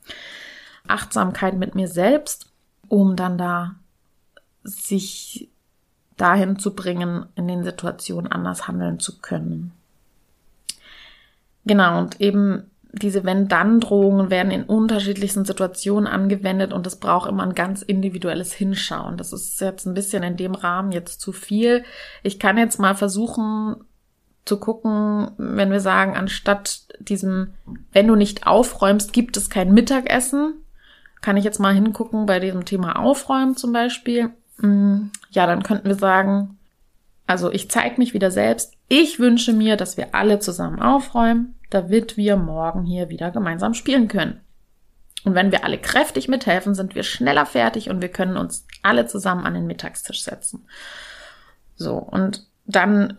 Achtsamkeit 0.87 1.55
mit 1.55 1.75
mir 1.75 1.89
selbst, 1.89 2.49
um 2.87 3.17
dann 3.17 3.37
da 3.37 3.75
sich 4.63 5.49
dahin 6.15 6.57
zu 6.57 6.73
bringen, 6.73 7.25
in 7.35 7.47
den 7.49 7.65
Situationen 7.65 8.31
anders 8.31 8.69
handeln 8.69 8.99
zu 8.99 9.19
können. 9.19 9.73
Genau, 11.65 11.99
und 11.99 12.21
eben 12.21 12.70
diese 12.93 13.23
Wenn-Dann-Drohungen 13.23 14.29
werden 14.29 14.51
in 14.51 14.63
unterschiedlichsten 14.63 15.45
Situationen 15.45 16.07
angewendet 16.07 16.73
und 16.73 16.85
es 16.85 16.97
braucht 16.97 17.29
immer 17.29 17.43
ein 17.43 17.55
ganz 17.55 17.81
individuelles 17.81 18.51
Hinschauen. 18.53 19.17
Das 19.17 19.31
ist 19.31 19.61
jetzt 19.61 19.85
ein 19.85 19.93
bisschen 19.93 20.23
in 20.23 20.35
dem 20.35 20.55
Rahmen 20.55 20.91
jetzt 20.91 21.21
zu 21.21 21.31
viel. 21.31 21.83
Ich 22.21 22.39
kann 22.39 22.57
jetzt 22.57 22.79
mal 22.79 22.95
versuchen 22.95 23.77
zu 24.43 24.59
gucken, 24.59 25.31
wenn 25.37 25.71
wir 25.71 25.79
sagen, 25.79 26.15
anstatt 26.17 26.81
diesem, 26.99 27.53
wenn 27.93 28.07
du 28.07 28.15
nicht 28.15 28.47
aufräumst, 28.47 29.13
gibt 29.13 29.37
es 29.37 29.49
kein 29.49 29.73
Mittagessen, 29.73 30.55
kann 31.21 31.37
ich 31.37 31.43
jetzt 31.43 31.59
mal 31.59 31.73
hingucken 31.73 32.25
bei 32.25 32.39
diesem 32.39 32.65
Thema 32.65 32.97
Aufräumen 32.97 33.55
zum 33.55 33.71
Beispiel. 33.71 34.31
Mm, 34.57 35.11
ja, 35.29 35.45
dann 35.45 35.63
könnten 35.63 35.87
wir 35.87 35.95
sagen, 35.95 36.57
also 37.31 37.51
ich 37.51 37.71
zeige 37.71 37.97
mich 37.97 38.13
wieder 38.13 38.29
selbst. 38.29 38.73
Ich 38.87 39.19
wünsche 39.19 39.53
mir, 39.53 39.77
dass 39.77 39.97
wir 39.97 40.13
alle 40.13 40.39
zusammen 40.39 40.81
aufräumen 40.81 41.55
damit 41.71 42.17
wir 42.17 42.35
morgen 42.35 42.83
hier 42.83 43.09
wieder 43.09 43.31
gemeinsam 43.31 43.73
spielen 43.73 44.07
können. 44.07 44.41
Und 45.23 45.35
wenn 45.35 45.51
wir 45.51 45.63
alle 45.63 45.77
kräftig 45.77 46.27
mithelfen, 46.27 46.75
sind 46.75 46.95
wir 46.95 47.03
schneller 47.03 47.45
fertig 47.45 47.89
und 47.89 48.01
wir 48.01 48.09
können 48.09 48.37
uns 48.37 48.67
alle 48.83 49.07
zusammen 49.07 49.45
an 49.45 49.53
den 49.53 49.67
Mittagstisch 49.67 50.21
setzen. 50.23 50.67
So, 51.75 51.95
und 51.95 52.47
dann 52.65 53.17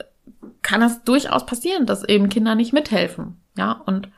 kann 0.60 0.82
es 0.82 1.02
durchaus 1.02 1.46
passieren, 1.46 1.86
dass 1.86 2.04
eben 2.04 2.28
Kinder 2.28 2.54
nicht 2.54 2.72
mithelfen. 2.72 3.40
Ja, 3.56 3.72
und 3.72 4.08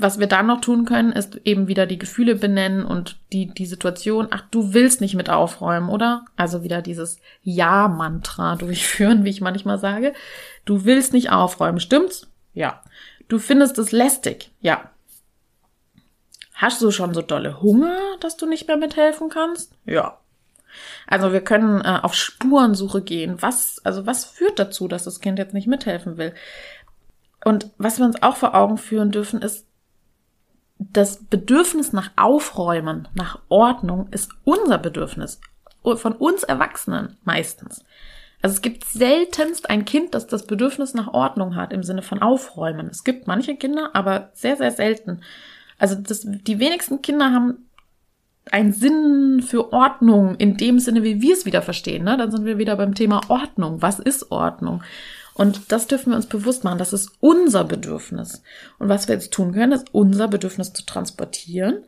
was 0.00 0.18
wir 0.18 0.26
dann 0.26 0.46
noch 0.46 0.60
tun 0.60 0.84
können, 0.84 1.12
ist 1.12 1.40
eben 1.44 1.68
wieder 1.68 1.86
die 1.86 1.98
Gefühle 1.98 2.34
benennen 2.34 2.84
und 2.84 3.18
die, 3.32 3.46
die 3.46 3.66
Situation, 3.66 4.28
ach, 4.30 4.42
du 4.50 4.72
willst 4.72 5.00
nicht 5.00 5.14
mit 5.14 5.30
aufräumen, 5.30 5.88
oder? 5.88 6.24
Also 6.36 6.62
wieder 6.62 6.82
dieses 6.82 7.18
Ja-Mantra 7.42 8.56
durchführen, 8.56 9.24
wie 9.24 9.30
ich 9.30 9.40
manchmal 9.40 9.78
sage. 9.78 10.12
Du 10.64 10.84
willst 10.84 11.12
nicht 11.12 11.30
aufräumen, 11.30 11.80
stimmt's? 11.80 12.28
Ja. 12.54 12.82
Du 13.28 13.38
findest 13.38 13.78
es 13.78 13.92
lästig, 13.92 14.50
ja. 14.60 14.90
Hast 16.54 16.82
du 16.82 16.90
schon 16.90 17.14
so 17.14 17.22
dolle 17.22 17.62
Hunger, 17.62 17.96
dass 18.20 18.36
du 18.36 18.46
nicht 18.46 18.68
mehr 18.68 18.76
mithelfen 18.76 19.30
kannst? 19.30 19.72
Ja. 19.86 20.18
Also 21.06 21.32
wir 21.32 21.40
können 21.40 21.80
äh, 21.80 22.00
auf 22.02 22.14
Spurensuche 22.14 23.02
gehen. 23.02 23.40
Was, 23.40 23.80
also 23.84 24.06
was 24.06 24.24
führt 24.24 24.58
dazu, 24.58 24.88
dass 24.88 25.04
das 25.04 25.20
Kind 25.20 25.38
jetzt 25.38 25.54
nicht 25.54 25.66
mithelfen 25.66 26.16
will? 26.16 26.34
Und 27.44 27.70
was 27.78 27.98
wir 27.98 28.06
uns 28.06 28.22
auch 28.22 28.36
vor 28.36 28.54
Augen 28.54 28.76
führen 28.76 29.10
dürfen, 29.10 29.42
ist, 29.42 29.66
das 30.80 31.24
Bedürfnis 31.24 31.92
nach 31.92 32.10
Aufräumen, 32.16 33.06
nach 33.14 33.38
Ordnung 33.48 34.08
ist 34.10 34.30
unser 34.44 34.78
Bedürfnis. 34.78 35.40
Von 35.82 36.12
uns 36.12 36.42
Erwachsenen 36.42 37.16
meistens. 37.24 37.84
Also 38.42 38.54
es 38.54 38.62
gibt 38.62 38.84
seltenst 38.84 39.68
ein 39.68 39.84
Kind, 39.84 40.14
das 40.14 40.26
das 40.26 40.46
Bedürfnis 40.46 40.94
nach 40.94 41.08
Ordnung 41.08 41.56
hat 41.56 41.72
im 41.72 41.82
Sinne 41.82 42.02
von 42.02 42.22
Aufräumen. 42.22 42.88
Es 42.88 43.04
gibt 43.04 43.26
manche 43.26 43.56
Kinder, 43.56 43.90
aber 43.92 44.30
sehr, 44.32 44.56
sehr 44.56 44.70
selten. 44.70 45.20
Also 45.78 45.94
das, 45.94 46.22
die 46.26 46.58
wenigsten 46.58 47.02
Kinder 47.02 47.32
haben 47.32 47.66
einen 48.50 48.72
Sinn 48.72 49.42
für 49.46 49.72
Ordnung 49.72 50.36
in 50.36 50.56
dem 50.56 50.78
Sinne, 50.78 51.02
wie 51.02 51.20
wir 51.20 51.34
es 51.34 51.44
wieder 51.44 51.60
verstehen. 51.60 52.04
Ne? 52.04 52.16
Dann 52.16 52.30
sind 52.30 52.46
wir 52.46 52.56
wieder 52.56 52.76
beim 52.76 52.94
Thema 52.94 53.20
Ordnung. 53.28 53.82
Was 53.82 53.98
ist 53.98 54.30
Ordnung? 54.30 54.82
Und 55.34 55.72
das 55.72 55.86
dürfen 55.86 56.10
wir 56.10 56.16
uns 56.16 56.26
bewusst 56.26 56.64
machen. 56.64 56.78
Das 56.78 56.92
ist 56.92 57.12
unser 57.20 57.64
Bedürfnis. 57.64 58.42
Und 58.78 58.88
was 58.88 59.08
wir 59.08 59.14
jetzt 59.14 59.32
tun 59.32 59.52
können, 59.52 59.72
ist 59.72 59.94
unser 59.94 60.28
Bedürfnis 60.28 60.72
zu 60.72 60.84
transportieren 60.84 61.84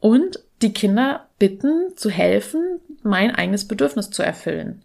und 0.00 0.40
die 0.62 0.72
Kinder 0.72 1.28
bitten, 1.38 1.96
zu 1.96 2.10
helfen, 2.10 2.80
mein 3.02 3.34
eigenes 3.34 3.66
Bedürfnis 3.66 4.10
zu 4.10 4.22
erfüllen. 4.22 4.82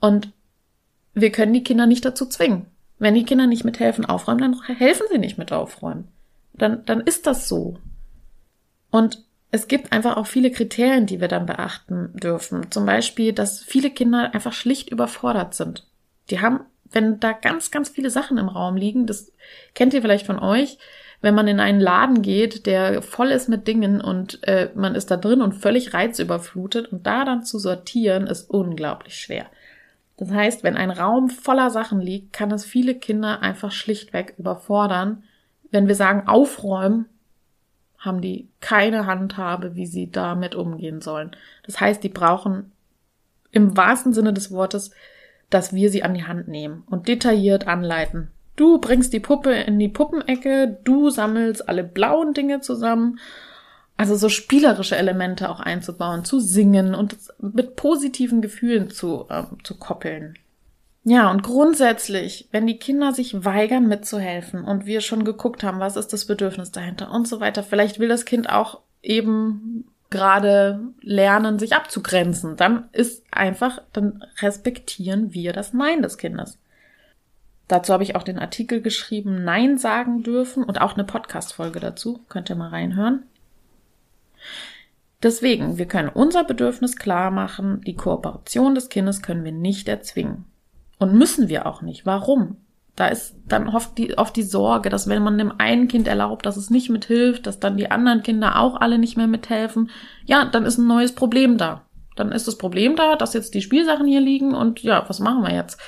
Und 0.00 0.32
wir 1.14 1.32
können 1.32 1.52
die 1.52 1.64
Kinder 1.64 1.86
nicht 1.86 2.04
dazu 2.04 2.26
zwingen. 2.26 2.66
Wenn 2.98 3.14
die 3.14 3.24
Kinder 3.24 3.46
nicht 3.46 3.64
mithelfen, 3.64 4.04
aufräumen, 4.04 4.40
dann 4.40 4.76
helfen 4.76 5.06
sie 5.10 5.18
nicht 5.18 5.38
mit 5.38 5.52
aufräumen. 5.52 6.08
Dann, 6.52 6.84
dann 6.84 7.00
ist 7.00 7.26
das 7.26 7.48
so. 7.48 7.78
Und 8.90 9.24
es 9.50 9.66
gibt 9.66 9.92
einfach 9.92 10.16
auch 10.16 10.26
viele 10.26 10.50
Kriterien, 10.50 11.06
die 11.06 11.20
wir 11.20 11.28
dann 11.28 11.46
beachten 11.46 12.12
dürfen. 12.14 12.70
Zum 12.70 12.86
Beispiel, 12.86 13.32
dass 13.32 13.60
viele 13.60 13.90
Kinder 13.90 14.32
einfach 14.34 14.52
schlicht 14.52 14.90
überfordert 14.90 15.54
sind. 15.54 15.86
Die 16.30 16.40
haben, 16.40 16.60
wenn 16.92 17.20
da 17.20 17.32
ganz, 17.32 17.70
ganz 17.70 17.88
viele 17.88 18.10
Sachen 18.10 18.38
im 18.38 18.48
Raum 18.48 18.76
liegen, 18.76 19.06
das 19.06 19.32
kennt 19.74 19.94
ihr 19.94 20.02
vielleicht 20.02 20.26
von 20.26 20.38
euch, 20.38 20.78
wenn 21.22 21.34
man 21.34 21.48
in 21.48 21.60
einen 21.60 21.80
Laden 21.80 22.22
geht, 22.22 22.66
der 22.66 23.02
voll 23.02 23.30
ist 23.30 23.48
mit 23.48 23.68
Dingen 23.68 24.00
und 24.00 24.42
äh, 24.46 24.70
man 24.74 24.94
ist 24.94 25.10
da 25.10 25.16
drin 25.16 25.42
und 25.42 25.52
völlig 25.52 25.92
reizüberflutet 25.92 26.90
und 26.92 27.06
da 27.06 27.24
dann 27.24 27.44
zu 27.44 27.58
sortieren, 27.58 28.26
ist 28.26 28.48
unglaublich 28.48 29.16
schwer. 29.16 29.46
Das 30.16 30.30
heißt, 30.30 30.64
wenn 30.64 30.76
ein 30.76 30.90
Raum 30.90 31.30
voller 31.30 31.70
Sachen 31.70 32.00
liegt, 32.00 32.32
kann 32.32 32.50
es 32.50 32.64
viele 32.64 32.94
Kinder 32.94 33.42
einfach 33.42 33.72
schlichtweg 33.72 34.34
überfordern. 34.38 35.22
Wenn 35.70 35.88
wir 35.88 35.94
sagen 35.94 36.26
aufräumen, 36.26 37.06
haben 37.98 38.22
die 38.22 38.48
keine 38.60 39.06
Handhabe, 39.06 39.74
wie 39.76 39.86
sie 39.86 40.10
damit 40.10 40.54
umgehen 40.54 41.02
sollen. 41.02 41.36
Das 41.64 41.80
heißt, 41.80 42.02
die 42.02 42.08
brauchen 42.08 42.72
im 43.50 43.76
wahrsten 43.76 44.12
Sinne 44.12 44.32
des 44.32 44.50
Wortes, 44.50 44.90
dass 45.50 45.74
wir 45.74 45.90
sie 45.90 46.02
an 46.02 46.14
die 46.14 46.24
Hand 46.24 46.48
nehmen 46.48 46.84
und 46.88 47.08
detailliert 47.08 47.66
anleiten. 47.66 48.30
Du 48.56 48.78
bringst 48.78 49.12
die 49.12 49.20
Puppe 49.20 49.52
in 49.52 49.78
die 49.78 49.88
Puppenecke, 49.88 50.78
du 50.84 51.10
sammelst 51.10 51.68
alle 51.68 51.84
blauen 51.84 52.34
Dinge 52.34 52.60
zusammen 52.60 53.18
also 54.00 54.16
so 54.16 54.30
spielerische 54.30 54.96
Elemente 54.96 55.50
auch 55.50 55.60
einzubauen, 55.60 56.24
zu 56.24 56.40
singen 56.40 56.94
und 56.94 57.18
mit 57.38 57.76
positiven 57.76 58.40
Gefühlen 58.40 58.88
zu, 58.88 59.26
äh, 59.28 59.42
zu 59.62 59.76
koppeln. 59.76 60.38
Ja, 61.04 61.30
und 61.30 61.42
grundsätzlich, 61.42 62.48
wenn 62.50 62.66
die 62.66 62.78
Kinder 62.78 63.12
sich 63.12 63.44
weigern 63.44 63.88
mitzuhelfen 63.88 64.64
und 64.64 64.86
wir 64.86 65.02
schon 65.02 65.24
geguckt 65.24 65.62
haben, 65.62 65.80
was 65.80 65.98
ist 65.98 66.14
das 66.14 66.24
Bedürfnis 66.24 66.72
dahinter 66.72 67.10
und 67.10 67.28
so 67.28 67.40
weiter, 67.40 67.62
vielleicht 67.62 67.98
will 67.98 68.08
das 68.08 68.24
Kind 68.24 68.48
auch 68.48 68.80
eben 69.02 69.84
gerade 70.10 70.80
lernen, 71.00 71.58
sich 71.58 71.74
abzugrenzen, 71.74 72.56
dann 72.56 72.88
ist 72.92 73.24
einfach, 73.30 73.80
dann 73.92 74.24
respektieren 74.40 75.32
wir 75.32 75.52
das 75.52 75.72
Nein 75.72 76.02
des 76.02 76.18
Kindes. 76.18 76.58
Dazu 77.68 77.92
habe 77.92 78.02
ich 78.02 78.16
auch 78.16 78.24
den 78.24 78.40
Artikel 78.40 78.82
geschrieben, 78.82 79.44
Nein 79.44 79.78
sagen 79.78 80.24
dürfen 80.24 80.64
und 80.64 80.80
auch 80.80 80.94
eine 80.94 81.04
Podcast-Folge 81.04 81.78
dazu. 81.78 82.24
Könnt 82.28 82.50
ihr 82.50 82.56
mal 82.56 82.70
reinhören. 82.70 83.22
Deswegen, 85.22 85.78
wir 85.78 85.86
können 85.86 86.08
unser 86.08 86.42
Bedürfnis 86.42 86.96
klar 86.96 87.30
machen, 87.30 87.82
die 87.82 87.94
Kooperation 87.94 88.74
des 88.74 88.88
Kindes 88.88 89.22
können 89.22 89.44
wir 89.44 89.52
nicht 89.52 89.88
erzwingen. 89.88 90.46
Und 90.98 91.14
müssen 91.14 91.48
wir 91.48 91.66
auch 91.66 91.82
nicht. 91.82 92.06
Warum? 92.06 92.56
Da 92.96 93.06
ist 93.06 93.36
dann 93.46 93.68
oft 93.68 93.96
die, 93.98 94.18
oft 94.18 94.36
die 94.36 94.42
Sorge, 94.42 94.90
dass 94.90 95.08
wenn 95.08 95.22
man 95.22 95.38
dem 95.38 95.52
einen 95.58 95.88
Kind 95.88 96.08
erlaubt, 96.08 96.44
dass 96.44 96.56
es 96.56 96.70
nicht 96.70 96.90
mithilft, 96.90 97.46
dass 97.46 97.60
dann 97.60 97.76
die 97.76 97.90
anderen 97.90 98.22
Kinder 98.22 98.58
auch 98.58 98.80
alle 98.80 98.98
nicht 98.98 99.16
mehr 99.16 99.26
mithelfen, 99.26 99.90
ja, 100.26 100.44
dann 100.44 100.64
ist 100.64 100.78
ein 100.78 100.86
neues 100.86 101.14
Problem 101.14 101.56
da. 101.56 101.82
Dann 102.16 102.32
ist 102.32 102.46
das 102.46 102.58
Problem 102.58 102.96
da, 102.96 103.16
dass 103.16 103.34
jetzt 103.34 103.54
die 103.54 103.62
Spielsachen 103.62 104.06
hier 104.06 104.20
liegen 104.20 104.54
und 104.54 104.82
ja, 104.82 105.04
was 105.08 105.20
machen 105.20 105.42
wir 105.42 105.54
jetzt? 105.54 105.80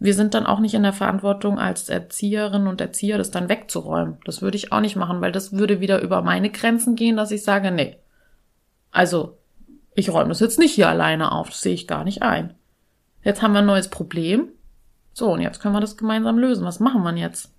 Wir 0.00 0.14
sind 0.14 0.34
dann 0.34 0.46
auch 0.46 0.60
nicht 0.60 0.74
in 0.74 0.82
der 0.82 0.92
Verantwortung 0.92 1.58
als 1.58 1.88
Erzieherin 1.88 2.66
und 2.66 2.80
Erzieher, 2.80 3.18
das 3.18 3.30
dann 3.30 3.48
wegzuräumen. 3.48 4.18
Das 4.24 4.42
würde 4.42 4.56
ich 4.56 4.70
auch 4.70 4.80
nicht 4.80 4.96
machen, 4.96 5.20
weil 5.20 5.32
das 5.32 5.52
würde 5.52 5.80
wieder 5.80 6.02
über 6.02 6.22
meine 6.22 6.50
Grenzen 6.50 6.94
gehen, 6.94 7.16
dass 7.16 7.30
ich 7.30 7.42
sage, 7.42 7.70
nee, 7.70 7.96
also, 8.90 9.38
ich 9.94 10.10
räume 10.10 10.28
das 10.28 10.40
jetzt 10.40 10.58
nicht 10.58 10.74
hier 10.74 10.88
alleine 10.88 11.32
auf, 11.32 11.50
das 11.50 11.60
sehe 11.60 11.74
ich 11.74 11.86
gar 11.86 12.04
nicht 12.04 12.22
ein. 12.22 12.54
Jetzt 13.22 13.42
haben 13.42 13.52
wir 13.52 13.60
ein 13.60 13.66
neues 13.66 13.88
Problem. 13.88 14.48
So, 15.18 15.32
und 15.32 15.40
jetzt 15.40 15.58
können 15.58 15.74
wir 15.74 15.80
das 15.80 15.96
gemeinsam 15.96 16.38
lösen. 16.38 16.64
Was 16.64 16.78
machen 16.78 17.02
wir 17.02 17.12
jetzt? 17.16 17.52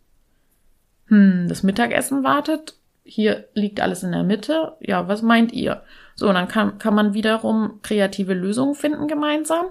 Hm, 1.08 1.48
das 1.50 1.62
Mittagessen 1.62 2.24
wartet. 2.24 2.76
Hier 3.04 3.50
liegt 3.54 3.82
alles 3.82 4.02
in 4.02 4.14
der 4.14 4.24
Mitte. 4.24 4.78
Ja, 4.80 5.10
was 5.10 5.22
meint 5.24 5.52
ihr? 5.52 5.84
So, 6.16 6.30
und 6.30 6.36
dann 6.36 6.48
kann, 6.48 6.78
kann 6.78 6.96
man 6.96 7.14
wiederum 7.14 7.82
kreative 7.82 8.34
Lösungen 8.34 8.76
finden 8.76 9.10
gemeinsam. 9.10 9.66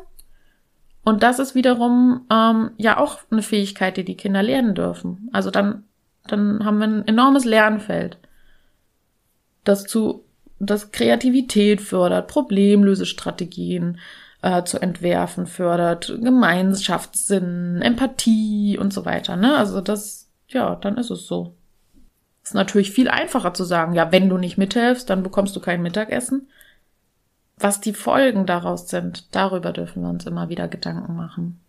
Und 1.02 1.22
das 1.22 1.38
ist 1.38 1.54
wiederum 1.54 2.26
ähm, 2.30 2.72
ja 2.76 2.98
auch 2.98 3.20
eine 3.30 3.40
Fähigkeit, 3.40 3.96
die 3.96 4.04
die 4.04 4.18
Kinder 4.18 4.42
lernen 4.42 4.74
dürfen. 4.74 5.30
Also 5.32 5.50
dann, 5.50 5.84
dann 6.26 6.66
haben 6.66 6.80
wir 6.80 6.88
ein 6.88 7.08
enormes 7.08 7.46
Lernfeld, 7.46 8.18
das 9.64 9.86
zu 9.86 10.26
das 10.58 10.92
Kreativität 10.92 11.80
fördert, 11.80 12.28
Problemlösestrategien 12.28 13.98
äh, 14.42 14.64
zu 14.64 14.80
entwerfen 14.80 15.46
fördert, 15.46 16.16
Gemeinschaftssinn, 16.22 17.80
Empathie 17.82 18.78
und 18.78 18.92
so 18.92 19.04
weiter. 19.04 19.36
Ne? 19.36 19.56
Also 19.56 19.80
das, 19.80 20.28
ja, 20.48 20.76
dann 20.76 20.96
ist 20.96 21.10
es 21.10 21.26
so. 21.26 21.54
Ist 22.42 22.54
natürlich 22.54 22.92
viel 22.92 23.08
einfacher 23.08 23.52
zu 23.52 23.64
sagen, 23.64 23.94
ja, 23.94 24.10
wenn 24.12 24.28
du 24.28 24.38
nicht 24.38 24.56
mithelfst, 24.56 25.10
dann 25.10 25.22
bekommst 25.22 25.54
du 25.54 25.60
kein 25.60 25.82
Mittagessen. 25.82 26.48
Was 27.58 27.80
die 27.80 27.92
Folgen 27.92 28.46
daraus 28.46 28.88
sind, 28.88 29.34
darüber 29.34 29.72
dürfen 29.72 30.02
wir 30.02 30.08
uns 30.08 30.24
immer 30.26 30.48
wieder 30.48 30.68
Gedanken 30.68 31.16
machen. 31.16 31.60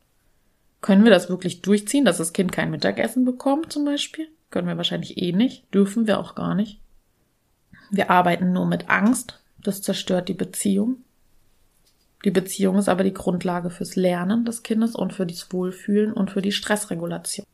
Können 0.82 1.03
wir 1.03 1.11
das 1.11 1.30
wirklich 1.30 1.61
durchziehen, 1.61 2.05
dass 2.05 2.17
das 2.17 2.32
Kind 2.32 2.51
kein 2.51 2.72
Mittagessen 2.72 3.26
bekommt, 3.26 3.74
zum 3.74 3.84
Beispiel? 3.86 4.28
Können 4.51 4.67
wir 4.67 4.78
wahrscheinlich 4.78 5.22
eh 5.22 5.34
nicht, 5.34 5.74
dürfen 5.74 6.07
wir 6.07 6.20
auch 6.20 6.36
gar 6.36 6.55
nicht. 6.55 6.80
Wir 7.91 8.09
arbeiten 8.09 8.53
nur 8.53 8.65
mit 8.65 8.89
Angst. 8.89 9.39
Das 9.61 9.82
zerstört 9.82 10.30
die 10.30 10.34
Beziehung. 10.34 10.97
Die 12.26 12.32
Beziehung 12.32 12.78
ist 12.78 12.89
aber 12.89 13.03
die 13.03 13.13
Grundlage 13.13 13.70
fürs 13.70 13.95
Lernen 13.95 14.43
des 14.45 14.63
Kindes 14.63 14.95
und 14.95 15.13
für 15.13 15.26
das 15.26 15.51
Wohlfühlen 15.53 16.13
und 16.13 16.32
für 16.32 16.41
die 16.41 16.51
Stressregulation. 16.51 17.45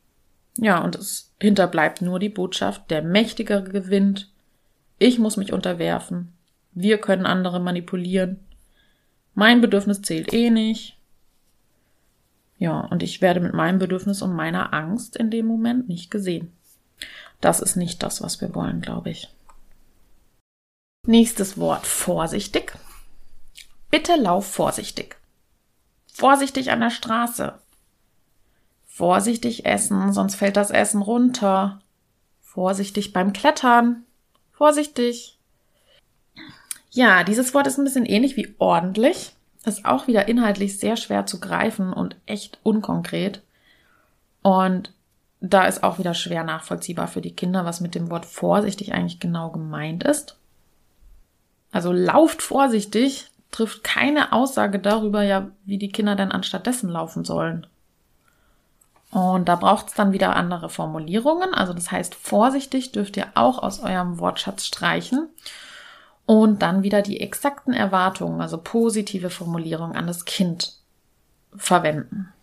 Ja, 0.57 0.83
und 0.83 0.95
es 0.95 1.31
hinterbleibt 1.39 2.01
nur 2.01 2.19
die 2.19 2.29
Botschaft, 2.29 2.89
der 2.89 3.01
Mächtigere 3.01 3.63
gewinnt, 3.63 4.31
ich 4.97 5.19
muss 5.19 5.37
mich 5.37 5.51
unterwerfen, 5.51 6.33
wir 6.73 6.97
können 6.97 7.25
andere 7.25 7.59
manipulieren, 7.59 8.39
mein 9.33 9.59
Bedürfnis 9.59 10.01
zählt 10.01 10.33
eh 10.33 10.49
nicht. 10.49 10.97
Ja, 12.57 12.79
und 12.79 13.03
ich 13.03 13.21
werde 13.21 13.41
mit 13.41 13.53
meinem 13.53 13.79
Bedürfnis 13.79 14.21
und 14.21 14.33
meiner 14.33 14.73
Angst 14.73 15.17
in 15.17 15.29
dem 15.29 15.45
Moment 15.45 15.89
nicht 15.89 16.09
gesehen. 16.09 16.53
Das 17.41 17.59
ist 17.59 17.75
nicht 17.75 18.01
das, 18.01 18.21
was 18.21 18.39
wir 18.39 18.55
wollen, 18.55 18.79
glaube 18.79 19.09
ich. 19.09 19.29
Nächstes 21.05 21.57
Wort, 21.57 21.85
vorsichtig. 21.85 22.73
Bitte 23.95 24.17
lauf 24.17 24.45
vorsichtig. 24.45 25.15
Vorsichtig 26.11 26.69
an 26.69 26.81
der 26.81 26.89
Straße. 26.89 27.53
Vorsichtig 28.85 29.65
essen, 29.65 30.11
sonst 30.11 30.35
fällt 30.35 30.57
das 30.57 30.69
Essen 30.69 31.01
runter. 31.01 31.79
Vorsichtig 32.41 33.13
beim 33.13 33.31
Klettern. 33.31 34.03
Vorsichtig. 34.51 35.39
Ja, 36.91 37.23
dieses 37.23 37.53
Wort 37.53 37.67
ist 37.67 37.77
ein 37.77 37.85
bisschen 37.85 38.05
ähnlich 38.05 38.35
wie 38.35 38.53
ordentlich. 38.57 39.31
Ist 39.63 39.85
auch 39.85 40.07
wieder 40.07 40.27
inhaltlich 40.27 40.77
sehr 40.77 40.97
schwer 40.97 41.25
zu 41.25 41.39
greifen 41.39 41.93
und 41.93 42.17
echt 42.25 42.59
unkonkret. 42.63 43.43
Und 44.41 44.91
da 45.39 45.67
ist 45.67 45.83
auch 45.83 45.99
wieder 45.99 46.13
schwer 46.13 46.43
nachvollziehbar 46.43 47.07
für 47.07 47.21
die 47.21 47.33
Kinder, 47.33 47.63
was 47.63 47.79
mit 47.79 47.95
dem 47.95 48.11
Wort 48.11 48.25
vorsichtig 48.25 48.93
eigentlich 48.93 49.21
genau 49.21 49.51
gemeint 49.51 50.03
ist. 50.03 50.35
Also 51.71 51.93
lauft 51.93 52.41
vorsichtig 52.41 53.31
trifft 53.51 53.83
keine 53.83 54.33
Aussage 54.33 54.79
darüber, 54.79 55.23
ja, 55.23 55.49
wie 55.65 55.77
die 55.77 55.91
Kinder 55.91 56.15
denn 56.15 56.31
anstattdessen 56.31 56.89
laufen 56.89 57.25
sollen. 57.25 57.67
Und 59.11 59.47
da 59.47 59.55
braucht 59.55 59.87
es 59.87 59.93
dann 59.93 60.11
wieder 60.11 60.35
andere 60.35 60.69
Formulierungen. 60.69 61.53
Also 61.53 61.73
das 61.73 61.91
heißt, 61.91 62.15
vorsichtig 62.15 62.91
dürft 62.91 63.15
ihr 63.15 63.27
auch 63.35 63.59
aus 63.59 63.79
eurem 63.79 64.19
Wortschatz 64.19 64.65
streichen. 64.65 65.29
Und 66.25 66.61
dann 66.61 66.83
wieder 66.83 67.01
die 67.01 67.21
exakten 67.21 67.71
Erwartungen, 67.71 68.41
also 68.41 68.57
positive 68.57 69.29
Formulierungen 69.29 69.95
an 69.95 70.07
das 70.07 70.25
Kind 70.25 70.73
verwenden. 71.55 72.33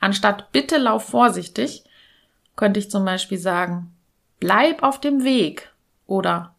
Anstatt 0.00 0.50
bitte 0.52 0.78
lauf 0.78 1.04
vorsichtig, 1.04 1.84
könnte 2.56 2.80
ich 2.80 2.90
zum 2.90 3.04
Beispiel 3.04 3.38
sagen, 3.38 3.94
bleib 4.40 4.82
auf 4.82 4.98
dem 4.98 5.24
Weg 5.24 5.72
oder 6.06 6.51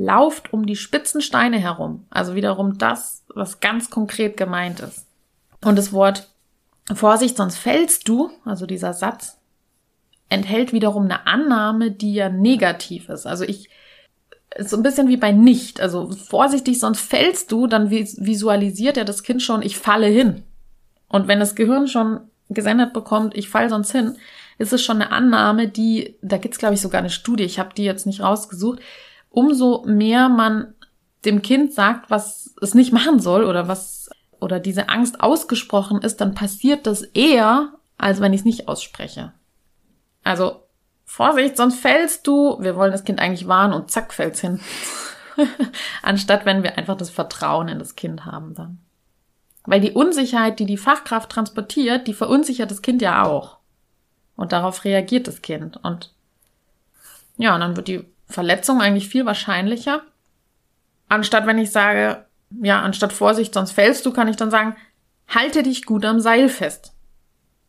lauft 0.00 0.52
um 0.52 0.66
die 0.66 0.76
spitzen 0.76 1.20
Steine 1.20 1.58
herum. 1.58 2.06
Also 2.10 2.34
wiederum 2.34 2.78
das, 2.78 3.24
was 3.34 3.60
ganz 3.60 3.90
konkret 3.90 4.36
gemeint 4.36 4.80
ist. 4.80 5.06
Und 5.62 5.76
das 5.76 5.92
Wort 5.92 6.28
Vorsicht, 6.92 7.36
sonst 7.36 7.56
fällst 7.56 8.08
du, 8.08 8.30
also 8.44 8.66
dieser 8.66 8.94
Satz, 8.94 9.38
enthält 10.28 10.72
wiederum 10.72 11.04
eine 11.04 11.26
Annahme, 11.26 11.90
die 11.90 12.14
ja 12.14 12.28
negativ 12.28 13.08
ist. 13.08 13.26
Also 13.26 13.44
ich, 13.44 13.68
ist 14.56 14.70
so 14.70 14.76
ein 14.76 14.82
bisschen 14.82 15.08
wie 15.08 15.16
bei 15.16 15.32
nicht. 15.32 15.80
Also 15.80 16.10
vorsichtig, 16.10 16.80
sonst 16.80 17.00
fällst 17.00 17.52
du, 17.52 17.66
dann 17.66 17.90
visualisiert 17.90 18.96
ja 18.96 19.04
das 19.04 19.22
Kind 19.22 19.42
schon, 19.42 19.62
ich 19.62 19.76
falle 19.76 20.06
hin. 20.06 20.42
Und 21.08 21.28
wenn 21.28 21.40
das 21.40 21.54
Gehirn 21.54 21.88
schon 21.88 22.20
gesendet 22.48 22.92
bekommt, 22.92 23.36
ich 23.36 23.48
fall 23.48 23.68
sonst 23.68 23.92
hin, 23.92 24.16
ist 24.58 24.72
es 24.72 24.82
schon 24.82 25.00
eine 25.00 25.12
Annahme, 25.12 25.68
die, 25.68 26.16
da 26.22 26.38
gibt's 26.38 26.58
glaube 26.58 26.74
ich 26.74 26.80
sogar 26.80 27.00
eine 27.00 27.10
Studie, 27.10 27.44
ich 27.44 27.58
habe 27.58 27.74
die 27.74 27.84
jetzt 27.84 28.06
nicht 28.06 28.20
rausgesucht, 28.20 28.80
umso 29.30 29.84
mehr 29.86 30.28
man 30.28 30.74
dem 31.24 31.42
Kind 31.42 31.72
sagt, 31.72 32.10
was 32.10 32.54
es 32.60 32.74
nicht 32.74 32.92
machen 32.92 33.20
soll 33.20 33.44
oder 33.44 33.68
was 33.68 34.10
oder 34.40 34.58
diese 34.58 34.88
Angst 34.88 35.20
ausgesprochen 35.20 36.00
ist, 36.02 36.20
dann 36.20 36.34
passiert 36.34 36.86
das 36.86 37.02
eher, 37.02 37.74
als 37.98 38.20
wenn 38.20 38.32
ich 38.32 38.40
es 38.40 38.46
nicht 38.46 38.68
ausspreche. 38.68 39.32
Also 40.24 40.66
Vorsicht, 41.04 41.56
sonst 41.56 41.80
fällst 41.80 42.26
du. 42.26 42.56
Wir 42.60 42.76
wollen 42.76 42.92
das 42.92 43.04
Kind 43.04 43.20
eigentlich 43.20 43.48
warnen 43.48 43.74
und 43.74 43.90
zack 43.90 44.12
fällt's 44.12 44.40
hin. 44.40 44.60
Anstatt 46.02 46.46
wenn 46.46 46.62
wir 46.62 46.78
einfach 46.78 46.96
das 46.96 47.10
Vertrauen 47.10 47.68
in 47.68 47.78
das 47.78 47.96
Kind 47.96 48.24
haben 48.24 48.54
dann. 48.54 48.78
Weil 49.64 49.80
die 49.80 49.92
Unsicherheit, 49.92 50.58
die 50.58 50.66
die 50.66 50.76
Fachkraft 50.76 51.30
transportiert, 51.30 52.06
die 52.06 52.14
verunsichert 52.14 52.70
das 52.70 52.80
Kind 52.80 53.02
ja 53.02 53.24
auch. 53.24 53.58
Und 54.36 54.52
darauf 54.52 54.84
reagiert 54.84 55.28
das 55.28 55.42
Kind. 55.42 55.76
Und 55.82 56.14
ja, 57.36 57.54
und 57.54 57.60
dann 57.60 57.76
wird 57.76 57.88
die 57.88 58.06
Verletzung 58.30 58.80
eigentlich 58.80 59.08
viel 59.08 59.26
wahrscheinlicher. 59.26 60.02
Anstatt 61.08 61.46
wenn 61.46 61.58
ich 61.58 61.70
sage, 61.70 62.24
ja, 62.62 62.80
anstatt 62.82 63.12
Vorsicht, 63.12 63.54
sonst 63.54 63.72
fällst 63.72 64.06
du, 64.06 64.12
kann 64.12 64.28
ich 64.28 64.36
dann 64.36 64.50
sagen, 64.50 64.76
halte 65.28 65.62
dich 65.62 65.86
gut 65.86 66.04
am 66.04 66.20
Seil 66.20 66.48
fest. 66.48 66.92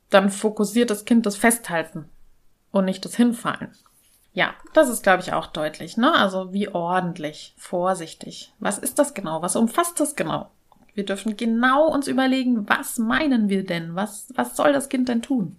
Dann 0.09 0.29
fokussiert 0.29 0.89
das 0.89 1.05
Kind 1.05 1.25
das 1.25 1.37
Festhalten 1.37 2.09
und 2.71 2.85
nicht 2.85 3.05
das 3.05 3.15
Hinfallen. 3.15 3.71
Ja, 4.33 4.53
das 4.73 4.89
ist, 4.89 5.03
glaube 5.03 5.21
ich, 5.21 5.33
auch 5.33 5.47
deutlich, 5.47 5.97
ne? 5.97 6.13
Also 6.13 6.53
wie 6.53 6.69
ordentlich, 6.69 7.53
vorsichtig. 7.57 8.53
Was 8.59 8.77
ist 8.77 8.97
das 8.97 9.13
genau? 9.13 9.41
Was 9.41 9.55
umfasst 9.55 9.99
das 9.99 10.15
genau? 10.15 10.49
Wir 10.93 11.05
dürfen 11.05 11.37
genau 11.37 11.87
uns 11.87 12.07
überlegen, 12.07 12.67
was 12.69 12.97
meinen 12.97 13.49
wir 13.49 13.65
denn? 13.65 13.95
Was, 13.95 14.27
was 14.35 14.55
soll 14.55 14.73
das 14.73 14.89
Kind 14.89 15.09
denn 15.09 15.21
tun? 15.21 15.57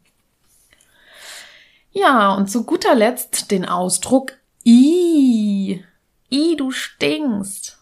Ja, 1.91 2.35
und 2.35 2.51
zu 2.51 2.65
guter 2.65 2.95
Letzt 2.95 3.51
den 3.51 3.67
Ausdruck 3.67 4.33
I. 4.65 5.85
I, 6.31 6.57
du 6.57 6.71
stinkst. 6.71 7.79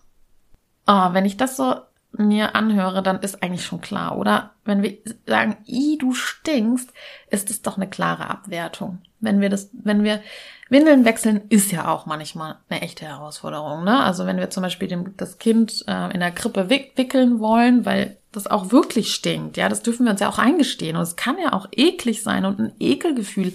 Oh, 0.87 1.13
wenn 1.13 1.25
ich 1.25 1.37
das 1.37 1.57
so 1.57 1.77
mir 2.13 2.57
anhöre, 2.57 3.03
dann 3.03 3.21
ist 3.21 3.43
eigentlich 3.43 3.65
schon 3.65 3.81
klar, 3.81 4.19
oder? 4.19 4.51
Wenn 4.65 4.83
wir 4.83 4.99
sagen, 5.27 5.59
i, 5.67 5.97
du 5.99 6.13
stinkst, 6.13 6.93
ist 7.29 7.51
es 7.51 7.63
doch 7.63 7.77
eine 7.77 7.89
klare 7.89 8.29
Abwertung. 8.29 8.99
Wenn 9.21 9.41
wir 9.41 9.49
das, 9.49 9.71
wenn 9.73 10.03
wir 10.03 10.21
Windeln 10.69 11.05
wechseln, 11.05 11.43
ist 11.49 11.73
ja 11.73 11.89
auch 11.89 12.07
manchmal 12.07 12.57
eine 12.69 12.83
echte 12.83 13.05
Herausforderung, 13.05 13.85
ne? 13.85 14.01
Also 14.01 14.27
wenn 14.27 14.39
wir 14.39 14.51
zum 14.51 14.63
Beispiel 14.63 14.89
dem, 14.89 15.17
das 15.17 15.39
Kind 15.39 15.85
äh, 15.87 16.13
in 16.13 16.21
der 16.21 16.31
Krippe 16.31 16.71
wick, 16.71 16.93
wickeln 16.97 17.39
wollen, 17.41 17.85
weil 17.85 18.17
das 18.33 18.47
auch 18.47 18.71
wirklich 18.71 19.13
stinkt, 19.13 19.57
ja, 19.57 19.69
das 19.69 19.83
dürfen 19.83 20.05
wir 20.07 20.13
uns 20.13 20.21
ja 20.21 20.29
auch 20.29 20.39
eingestehen. 20.39 20.97
Und 20.97 21.03
es 21.03 21.17
kann 21.17 21.37
ja 21.39 21.53
auch 21.53 21.69
eklig 21.73 22.23
sein 22.23 22.45
und 22.45 22.61
ein 22.61 22.73
Ekelgefühl 22.79 23.53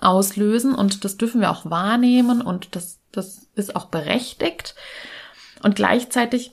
auslösen 0.00 0.74
und 0.74 1.04
das 1.04 1.16
dürfen 1.16 1.40
wir 1.40 1.50
auch 1.50 1.68
wahrnehmen 1.70 2.40
und 2.40 2.74
das, 2.76 2.98
das 3.12 3.48
ist 3.54 3.76
auch 3.76 3.86
berechtigt. 3.86 4.74
Und 5.62 5.76
gleichzeitig 5.76 6.52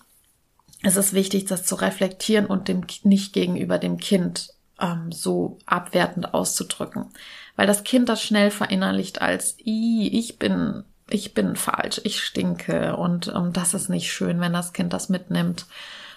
es 0.84 0.98
ist 0.98 1.14
wichtig, 1.14 1.46
das 1.46 1.66
zu 1.66 1.76
reflektieren 1.76 2.46
und 2.46 2.68
dem 2.68 2.86
nicht 3.04 3.34
gegenüber 3.34 3.80
dem 3.80 3.98
Kind 3.98 4.50
ähm, 4.80 5.12
so 5.12 5.58
abwertend 5.66 6.34
auszudrücken, 6.34 7.08
weil 7.56 7.66
das 7.66 7.84
Kind 7.84 8.08
das 8.08 8.22
schnell 8.22 8.52
verinnerlicht 8.52 9.22
als 9.22 9.56
ich 9.58 10.38
bin 10.38 10.84
ich 11.10 11.34
bin 11.34 11.56
falsch, 11.56 12.02
ich 12.04 12.24
stinke 12.24 12.96
und 12.96 13.32
ähm, 13.36 13.54
das 13.54 13.74
ist 13.74 13.90
nicht 13.90 14.12
schön, 14.12 14.40
wenn 14.40 14.54
das 14.54 14.74
Kind 14.74 14.92
das 14.94 15.10
mitnimmt. 15.10 15.68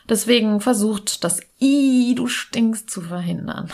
Deswegen 0.08 0.60
versucht 0.60 1.24
das 1.24 1.40
I, 1.60 2.14
du 2.16 2.26
stinkst 2.26 2.88
zu 2.88 3.02
verhindern. 3.02 3.70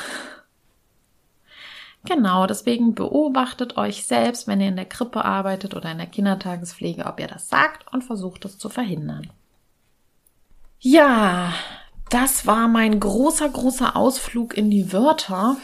Genau, 2.07 2.46
deswegen 2.46 2.94
beobachtet 2.94 3.78
euch 3.78 4.05
selbst, 4.05 4.46
wenn 4.46 4.61
ihr 4.61 4.68
in 4.68 4.76
der 4.76 4.84
Krippe 4.84 5.24
arbeitet 5.24 5.74
oder 5.74 5.90
in 5.90 5.98
der 5.98 6.07
Kindertagespflege, 6.07 7.07
ob 7.07 7.18
ihr 7.18 7.28
das 7.28 7.48
sagt 7.48 7.90
und 7.92 8.05
versucht 8.05 8.44
es 8.44 8.59
zu 8.59 8.68
verhindern. 8.68 9.30
Ja, 10.80 11.55
das 12.11 12.46
war 12.46 12.68
mein 12.68 13.00
großer, 13.00 13.48
großer 13.48 13.96
Ausflug 13.96 14.55
in 14.55 14.70
die 14.70 14.92
Wörter. 14.92 15.57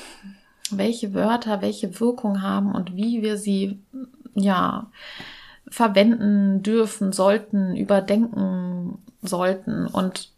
Welche 0.71 1.13
Wörter 1.13 1.61
welche 1.61 2.01
Wirkung 2.01 2.41
haben 2.41 2.73
und 2.73 2.97
wie 2.97 3.23
wir 3.23 3.37
sie, 3.37 3.79
ja, 4.35 4.91
verwenden 5.69 6.63
dürfen, 6.63 7.13
sollten, 7.13 7.77
überdenken 7.77 8.99
sollten. 9.21 9.87
Und 9.87 10.31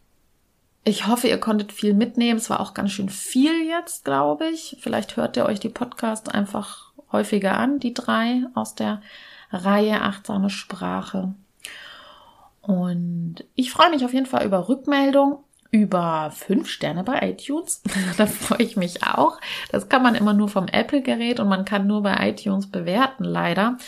ich 0.85 1.07
hoffe, 1.07 1.29
ihr 1.29 1.39
konntet 1.39 1.73
viel 1.73 1.95
mitnehmen. 1.95 2.39
Es 2.39 2.51
war 2.51 2.61
auch 2.61 2.75
ganz 2.75 2.91
schön 2.91 3.09
viel 3.09 3.67
jetzt, 3.67 4.05
glaube 4.05 4.49
ich. 4.49 4.77
Vielleicht 4.81 5.17
hört 5.17 5.37
ihr 5.37 5.47
euch 5.47 5.61
die 5.61 5.69
Podcast 5.69 6.35
einfach 6.35 6.93
häufiger 7.13 7.57
an, 7.57 7.79
die 7.79 7.95
drei 7.95 8.45
aus 8.55 8.75
der 8.75 9.01
Reihe 9.53 10.01
Achtsame 10.01 10.51
Sprache. 10.51 11.35
Und 12.63 13.45
ich 13.55 13.71
freue 13.71 13.91
mich 13.91 14.05
auf 14.05 14.13
jeden 14.13 14.27
Fall 14.27 14.45
über 14.45 14.69
Rückmeldung, 14.69 15.45
über 15.73 16.31
fünf 16.37 16.69
Sterne 16.69 17.03
bei 17.03 17.31
iTunes. 17.31 17.83
da 18.19 18.27
freue 18.27 18.63
ich 18.63 18.77
mich 18.77 19.03
auch. 19.03 19.41
Das 19.71 19.89
kann 19.89 20.03
man 20.03 20.15
immer 20.15 20.35
nur 20.35 20.49
vom 20.49 20.69
Apple-Gerät 20.69 21.41
und 21.41 21.49
man 21.49 21.65
kann 21.65 21.87
nur 21.87 22.03
bei 22.03 22.29
iTunes 22.29 22.71
bewerten, 22.71 23.25
leider. 23.25 23.79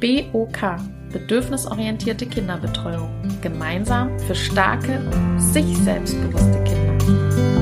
BOK 0.00 0.78
Bedürfnisorientierte 1.12 2.26
Kinderbetreuung. 2.26 3.10
Gemeinsam 3.42 4.18
für 4.20 4.34
starke, 4.34 5.00
sich 5.38 5.76
selbstbewusste 5.78 6.62
Kinder. 6.64 7.59